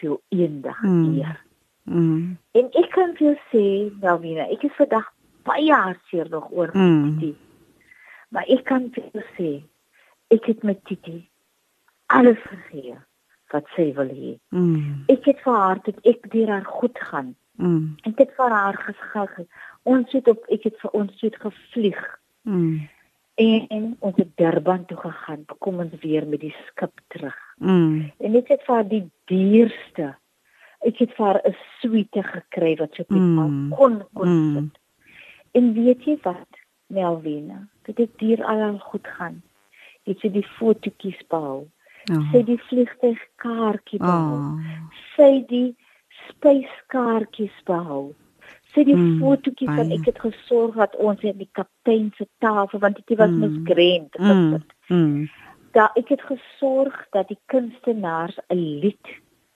veel 0.00 0.18
eendag 0.34 0.80
mm. 0.82 1.18
eer. 1.18 1.40
Mm. 1.84 2.36
En 2.58 2.70
ek 2.80 2.90
kan 2.94 3.14
vir 3.18 3.28
jou 3.28 3.36
sê, 3.52 3.64
Melvina, 4.02 4.48
ek 4.52 4.66
is 4.68 4.78
vandag 4.78 5.10
baie 5.46 5.72
hartseer 5.72 6.30
nog 6.32 6.48
oor 6.50 6.72
mm. 6.74 7.18
Titi. 7.20 7.34
Maar 8.34 8.48
ek 8.56 8.64
kan 8.66 8.88
vir 8.94 9.10
jou 9.12 9.26
sê, 9.36 9.50
ek 10.34 10.48
het 10.50 10.64
met 10.66 10.82
Titi 10.88 11.20
alles 12.10 12.40
gegee 12.46 12.96
wat 13.52 13.66
sy 13.76 13.92
wil 13.94 14.08
hê. 14.10 14.38
Mm. 14.50 15.04
Ek 15.12 15.24
het 15.24 15.40
vir 15.44 15.54
haar 15.54 15.82
dit 15.84 15.98
ek 16.04 16.30
deur 16.32 16.48
haar 16.48 16.64
goed 16.64 16.98
gaan 16.98 17.34
Mm. 17.56 17.96
Ek 18.04 18.18
het 18.20 18.34
vir 18.36 18.52
haar 18.52 18.76
gesê 18.84 19.46
ons 19.88 20.12
het 20.12 20.28
op 20.28 20.44
ek 20.52 20.66
het 20.68 20.76
vir 20.82 20.92
ons 20.98 21.24
het 21.24 21.38
gevlieg. 21.40 22.02
Mm. 22.42 22.88
En, 23.36 23.66
en 23.68 23.88
ons 24.00 24.16
het 24.16 24.30
Durban 24.40 24.84
toe 24.88 24.98
gegaan. 25.00 25.44
Kom 25.58 25.80
ons 25.84 25.94
weer 26.02 26.26
met 26.28 26.40
die 26.40 26.54
skip 26.66 27.00
terug. 27.14 27.36
Mm. 27.56 28.12
En 28.18 28.38
ek 28.40 28.52
het 28.52 28.64
vir 28.68 28.88
die 28.92 29.04
dierste 29.32 30.14
ek 30.86 31.00
het 31.00 31.14
vir 31.16 31.40
'n 31.48 31.56
suite 31.80 32.22
gekry 32.22 32.76
wat 32.76 32.94
so 32.94 33.02
op 33.02 33.08
die 33.08 33.20
mm. 33.20 33.72
kon 33.76 34.02
kon 34.14 34.28
mm. 34.28 34.52
sit. 34.54 34.80
En 35.56 35.72
weet 35.72 36.04
jy 36.04 36.18
wat? 36.22 36.48
Melvina, 36.86 37.66
dit 37.82 37.98
het 37.98 38.20
hier 38.20 38.44
al 38.44 38.78
goed 38.78 39.06
gaan. 39.06 39.42
Dit 40.04 40.20
sy 40.20 40.28
die 40.30 40.46
fotootjies 40.58 41.18
behou. 41.28 41.66
Oh. 42.12 42.22
Sy 42.32 42.42
die 42.46 42.60
vliegtuigkaartjie 42.68 43.98
behou. 44.02 44.36
Oh. 44.36 44.92
Sy 45.16 45.32
die 45.50 45.74
spyskaartjies 46.28 47.56
behou. 47.66 48.14
Sy 48.74 48.84
die 48.86 48.94
mm, 48.94 49.18
fotootjies 49.22 49.72
wat 49.72 49.92
ek 49.96 50.08
het 50.10 50.22
gesorg 50.22 50.78
dat 50.78 50.96
ons 51.02 51.22
het 51.24 51.38
die 51.40 51.48
kaptein 51.56 52.10
se 52.18 52.26
tafel 52.44 52.82
want 52.82 53.00
dit 53.00 53.18
was 53.18 53.32
mm. 53.32 53.44
misgrend. 53.44 54.18
Mm. 54.20 54.62
Mm. 54.92 55.28
Da 55.76 55.88
ek 55.98 56.12
het 56.14 56.24
gesorg 56.28 56.96
dat 57.16 57.30
die 57.32 57.40
kunstenaars 57.52 58.38
'n 58.52 58.60
lied 58.84 59.14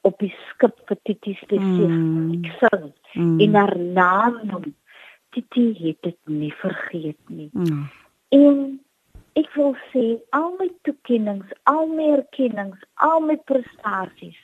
op 0.09 0.19
die 0.19 0.33
skip 0.49 0.79
vir 0.89 0.99
Titi 1.05 1.35
spesifiek 1.43 2.47
mm. 2.49 2.53
sing 2.61 2.93
mm. 3.15 3.41
en 3.41 3.55
haar 3.55 3.79
naam 3.79 4.41
noem. 4.43 4.75
Titi 5.31 5.67
het 5.79 6.03
dit 6.03 6.19
nie 6.25 6.55
vergeet 6.63 7.21
nie. 7.29 7.51
Mm. 7.53 7.89
En 8.29 8.81
ek 9.39 9.51
wil 9.57 9.75
sê 9.91 10.07
al 10.37 10.51
my 10.59 10.71
toekennings, 10.87 11.51
al 11.71 11.87
my 11.93 12.09
erkennings, 12.19 12.81
al 12.97 13.21
my 13.27 13.37
prestasies 13.51 14.39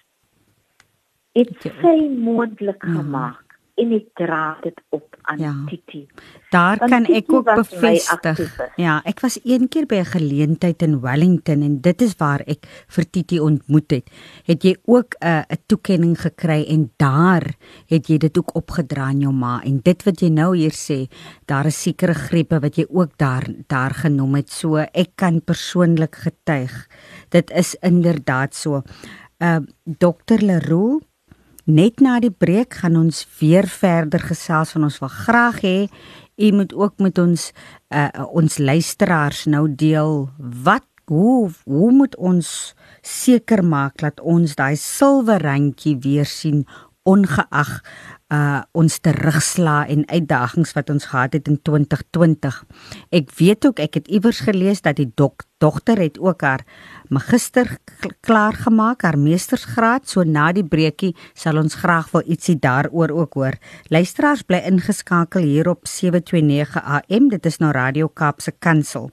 het 1.37 1.53
sy 1.82 1.99
moontlik 2.09 2.80
mm. 2.84 2.95
gemaak 2.97 3.45
en 3.77 3.93
ek 3.93 4.07
dra 4.16 4.57
dit 4.64 4.79
op 4.97 5.16
aan 5.27 5.41
ja. 5.43 5.53
Titi. 5.68 6.07
Daar 6.51 6.79
Want 6.79 6.91
kan 6.91 7.05
Titi 7.05 7.18
ek 7.18 7.33
ook 7.33 7.49
bevestig. 7.59 8.41
Ja, 8.81 9.01
ek 9.05 9.20
was 9.20 9.39
een 9.45 9.68
keer 9.68 9.87
by 9.87 10.01
'n 10.01 10.12
geleentheid 10.16 10.83
in 10.83 11.01
Wellington 11.01 11.62
en 11.62 11.81
dit 11.81 12.03
is 12.03 12.14
waar 12.16 12.41
ek 12.47 12.66
vir 12.89 13.05
Titi 13.11 13.41
ontmoet 13.41 13.91
het. 13.91 14.11
Het 14.47 14.62
jy 14.62 14.77
ook 14.85 15.16
'n 15.20 15.27
uh, 15.27 15.43
'n 15.51 15.62
toekenning 15.66 16.16
gekry 16.20 16.64
en 16.68 16.93
daar 16.97 17.45
het 17.87 18.07
jy 18.07 18.18
dit 18.18 18.39
ook 18.39 18.55
opgedra 18.55 19.03
aan 19.03 19.20
jou 19.20 19.33
ma 19.33 19.61
en 19.64 19.81
dit 19.83 20.03
wat 20.03 20.20
jy 20.20 20.29
nou 20.29 20.57
hier 20.57 20.74
sê, 20.74 21.09
daar 21.45 21.66
is 21.66 21.83
sekere 21.83 22.14
grepe 22.14 22.61
wat 22.61 22.77
jy 22.77 22.87
ook 22.89 23.18
daar 23.18 23.45
daar 23.66 23.95
genoem 23.95 24.35
het. 24.35 24.51
So 24.51 24.77
ek 24.77 25.11
kan 25.14 25.45
persoonlik 25.45 26.14
getuig. 26.14 26.89
Dit 27.29 27.51
is 27.51 27.74
inderdaad 27.81 28.55
so. 28.55 28.83
Uh 29.39 29.59
Dr 29.85 30.41
Leroux 30.41 31.03
Net 31.67 31.99
na 31.99 32.21
die 32.23 32.31
breek 32.31 32.77
gaan 32.79 32.95
ons 32.95 33.25
weer 33.41 33.67
verder 33.67 34.23
gesels 34.23 34.71
van 34.77 34.87
ons 34.87 35.01
wil 35.03 35.11
graag 35.11 35.57
hê 35.67 35.79
u 36.39 36.51
moet 36.55 36.75
ook 36.75 37.01
met 37.03 37.19
ons 37.19 37.49
uh, 37.91 38.07
ons 38.31 38.59
luisteraars 38.59 39.47
nou 39.51 39.64
deel 39.75 40.29
wat 40.39 40.87
hoe 41.11 41.51
hoe 41.64 41.91
moet 41.91 42.14
ons 42.23 42.75
seker 43.03 43.64
maak 43.67 43.99
dat 43.99 44.23
ons 44.23 44.55
daai 44.55 44.77
silwer 44.79 45.43
randjie 45.43 45.97
weer 46.07 46.27
sien 46.27 46.62
ongeag 47.07 47.81
uh 48.27 48.65
ons 48.75 48.97
terugsla 48.99 49.85
en 49.87 50.03
uitdagings 50.11 50.73
wat 50.75 50.89
ons 50.91 51.05
gehad 51.07 51.37
het 51.37 51.47
in 51.47 51.61
2020. 51.63 52.57
Ek 53.15 53.31
weet 53.39 53.67
ook 53.69 53.79
ek 53.79 54.01
het 54.01 54.09
iewers 54.11 54.41
gelees 54.43 54.83
dat 54.83 54.99
die 54.99 55.13
dok, 55.15 55.45
dogter 55.63 56.01
het 56.03 56.19
ook 56.19 56.43
haar 56.43 56.65
magister 57.09 57.79
klaar 58.27 58.59
gemaak, 58.59 59.07
haar 59.07 59.19
meestersgraad, 59.19 60.09
so 60.11 60.27
na 60.27 60.51
die 60.53 60.67
breekie 60.67 61.15
sal 61.39 61.63
ons 61.63 61.79
graag 61.79 62.11
wil 62.11 62.27
ietsie 62.27 62.59
daaroor 62.59 63.15
ook 63.15 63.39
hoor. 63.39 63.59
Luisteraars 63.95 64.43
bly 64.43 64.65
ingeskakel 64.67 65.47
hier 65.47 65.71
op 65.71 65.87
729 65.87 66.83
AM, 66.83 67.31
dit 67.31 67.47
is 67.47 67.63
nou 67.63 67.71
Radio 67.71 68.09
Kaapse 68.09 68.51
Kansel. 68.59 69.13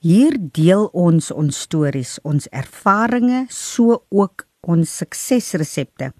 Hier 0.00 0.40
deel 0.40 0.88
ons 0.96 1.30
ons 1.30 1.60
stories, 1.68 2.16
ons 2.24 2.48
ervarings, 2.48 3.52
so 3.52 4.06
ook 4.08 4.48
ons 4.64 4.96
suksesresepte. 5.02 6.12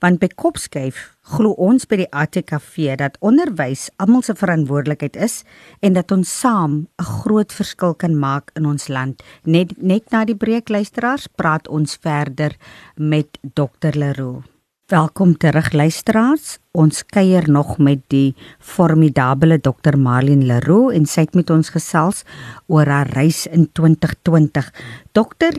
Want 0.00 0.16
by 0.16 0.30
Kopskyf 0.32 1.00
glo 1.28 1.52
ons 1.60 1.84
by 1.84 1.98
die 2.00 2.08
ATKV 2.16 2.94
dat 3.02 3.18
onderwys 3.20 3.90
almal 4.00 4.22
se 4.24 4.32
verantwoordelikheid 4.32 5.18
is 5.20 5.42
en 5.84 5.92
dat 5.98 6.12
ons 6.16 6.30
saam 6.40 6.88
'n 6.96 7.04
groot 7.20 7.52
verskil 7.52 7.94
kan 7.94 8.16
maak 8.18 8.50
in 8.56 8.64
ons 8.66 8.88
land. 8.88 9.22
Net 9.44 9.76
net 9.76 10.10
na 10.10 10.24
die 10.24 10.36
breek 10.36 10.68
luisteraars 10.68 11.28
praat 11.36 11.68
ons 11.68 11.98
verder 12.00 12.56
met 12.96 13.38
Dr 13.54 13.92
Leroux. 13.92 14.42
Welkom 14.90 15.36
terug 15.36 15.72
luisteraars. 15.72 16.58
Ons 16.72 17.04
kuier 17.06 17.50
nog 17.50 17.78
met 17.78 18.00
die 18.08 18.34
formidable 18.58 19.60
Dr 19.60 19.96
Marlene 19.96 20.44
Leroux 20.44 20.94
en 20.94 21.06
sy 21.06 21.20
het 21.20 21.34
met 21.34 21.50
ons 21.50 21.68
gesels 21.70 22.24
oor 22.66 22.86
haar 22.86 23.06
reis 23.06 23.46
in 23.46 23.68
2020. 23.72 24.72
Dokter, 25.12 25.52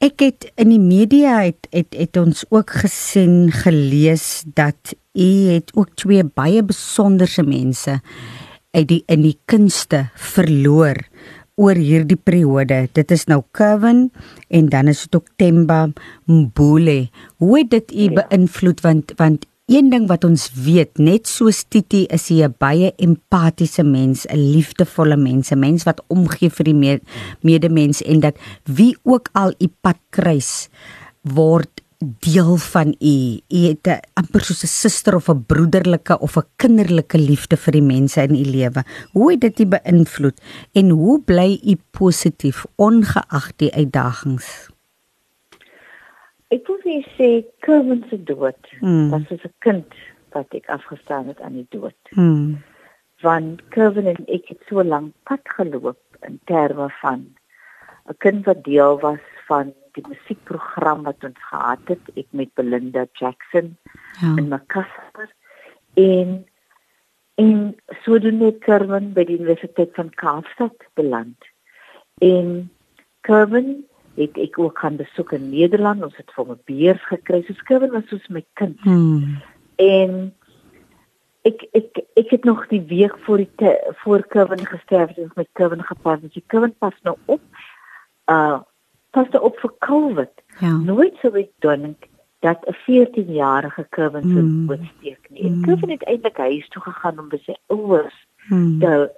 Ek 0.00 0.22
het 0.24 0.46
in 0.56 0.70
die 0.72 0.80
media 0.80 1.42
het 1.44 1.66
het, 1.76 1.92
het 1.92 2.16
ons 2.16 2.46
ook 2.48 2.70
gesien 2.86 3.50
gelees 3.52 4.46
dat 4.48 4.94
u 5.12 5.28
het 5.52 5.74
ook 5.76 5.90
twee 6.00 6.24
baie 6.24 6.62
besonderse 6.64 7.44
mense 7.44 7.98
uit 8.72 8.88
die 8.88 9.02
in 9.12 9.20
die 9.26 9.36
kunste 9.44 10.06
verloor 10.16 10.96
oor 11.60 11.76
hierdie 11.76 12.16
periode. 12.16 12.86
Dit 12.96 13.12
is 13.12 13.26
nou 13.28 13.42
Kevin 13.52 14.06
en 14.48 14.72
dan 14.72 14.88
is 14.88 15.04
dit 15.04 15.20
ook 15.20 15.28
Temba 15.36 15.82
Mbule. 16.24 17.10
Hoe 17.36 17.58
het 17.58 17.70
dit 17.76 17.92
u 17.92 18.08
ja. 18.08 18.22
beïnvloed 18.22 18.80
want 18.80 19.12
want 19.20 19.44
Een 19.70 19.86
ding 19.86 20.08
wat 20.10 20.24
ons 20.26 20.48
weet, 20.64 20.98
net 20.98 21.28
soos 21.30 21.60
Titi 21.70 22.00
is 22.10 22.24
hy 22.26 22.42
'n 22.42 22.56
baie 22.58 22.88
empatiese 22.98 23.84
mens, 23.86 24.26
'n 24.26 24.50
liefdevolle 24.54 25.16
mens, 25.16 25.52
'n 25.52 25.58
mens 25.58 25.84
wat 25.86 26.02
omgee 26.08 26.50
vir 26.50 26.64
die 26.64 26.98
medemens 27.40 28.02
en 28.02 28.20
dat 28.20 28.34
wie 28.64 28.96
ook 29.04 29.28
al 29.32 29.54
u 29.60 29.68
pad 29.80 29.98
kruis 30.10 30.68
word 31.22 31.70
deel 32.00 32.56
van 32.56 32.94
u. 32.98 33.38
U 33.48 33.58
het 33.68 33.86
'n 33.86 34.00
amper 34.14 34.40
soos 34.40 34.64
'n 34.64 34.66
suster 34.66 35.14
of 35.14 35.28
'n 35.28 35.44
broederlike 35.46 36.18
of 36.18 36.36
'n 36.36 36.48
kinderlike 36.56 37.18
liefde 37.18 37.56
vir 37.56 37.72
die 37.72 37.86
mense 37.94 38.22
in 38.22 38.34
u 38.34 38.44
lewe. 38.44 38.84
Hoe 39.12 39.30
het 39.30 39.40
dit 39.40 39.60
u 39.60 39.66
beïnvloed 39.66 40.40
en 40.72 40.88
hoe 40.90 41.22
bly 41.22 41.60
u 41.62 41.76
positief 41.90 42.66
ongeag 42.76 43.52
die 43.56 43.72
uitdagings? 43.72 44.68
Ek 46.50 46.66
wil 46.66 46.80
vir 46.82 47.04
sê 47.16 47.28
Kevin 47.62 48.02
se 48.10 48.18
dood 48.30 48.72
mm. 48.80 49.10
was 49.12 49.26
soos 49.28 49.44
'n 49.46 49.54
kind 49.66 49.98
wat 50.34 50.54
ek 50.58 50.66
afgestaan 50.76 51.28
het 51.30 51.40
aan 51.40 51.58
die 51.60 51.68
dood. 51.70 52.00
Mm. 52.14 52.62
Want 53.22 53.62
Kevin 53.70 54.06
en 54.06 54.24
ek 54.26 54.48
het 54.50 54.62
so 54.68 54.82
lank 54.82 55.14
pad 55.28 55.44
geloop 55.56 56.00
in 56.26 56.40
terme 56.50 56.88
van 57.02 57.20
'n 58.10 58.18
kind 58.18 58.44
wat 58.46 58.64
deel 58.64 58.98
was 59.00 59.22
van 59.46 59.74
die 59.94 60.04
musiekprogram 60.08 61.02
wat 61.02 61.24
ons 61.24 61.38
gehad 61.50 61.84
het, 61.86 62.04
ek 62.16 62.26
met 62.30 62.54
Belinda 62.54 63.06
Jackson 63.12 63.76
ja. 64.20 64.34
en 64.36 64.48
Makassar 64.48 65.30
en 65.94 66.46
en 67.34 67.76
so 68.02 68.18
doen 68.18 68.42
ek 68.42 68.60
Kevin 68.66 69.12
by 69.14 69.24
die 69.24 69.38
Universiteit 69.38 69.94
van 69.94 70.10
Kaapstad 70.10 70.76
beland. 70.94 71.38
En 72.18 72.70
Kevin 73.20 73.86
het 74.14 74.36
ek 74.38 74.58
ook 74.58 74.78
gaan 74.78 74.96
besoek 74.96 75.32
in 75.32 75.50
Nederland. 75.50 76.02
Ons 76.02 76.16
het 76.16 76.32
vir 76.34 76.46
my 76.46 76.56
beurs 76.64 77.02
gekry. 77.08 77.42
So 77.46 77.54
skrywer 77.58 77.90
was 77.92 78.08
soos 78.08 78.26
my 78.28 78.44
kind. 78.58 78.80
Hmm. 78.80 79.38
En 79.76 80.34
ek 81.48 81.64
ek 81.72 82.02
ek 82.20 82.34
het 82.36 82.44
nog 82.44 82.66
die 82.68 82.82
week 82.88 83.16
voor 83.26 83.44
die 83.44 83.76
voor 84.02 84.26
Kevin 84.26 84.66
gesterf 84.66 85.14
het 85.14 85.34
met 85.34 85.48
Kevin 85.52 85.82
gepas. 85.82 86.20
Die 86.20 86.44
Kevin 86.46 86.74
pas 86.78 86.96
nou 87.02 87.16
op. 87.24 87.40
Uh 88.26 88.60
pas 89.10 89.28
nou 89.28 89.44
op 89.44 89.58
vir 89.58 89.72
COVID. 89.78 90.34
Ja. 90.60 90.76
Nooit 90.76 91.16
sou 91.22 91.34
ek 91.38 91.50
dink 91.58 92.06
dat 92.40 92.66
'n 92.66 92.76
14-jarige 92.86 93.86
Kevin 93.88 94.22
se 94.22 94.38
hmm. 94.38 94.66
doodsteek 94.66 95.30
nie. 95.30 95.42
En 95.42 95.52
hmm. 95.52 95.64
Kevin 95.64 95.90
het 95.90 96.04
eintlik 96.04 96.36
huis 96.36 96.68
toe 96.68 96.82
gegaan 96.82 97.18
om 97.18 97.28
by 97.28 97.40
sy 97.44 97.56
ouers 97.66 98.26
hmm. 98.48 98.78
te 98.78 99.10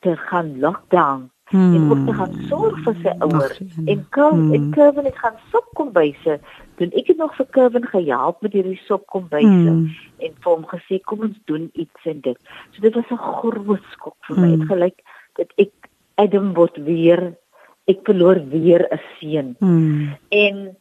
te 0.00 0.16
gaan 0.16 0.58
lockdown 0.60 1.30
Hmm. 1.44 1.74
En 1.74 1.90
ook 1.90 2.06
te 2.06 2.12
gaan 2.12 2.34
sorg 2.48 2.78
vir 2.84 2.94
sy 3.02 3.12
ouers. 3.18 3.58
En 3.84 4.06
kom 4.10 4.38
hmm. 4.38 4.54
en 4.54 4.70
Kevin 4.70 5.04
het 5.04 5.18
gaan 5.18 5.36
sop 5.52 5.66
kom 5.76 5.92
byse. 5.92 6.38
Doen 6.80 6.94
ek 6.96 7.10
het 7.12 7.20
nog 7.20 7.34
vir 7.36 7.46
Kevin 7.50 7.84
gehelp 7.86 8.40
met 8.42 8.56
hierdie 8.56 8.80
sop 8.88 9.04
kom 9.12 9.26
byse 9.28 9.48
hmm. 9.48 9.90
en 10.24 10.32
vir 10.40 10.50
hom 10.52 10.64
gesê 10.72 11.00
kom 11.04 11.26
ons 11.28 11.36
doen 11.50 11.68
iets 11.72 12.08
en 12.08 12.22
dit. 12.24 12.38
So 12.72 12.80
dit 12.86 12.94
was 12.94 13.12
'n 13.12 13.20
groot 13.20 13.84
skok 13.92 14.16
vir 14.28 14.40
my. 14.40 14.48
Dit 14.48 14.64
hmm. 14.64 14.70
gelyk 14.72 14.98
dat 15.36 15.52
ek 15.56 15.72
Adam 16.14 16.54
word 16.54 16.76
weer 16.86 17.34
ek 17.84 18.00
verloor 18.08 18.40
weer 18.48 18.88
'n 18.88 19.00
seun. 19.20 19.54
Hmm. 19.58 20.16
En 20.28 20.76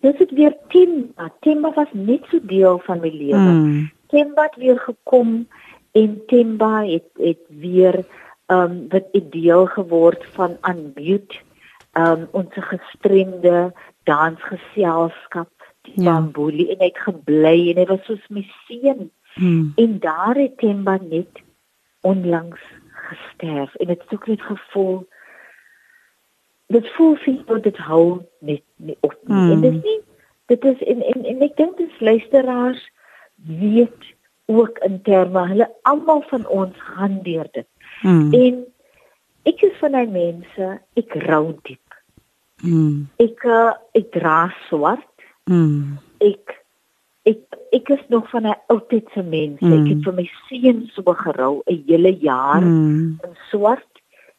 dis 0.00 0.18
het 0.18 0.30
weer 0.30 0.56
Timba. 0.68 1.32
Timba 1.40 1.72
was 1.76 1.92
net 1.92 2.24
so 2.30 2.38
deel 2.42 2.78
van 2.78 3.00
my 3.00 3.10
lewe. 3.12 3.36
Hmm. 3.36 3.90
Timba 4.08 4.42
het 4.42 4.56
weer 4.56 4.78
gekom 4.78 5.46
en 5.92 6.20
Timba 6.26 6.84
het 6.84 7.08
het 7.20 7.44
weer 7.48 8.04
um 8.46 8.88
wat 8.88 9.06
'n 9.12 9.30
deel 9.30 9.66
geword 9.66 10.24
van 10.36 10.56
aanbid 10.60 11.40
um 11.92 12.28
ons 12.30 12.54
gestremde 12.54 13.72
dansgeselskap 14.04 15.52
ja. 15.82 16.20
Boelie 16.20 16.70
en 16.70 16.78
hy 16.78 16.90
het 16.90 17.02
gebly 17.06 17.70
en 17.70 17.76
hy 17.76 17.86
was 17.90 18.04
soos 18.08 18.24
my 18.28 18.44
seun. 18.66 19.10
Mm. 19.34 19.72
En 19.76 19.98
daar 19.98 20.34
het 20.34 20.58
Temba 20.58 20.98
net 21.02 21.42
onlangs 22.00 22.60
gesterf 22.88 23.74
en 23.74 23.86
dit 23.86 24.02
het 24.02 24.14
ook 24.14 24.26
net 24.26 24.42
gevoel 24.42 25.06
dit 26.66 26.88
voel 26.96 27.16
vir 27.16 27.38
my 27.48 27.60
dit 27.60 27.76
hou 27.76 28.22
net 28.40 28.62
nie 28.76 28.96
op 29.00 29.16
nie. 29.26 29.36
Mm. 29.36 29.52
En 29.52 29.60
dit 29.60 29.74
is 29.74 29.82
nie 29.82 30.00
dit 30.46 30.64
is 30.64 30.82
en 30.82 31.02
en, 31.12 31.24
en 31.24 31.46
ek 31.48 31.56
dink 31.56 31.76
dis 31.76 32.00
luisteraars 32.00 32.82
weet 33.36 34.12
ook 34.46 34.78
in 34.86 35.00
terme 35.02 35.46
hulle 35.48 35.68
almal 35.82 36.22
van 36.30 36.46
ons 36.46 36.80
gaan 36.96 37.20
deur 37.22 37.48
dit. 37.52 37.68
Mm. 38.04 38.32
En 38.36 38.58
ek 39.48 39.62
is 39.66 39.76
van 39.80 39.92
daai 39.96 40.06
mense, 40.12 40.68
ek 41.00 41.14
rou 41.26 41.54
diep. 41.64 41.80
Mm. 42.62 43.06
Ek 43.20 43.44
uh, 43.48 43.72
ek 43.96 44.10
dra 44.12 44.48
swart. 44.68 45.24
Mm. 45.50 45.96
Ek 46.24 46.60
ek 47.28 47.40
ek 47.72 47.88
is 47.96 48.04
nog 48.12 48.28
van 48.30 48.46
'n 48.46 48.54
ou 48.72 48.78
tyd 48.88 49.08
se 49.14 49.22
mens. 49.22 49.60
Mm. 49.60 49.72
Ek 49.72 49.88
het 49.92 50.04
vir 50.04 50.14
my 50.14 50.26
seun 50.48 50.84
so 50.94 51.02
gerou 51.02 51.62
'n 51.66 51.84
hele 51.88 52.12
jaar 52.20 52.60
Mm. 52.62 53.18
in 53.24 53.34
swart. 53.50 53.88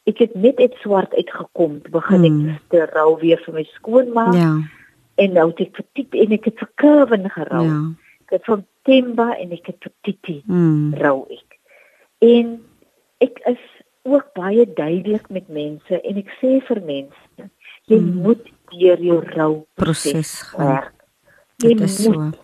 Ek 0.05 0.17
het 0.19 0.35
net 0.35 0.59
uit 0.59 0.73
swart 0.81 1.13
uitgekom, 1.13 1.81
begin 1.89 2.23
ek 2.25 2.31
Mm. 2.31 2.57
te 2.69 2.85
rou 2.93 3.17
weer 3.19 3.41
vir 3.45 3.53
my 3.53 3.63
skoonma 3.63 4.33
Ja. 4.33 4.61
en 5.17 5.33
nou 5.33 5.47
het 5.49 5.59
ek 5.59 5.75
vir 5.75 5.85
Titi 5.93 6.19
en 6.21 6.31
ek 6.31 6.45
het 6.45 6.59
vir 6.59 6.69
Kevin 6.75 7.29
gerou. 7.29 7.65
Ja. 7.65 7.81
Ek 8.25 8.29
het 8.29 8.45
van 8.45 8.65
Temba 8.83 9.33
en 9.37 9.51
ek 9.51 9.65
het 9.65 9.77
vir 9.81 9.91
Titi 10.03 10.43
Mm. 10.47 10.93
rou 10.93 11.25
ek. 11.29 11.59
En 12.21 12.61
ek 13.25 13.41
is 13.53 13.61
ook 14.05 14.31
baie 14.37 14.65
duidelik 14.77 15.29
met 15.33 15.47
mense 15.49 16.01
en 16.01 16.17
ek 16.21 16.29
sê 16.41 16.59
vir 16.67 16.81
mense, 16.85 17.49
jy 17.89 17.99
Mm. 17.99 18.21
moet 18.25 18.43
deur 18.71 18.99
jou 19.01 19.19
rou 19.35 19.53
Proses 19.75 20.41
gaan. 20.53 20.91
Jy 21.63 21.69
Dit 21.73 21.81
is 21.81 22.07
moet 22.07 22.15
so. 22.35 22.41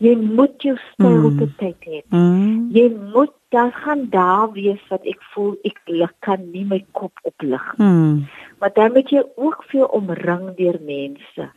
jy 0.00 0.14
moet 0.16 0.62
jou 0.62 0.76
styl 0.92 1.24
op 1.26 1.32
Mm. 1.32 1.38
die 1.38 1.54
tyd 1.58 1.80
hê. 1.86 2.02
Mm. 2.10 2.70
Jy 2.74 2.88
moet 3.14 3.32
daar 3.50 3.72
gaan 3.72 4.08
daar 4.10 4.52
wees 4.52 4.80
wat 4.90 5.06
ek 5.06 5.20
voel 5.34 5.56
ek 5.64 5.78
lig 5.86 6.12
kan 6.20 6.50
nie 6.52 6.64
my 6.64 6.84
kop 6.92 7.12
oplig. 7.24 7.62
Mm. 7.78 8.26
Maar 8.60 8.72
dan 8.74 8.92
moet 8.92 9.10
jy 9.10 9.22
ook 9.36 9.64
veel 9.70 9.86
omring 9.86 10.54
deur 10.56 10.78
mense 10.80 11.50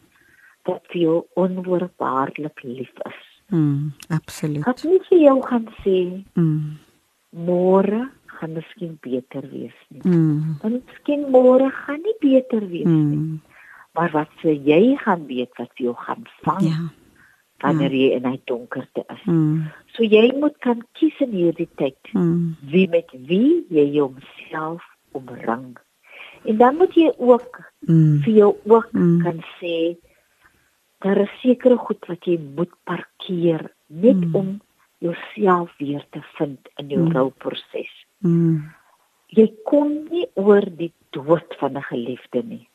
wat 0.66 0.82
vir 0.92 1.02
jou 1.02 1.26
onvoorwaardelik 1.36 2.64
lief 2.64 2.92
is. 3.06 3.20
Mm. 3.50 3.92
Absoluut. 4.10 4.66
Wat 4.66 4.84
nie 4.84 5.00
vir 5.10 5.20
jou 5.20 5.42
gaan 5.42 5.68
sê 5.84 6.24
Mm. 6.36 6.78
môre 7.36 8.10
gaan 8.42 8.56
miskien 8.58 8.98
beter 9.06 9.46
wees 9.52 9.78
nie. 9.94 10.02
Mm. 10.04 10.58
Want 10.64 10.82
miskien 10.90 11.28
môre 11.34 11.70
gaan 11.84 12.02
nie 12.02 12.16
beter 12.24 12.64
wees 12.72 12.88
nie. 12.90 13.18
Mm. 13.18 13.42
Maar 13.94 14.12
wat 14.16 14.30
sê 14.42 14.56
jy 14.66 14.96
gaan 15.04 15.26
weet 15.30 15.54
wat 15.60 15.72
jou 15.78 15.94
gaan 15.96 16.24
vang 16.44 16.62
Ja. 16.66 16.80
wanneer 17.62 17.92
jy 17.94 18.16
in 18.18 18.26
hy 18.26 18.40
donkerte 18.50 19.04
is. 19.14 19.24
Mm. 19.30 19.68
So 19.94 20.04
jy 20.04 20.32
moet 20.40 20.58
kan 20.60 20.82
kies 20.98 21.20
in 21.22 21.32
hierdie 21.32 21.70
tyd 21.78 21.98
Mm. 22.14 22.56
wie 22.72 22.88
met 22.90 23.12
wie 23.28 23.66
jy 23.70 23.86
jouself 23.94 24.82
omring. 25.14 25.78
En 26.46 26.58
dan 26.58 26.76
moet 26.78 26.94
jy 26.96 27.12
ook 27.18 27.62
Mm. 27.88 28.22
vir 28.24 28.34
jou 28.34 28.56
ook 28.66 28.90
Mm. 28.94 29.22
kan 29.24 29.44
sê 29.60 29.98
daar 31.02 31.18
is 31.18 31.30
sekere 31.42 31.78
goed 31.78 32.06
wat 32.08 32.26
jy 32.26 32.40
moet 32.56 32.72
parkeer 32.86 33.72
net 33.88 34.16
Mm. 34.26 34.36
om 34.36 34.62
jouself 35.00 35.70
weer 35.80 36.06
te 36.12 36.22
vind 36.38 36.60
in 36.78 36.88
jou 36.90 37.02
Mm. 37.02 37.12
rouproses. 37.12 38.06
Mm. 38.22 38.70
Jy 39.32 39.48
kom 39.66 39.94
nie 40.12 40.28
oor 40.36 40.66
die 40.78 40.94
dood 41.16 41.56
van 41.60 41.78
'n 41.78 41.88
geliefde 41.90 42.44
nie. 42.44 42.68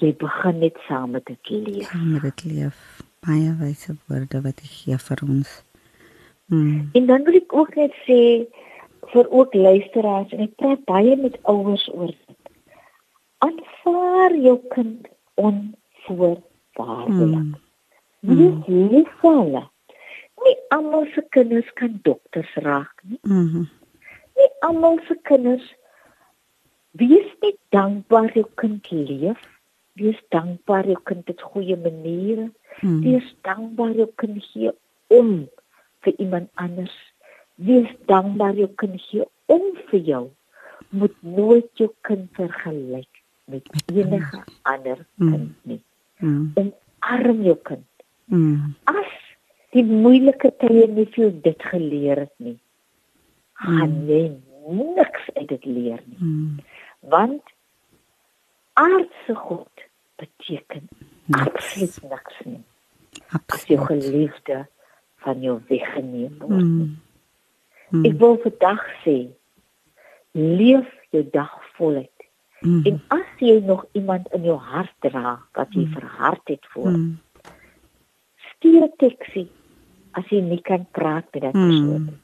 Jy 0.00 0.16
begin 0.16 0.58
net 0.58 0.76
saam 0.88 1.10
met 1.10 1.26
dit 1.26 1.50
leef. 1.50 1.90
Kan 1.90 2.12
met 2.12 2.22
dit 2.22 2.44
leef. 2.44 3.02
Baie 3.20 3.56
wyse 3.58 3.96
woorde 4.08 4.42
wat 4.42 4.60
hy 4.60 4.66
gee 4.66 4.98
vir 4.98 5.18
ons. 5.28 5.64
Mm. 6.46 6.88
En 6.92 7.06
dan 7.06 7.24
wil 7.24 7.34
ek 7.34 7.52
ook 7.52 7.76
net 7.76 7.92
sê 8.06 8.46
vir 9.12 9.30
ook 9.30 9.54
luisteraars 9.54 10.32
en 10.32 10.40
ek 10.46 10.56
praat 10.56 10.84
baie 10.84 11.16
met 11.16 11.38
ouers 11.42 11.88
oor 11.92 12.14
dit. 12.14 12.50
Aanvaar 13.38 14.36
jou 14.36 14.60
kind 14.74 15.08
onvoorwaardelik. 15.34 17.54
Mm. 18.20 18.20
Wees 18.20 18.66
lief 18.66 19.08
vir 19.20 19.36
hulle. 19.36 19.70
Nie 20.44 20.56
almal 20.74 21.06
se 21.14 21.22
kinders 21.36 21.70
kan 21.74 22.00
dokters 22.02 22.54
raak 22.64 22.96
nie. 23.04 23.18
Mm. 23.22 23.68
Nie 24.40 24.48
almal 24.64 24.98
se 25.06 25.14
kinders 25.28 25.64
wees 27.00 27.28
net 27.44 27.58
dankbaar 27.74 28.32
jou 28.34 28.46
kind 28.60 28.88
leef. 28.90 29.40
Wees 30.00 30.18
dankbaar 30.34 30.88
jou 30.88 30.96
kind 31.04 31.28
het 31.28 31.42
goeie 31.52 31.76
maniere. 31.76 32.48
Mm. 32.80 33.00
Wees 33.04 33.26
dankbaar 33.46 33.92
jou 33.98 34.08
kind 34.22 34.40
gee 34.48 34.72
om 35.12 35.30
vir 36.06 36.16
iemand 36.24 36.48
anders. 36.54 36.94
Wees 37.60 37.90
dankbaar 38.08 38.56
jou 38.58 38.70
kind 38.80 38.96
gee 39.10 39.26
om 39.52 39.68
vir 39.90 40.00
jou. 40.08 40.24
Moet 40.88 41.14
nooit 41.22 41.68
jou 41.78 41.90
kind 42.08 42.30
vergelyk 42.38 43.22
met 43.50 43.66
enige 43.92 44.42
ander 44.62 45.04
Mm. 45.18 45.30
kind 45.30 45.54
nie. 45.66 45.82
Mm. 46.18 46.52
Omarm 46.56 47.42
jou 47.44 47.56
kind. 47.62 47.86
Mm. 48.24 48.74
As 48.84 49.12
die 49.74 49.84
moeilike 49.84 50.50
tye 50.58 50.86
nie 50.86 51.06
vir 51.06 51.24
jou 51.28 51.30
dit 51.42 51.62
geleer 51.62 52.24
het 52.26 52.34
nie, 52.38 52.56
gaan 53.60 53.92
Mm. 53.92 54.08
jy 54.08 54.22
niks 54.96 55.28
uit 55.34 55.48
dit 55.48 55.64
leer 55.64 56.00
nie. 56.06 56.18
Mm. 56.18 56.58
Want 57.00 57.42
aardse 58.74 59.34
God 59.34 59.68
beteken 60.16 60.88
Niks. 61.26 61.46
absoluut 61.46 62.10
niks 62.10 62.36
nie. 62.44 62.62
As 63.48 63.64
jou 63.66 63.78
Absoluut. 63.80 63.86
geliefde 64.04 64.66
van 65.24 65.40
jou 65.40 65.60
weggeneem 65.68 66.38
word. 66.38 66.50
nie. 66.50 66.88
Mm. 66.88 66.98
Mm. 67.90 68.04
Ek 68.06 68.18
wil 68.18 68.36
vandag 68.42 68.84
sê 69.04 69.16
leef 70.32 70.86
jou 71.10 71.24
dag 71.32 71.50
voluit. 71.76 72.10
Mm. 72.60 72.82
En 72.86 73.00
as 73.08 73.26
jy 73.40 73.58
nog 73.64 73.84
iemand 73.92 74.28
in 74.32 74.42
jou 74.44 74.56
hart 74.58 74.92
dra 75.00 75.38
wat 75.52 75.72
jy 75.74 75.84
Mm. 75.86 75.92
verhard 75.92 76.40
het 76.48 76.66
voor, 76.70 76.90
Mm. 76.90 77.18
stuur 78.54 78.82
'n 78.84 78.92
teksie 78.96 79.48
as 80.12 80.24
jy 80.30 80.40
nie 80.40 80.60
kan 80.62 80.86
praat 80.90 81.24
met 81.32 81.42
Mm. 81.42 81.50
persoon. 81.52 82.04
nie. 82.04 82.18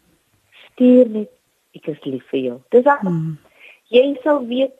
Stuur 0.76 1.08
net 1.08 1.30
ek 1.76 1.88
is 1.88 2.02
lief 2.04 2.24
vir 2.30 2.40
jou. 2.40 2.56
Dis 2.72 2.84
al. 2.88 3.00
Mm. 3.08 3.36
Jy 3.92 4.16
sal 4.24 4.44
weet 4.46 4.76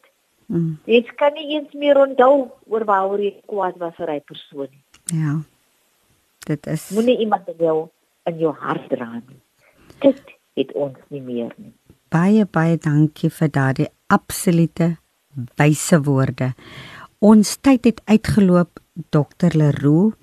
Mm. 0.47 0.77
jy 0.87 1.01
kan 1.19 1.33
nie 1.35 1.57
eens 1.57 1.73
meer 1.75 1.99
onthou 1.99 2.53
oor 2.71 2.85
waaroor 2.87 3.19
jy 3.19 3.33
kwaad 3.51 3.81
was 3.83 3.97
vir 3.99 4.13
hy 4.13 4.21
persoon 4.23 4.69
nie. 4.71 4.85
Ja. 5.19 5.33
Dit 6.47 6.67
is 6.71 6.85
Moenie 6.95 7.17
iemand 7.19 7.49
jou 7.59 7.89
in 8.31 8.39
jou 8.39 8.53
hart 8.55 8.87
dra 8.89 9.09
nie. 9.27 9.41
Dit 10.01 10.23
het 10.55 10.71
ons 10.79 10.95
nie 11.11 11.21
meer 11.21 11.51
nie. 11.59 11.73
baie 12.15 12.45
baie 12.47 12.77
dankie 12.79 13.29
vir 13.31 13.49
daardie 13.49 13.89
absolute 14.09 14.97
wyse 15.59 15.99
woorde. 16.07 16.53
Ons 17.19 17.57
tyd 17.59 17.85
het 17.85 18.01
uitgeloop, 18.07 18.79
Dr 19.11 19.51
Leroux, 19.53 20.15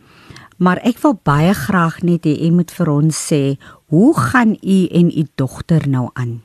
maar 0.58 0.80
ek 0.88 1.04
wil 1.04 1.20
baie 1.24 1.52
graag 1.54 2.00
net 2.02 2.24
hê 2.24 2.48
u 2.48 2.52
moet 2.52 2.72
vir 2.72 2.90
ons 2.90 3.12
sê, 3.34 3.58
hoe 3.94 4.14
gaan 4.20 4.58
u 4.62 4.78
en 5.00 5.08
u 5.20 5.24
dogter 5.36 5.90
nou 5.90 6.10
aan? 6.14 6.42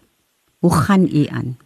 Hoe 0.59 0.75
gaan 0.75 1.09
u 1.13 1.25
aan? 1.27 1.57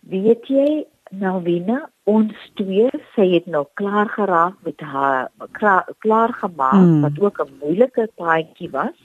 Weet 0.00 0.46
jy, 0.50 0.84
Nalvina, 1.14 1.76
ons 2.10 2.32
twee, 2.58 2.88
sy 3.14 3.26
het 3.36 3.46
nou 3.46 3.62
klaar 3.78 4.08
geraak 4.16 4.56
met 4.66 4.80
haar 4.80 5.28
klaar, 5.52 5.86
klaar 6.02 6.32
gemaak 6.40 6.74
Mm. 6.82 7.00
wat 7.00 7.20
ook 7.20 7.38
'n 7.44 7.52
moeilike 7.62 8.08
paadjie 8.16 8.70
was, 8.70 8.96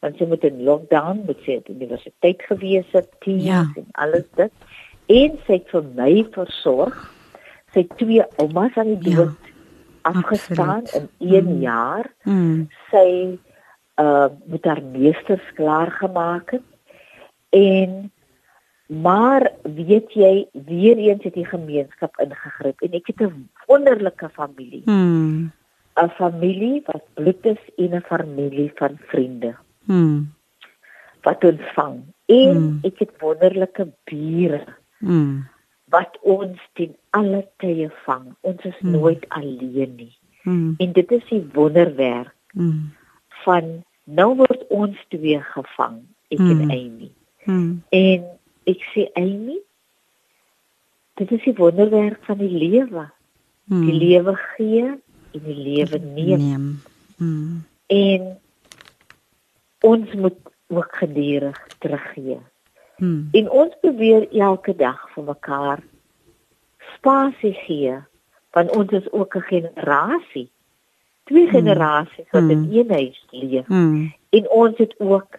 want 0.00 0.16
sy 0.16 0.24
moet 0.24 0.44
in 0.44 0.62
lockdown, 0.62 1.22
moet 1.26 1.36
sy 1.44 1.56
op 1.60 1.68
universiteit 1.68 2.42
gewees 2.48 2.86
het, 2.92 3.08
teens 3.20 3.44
Ja. 3.44 3.60
en 3.76 3.86
alles 3.92 4.24
dit. 4.34 4.52
En 5.06 5.30
sy 5.46 5.52
het 5.52 5.68
vir 5.70 5.84
my 5.94 6.26
versorg. 6.30 7.12
Sy 7.74 7.86
twee 7.96 8.22
oumas 8.36 8.74
aan 8.76 8.94
die 9.00 9.10
Ja, 9.10 9.16
dood 9.16 9.36
afgestaan 10.02 10.68
absoluut. 10.82 11.08
in 11.18 11.28
1 11.34 11.44
Mm. 11.54 11.60
jaar. 11.60 12.14
Mm. 12.24 12.68
sy 12.90 13.38
uh 14.00 14.26
met 14.46 14.64
haar 14.64 14.82
meesters 14.82 15.52
klaar 15.54 15.90
gemaak 15.90 16.50
het 16.50 16.62
en 17.50 18.12
maar 18.86 19.52
weet 19.62 20.12
jy 20.12 20.46
weer 20.52 20.96
eens 20.96 21.22
het 21.24 21.34
die 21.34 21.46
gemeenskap 21.46 22.16
ingegryp 22.20 22.80
en 22.82 22.92
ek 22.92 23.06
het 23.06 23.20
'n 23.20 23.48
wonderlike 23.66 24.28
familie. 24.28 24.82
'n 25.98 26.10
familie 26.16 26.82
wat 26.86 27.04
bloed 27.14 27.44
is 27.46 27.62
en 27.76 27.94
'n 27.94 28.02
familie 28.06 28.72
van 28.74 28.98
vriende 29.10 29.54
Mm. 29.84 30.32
wat 31.22 31.44
ons 31.44 31.60
vang 31.74 32.02
en 32.26 32.56
Hmm. 32.56 32.78
ek 32.82 32.98
het 32.98 33.10
wonderlike 33.20 33.88
bure 34.04 34.64
Mm. 34.98 35.46
wat 35.88 36.18
ons 36.22 36.58
ten 36.72 36.96
alle 37.10 37.48
tye 37.56 37.90
vang 38.04 38.34
ons 38.40 38.62
is 38.64 38.78
Hmm. 38.78 38.90
nooit 38.90 39.24
alleen 39.28 39.94
nie 39.96 40.16
Mm. 40.42 40.74
en 40.78 40.92
dit 40.92 41.10
is 41.10 41.24
die 41.28 41.46
wonderwerk 41.52 42.34
Mm. 42.52 42.90
van 43.44 43.84
nou 44.08 44.32
word 44.38 44.64
ons 44.72 44.96
twee 45.12 45.40
gevang 45.52 46.00
ek 46.32 46.38
Hmm. 46.38 46.60
en 46.60 46.70
Amy 46.70 47.10
Mm. 47.48 47.82
en 47.90 48.24
ek 48.66 48.82
sê 48.94 49.08
Amy 49.16 49.56
dit 51.16 51.32
is 51.32 51.42
die 51.44 51.54
wonderwerk 51.56 52.18
van 52.28 52.38
die 52.38 52.50
lewe 52.52 53.06
die 53.68 53.76
Mm. 53.76 53.98
lewe 54.00 54.34
gee 54.56 54.84
en 55.32 55.42
die 55.44 55.54
lewe 55.54 55.98
neem 55.98 56.40
Neem. 56.40 56.80
Mm. 57.16 57.64
En 57.86 58.38
ons 59.80 60.12
moet 60.14 60.36
ook 60.68 60.96
gedurig 60.96 61.66
teruggee. 61.78 62.38
Mm. 62.98 63.28
En 63.32 63.50
ons 63.50 63.74
probeer 63.80 64.28
elke 64.32 64.74
dag 64.76 65.00
vir 65.14 65.24
mekaar 65.24 65.82
spasie 66.96 67.52
gee 67.66 67.96
want 68.56 68.70
ons 68.76 68.90
is 68.90 69.12
ook 69.12 69.36
'n 69.36 69.40
generasie. 69.48 70.48
Twee 71.28 71.44
mm. 71.44 71.52
generasies 71.56 72.30
wat 72.30 72.42
mm. 72.42 72.50
in 72.50 72.68
een 72.72 72.90
huis 72.90 73.20
leef. 73.30 73.68
Mm. 73.68 74.08
En 74.30 74.50
ons 74.50 74.78
het 74.78 74.94
ook 74.98 75.38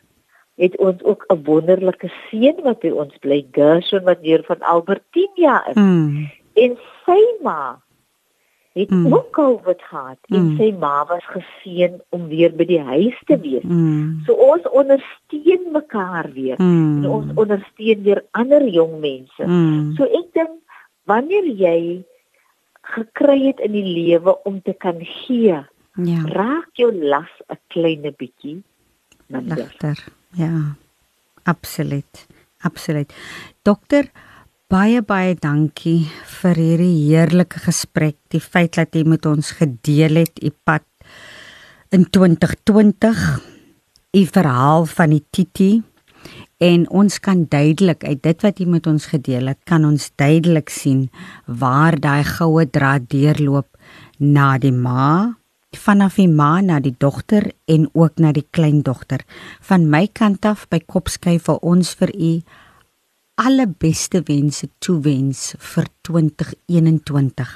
het 0.59 0.77
ons 0.77 1.03
ook 1.03 1.23
'n 1.27 1.43
wonderlike 1.43 2.11
seun 2.29 2.57
wat 2.63 2.79
by 2.79 2.89
ons 2.89 3.17
bly, 3.17 3.47
Gershon 3.51 4.03
wat 4.03 4.17
hier 4.21 4.43
van 4.43 4.59
Albertina 4.59 5.67
is. 5.67 5.75
Mm. 5.75 6.29
En 6.53 6.77
sy 7.05 7.21
ma 7.41 7.79
het 8.73 8.89
mm. 8.89 9.13
ook 9.13 9.31
COVID 9.31 9.81
gehad 9.81 10.17
en 10.21 10.43
mm. 10.43 10.57
sy 10.57 10.69
ma 10.79 11.05
was 11.05 11.25
geseën 11.25 12.01
om 12.09 12.27
weer 12.27 12.53
by 12.55 12.65
die 12.65 12.81
huis 12.81 13.17
te 13.25 13.39
wees. 13.39 13.63
Mm. 13.63 14.21
So 14.25 14.33
ons 14.33 14.69
ondersteun 14.69 15.71
mekaar 15.71 16.29
weer. 16.33 16.61
Mm. 16.61 17.03
En 17.03 17.09
ons 17.09 17.33
ondersteun 17.35 18.03
weer 18.03 18.23
ander 18.31 18.67
jong 18.67 18.99
mense. 18.99 19.43
Mm. 19.45 19.95
So 19.97 20.03
ek 20.03 20.29
dink 20.37 20.55
wanneer 21.09 21.49
jy 21.49 21.79
gekry 22.95 23.39
het 23.47 23.59
in 23.59 23.75
die 23.75 23.85
lewe 23.85 24.37
om 24.43 24.61
te 24.61 24.73
kan 24.73 25.01
gee, 25.01 25.59
ja. 26.05 26.21
raak 26.25 26.69
jou 26.73 26.91
las 26.93 27.31
'n 27.49 27.57
klein 27.67 28.01
bietjie 28.17 28.63
minder. 29.27 29.71
Ja. 30.33 30.75
Absoluut. 31.43 32.27
Absoluut. 32.61 33.13
Dokter 33.63 34.11
Baie 34.69 34.99
baie 35.01 35.33
dankie 35.33 36.03
vir 36.29 36.59
hierdie 36.61 37.07
heerlike 37.07 37.57
gesprek. 37.63 38.19
Die 38.29 38.37
feit 38.37 38.75
dat 38.77 38.93
jy 38.93 39.01
met 39.01 39.25
ons 39.25 39.47
gedeel 39.57 40.19
het 40.21 40.37
u 40.45 40.51
pad 40.53 40.85
in 41.89 42.03
2020, 42.05 43.23
u 44.13 44.21
verhaal 44.29 44.85
van 44.85 45.15
die 45.15 45.23
Titi 45.33 45.71
en 46.61 46.85
ons 46.93 47.17
kan 47.17 47.47
duidelik 47.49 48.05
uit 48.05 48.21
dit 48.21 48.45
wat 48.45 48.61
jy 48.61 48.67
met 48.69 48.85
ons 48.85 49.09
gedeel 49.09 49.49
het, 49.49 49.57
kan 49.65 49.89
ons 49.89 50.11
duidelik 50.21 50.69
sien 50.69 51.07
waar 51.47 51.97
daai 51.97 52.21
goue 52.29 52.67
draad 52.69 53.09
deurloop 53.09 53.73
na 54.21 54.51
die 54.61 54.75
ma 54.75 55.33
vanaf 55.77 56.15
die 56.17 56.27
ma 56.27 56.61
na 56.61 56.79
die 56.79 56.95
dogter 56.97 57.51
en 57.69 57.89
ook 57.93 58.17
na 58.17 58.31
die 58.33 58.47
kleindogter. 58.51 59.21
Van 59.61 59.89
my 59.89 60.07
kant 60.07 60.45
af 60.45 60.67
by 60.69 60.79
Kopskyf 60.85 61.45
vir 61.45 61.61
ons 61.61 61.93
vir 61.99 62.13
u 62.15 62.33
alle 63.39 63.67
beste 63.67 64.19
wense 64.27 64.67
toewens 64.83 65.53
vir 65.63 65.85
2021. 66.03 67.51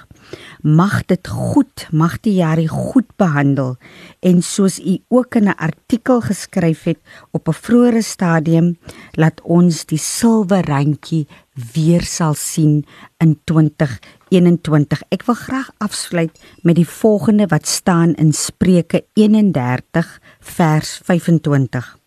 Mag 0.63 1.01
dit 1.09 1.27
goed, 1.27 1.87
mag 1.91 2.15
die 2.23 2.37
jaar 2.37 2.61
goed 2.71 3.09
behandel 3.19 3.75
en 4.23 4.39
soos 4.41 4.79
u 4.79 4.95
ook 5.09 5.35
in 5.35 5.49
'n 5.49 5.57
artikel 5.57 6.21
geskryf 6.21 6.83
het 6.83 6.99
op 7.31 7.47
'n 7.49 7.59
vroeëre 7.65 8.01
stadium, 8.01 8.77
laat 9.11 9.41
ons 9.41 9.85
die 9.85 9.97
silwer 9.97 10.65
randjie 10.65 11.27
weer 11.73 12.01
sal 12.01 12.33
sien 12.33 12.85
in 13.17 13.39
2021. 13.43 13.99
Ek 14.33 15.27
wil 15.27 15.35
graag 15.37 15.67
afsluit 15.77 16.39
met 16.65 16.79
die 16.79 16.87
volgende 16.89 17.45
wat 17.51 17.67
staan 17.69 18.15
in 18.17 18.31
Spreuke 18.33 19.03
31 19.13 20.07
vers 20.39 20.97
25. 21.05 21.97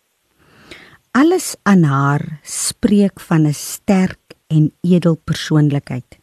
Alles 1.15 1.55
aan 1.63 1.85
haar 1.87 2.41
spreek 2.43 3.21
van 3.21 3.47
'n 3.47 3.55
sterk 3.55 4.35
en 4.49 4.73
edel 4.83 5.15
persoonlikheid. 5.15 6.19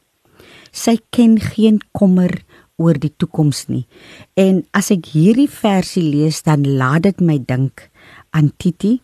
Sy 0.71 0.99
ken 1.09 1.39
geen 1.39 1.79
kommer 1.91 2.43
oor 2.75 2.99
die 2.99 3.13
toekoms 3.15 3.67
nie. 3.67 3.87
En 4.35 4.67
as 4.71 4.91
ek 4.91 5.05
hierdie 5.05 5.49
versie 5.49 6.03
lees, 6.03 6.43
dan 6.43 6.67
laat 6.67 7.03
dit 7.03 7.21
my 7.21 7.39
dink 7.39 7.89
aan 8.31 8.51
Titi. 8.57 9.01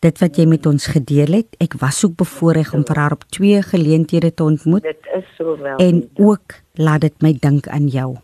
Dit 0.00 0.18
wat 0.18 0.36
jy 0.36 0.46
met 0.46 0.66
ons 0.66 0.86
gedeel 0.86 1.32
het, 1.32 1.56
ek 1.58 1.78
was 1.80 2.04
ook 2.04 2.16
bevoorreg 2.16 2.74
om 2.74 2.84
vir 2.84 2.96
haar 2.96 3.12
op 3.12 3.24
twee 3.30 3.62
geleenthede 3.62 4.34
te 4.34 4.44
ontmoet. 4.44 4.82
Dit 4.82 5.06
is 5.16 5.26
so 5.36 5.56
wel. 5.58 5.76
En 5.78 6.08
ook 6.14 6.60
laat 6.74 7.00
dit 7.00 7.22
my 7.22 7.36
dink 7.40 7.68
aan 7.68 7.86
jou. 7.88 8.16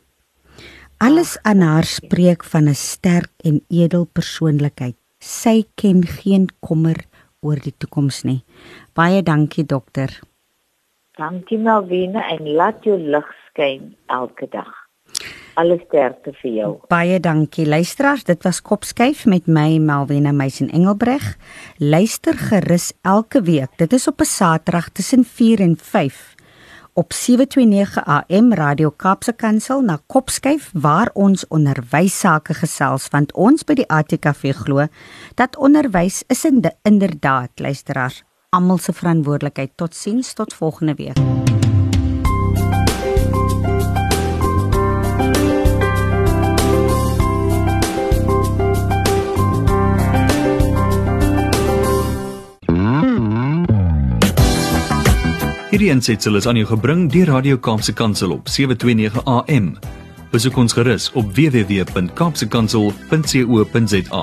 Alles 0.99 1.39
aan 1.43 1.61
haar 1.61 1.85
spreek 1.85 2.45
van 2.45 2.69
'n 2.69 2.75
sterk 2.75 3.33
en 3.45 3.65
edel 3.69 4.05
persoonlikheid 4.05 4.97
sy 5.21 5.65
ken 5.77 6.03
geen 6.05 6.49
kommer 6.65 6.97
oor 7.45 7.61
die 7.61 7.75
toekoms 7.77 8.25
nie. 8.25 8.41
Baie 8.97 9.23
dankie 9.23 9.65
dokter. 9.65 10.09
Dankie 11.21 11.59
Malvina 11.61 12.25
en 12.33 12.49
laat 12.57 12.85
jou 12.85 12.97
lig 12.97 13.29
skyn 13.51 13.95
elke 14.09 14.49
dag. 14.49 14.69
Alles 15.61 15.83
sterkte 15.89 16.33
vir 16.41 16.53
jou. 16.57 16.71
Baie 16.89 17.19
dankie 17.21 17.67
luisteraars, 17.69 18.25
dit 18.25 18.45
was 18.47 18.63
Kopskyf 18.65 19.27
met 19.29 19.49
my 19.51 19.77
Malvina 19.83 20.33
Meisen 20.33 20.71
Engelbreg. 20.73 21.35
Luister 21.77 22.39
gerus 22.39 22.93
elke 23.03 23.43
week. 23.45 23.77
Dit 23.77 23.93
is 23.93 24.09
op 24.09 24.21
'n 24.21 24.25
Saterdag 24.25 24.89
tussen 24.89 25.25
4 25.25 25.61
en 25.61 25.77
5 25.77 26.35
op 26.95 27.13
729 27.13 28.05
AM 28.05 28.53
Radio 28.53 28.91
Kaapse 28.91 29.33
Kansel 29.33 29.81
na 29.81 29.99
Kopskyf 30.07 30.71
waar 30.73 31.11
ons 31.13 31.47
onderwys 31.49 32.19
sake 32.19 32.55
gesels 32.55 33.09
want 33.09 33.33
ons 33.33 33.65
by 33.65 33.75
die 33.75 33.89
ATKV 33.89 34.53
glo 34.65 34.87
dat 35.35 35.57
onderwys 35.57 36.25
is 36.29 36.45
inderdaad 36.83 37.51
luisteraars 37.55 38.23
almal 38.51 38.79
se 38.79 38.93
verantwoordelikheid. 38.93 39.71
Totsiens 39.77 40.33
tot 40.33 40.55
volgende 40.55 40.95
week. 40.95 41.40
Hierdie 55.81 55.97
ensitsel 55.97 56.37
is 56.37 56.45
aan 56.45 56.59
jou 56.61 56.67
gebring 56.69 57.07
deur 57.09 57.33
Radio 57.33 57.57
Kaapse 57.57 57.95
Kansel 57.97 58.35
op 58.35 58.51
729 58.53 59.23
AM. 59.25 59.81
Besoek 60.29 60.59
ons 60.61 60.77
gerus 60.77 61.09
op 61.17 61.33
www.kaapsekansel.co.za. 61.33 64.23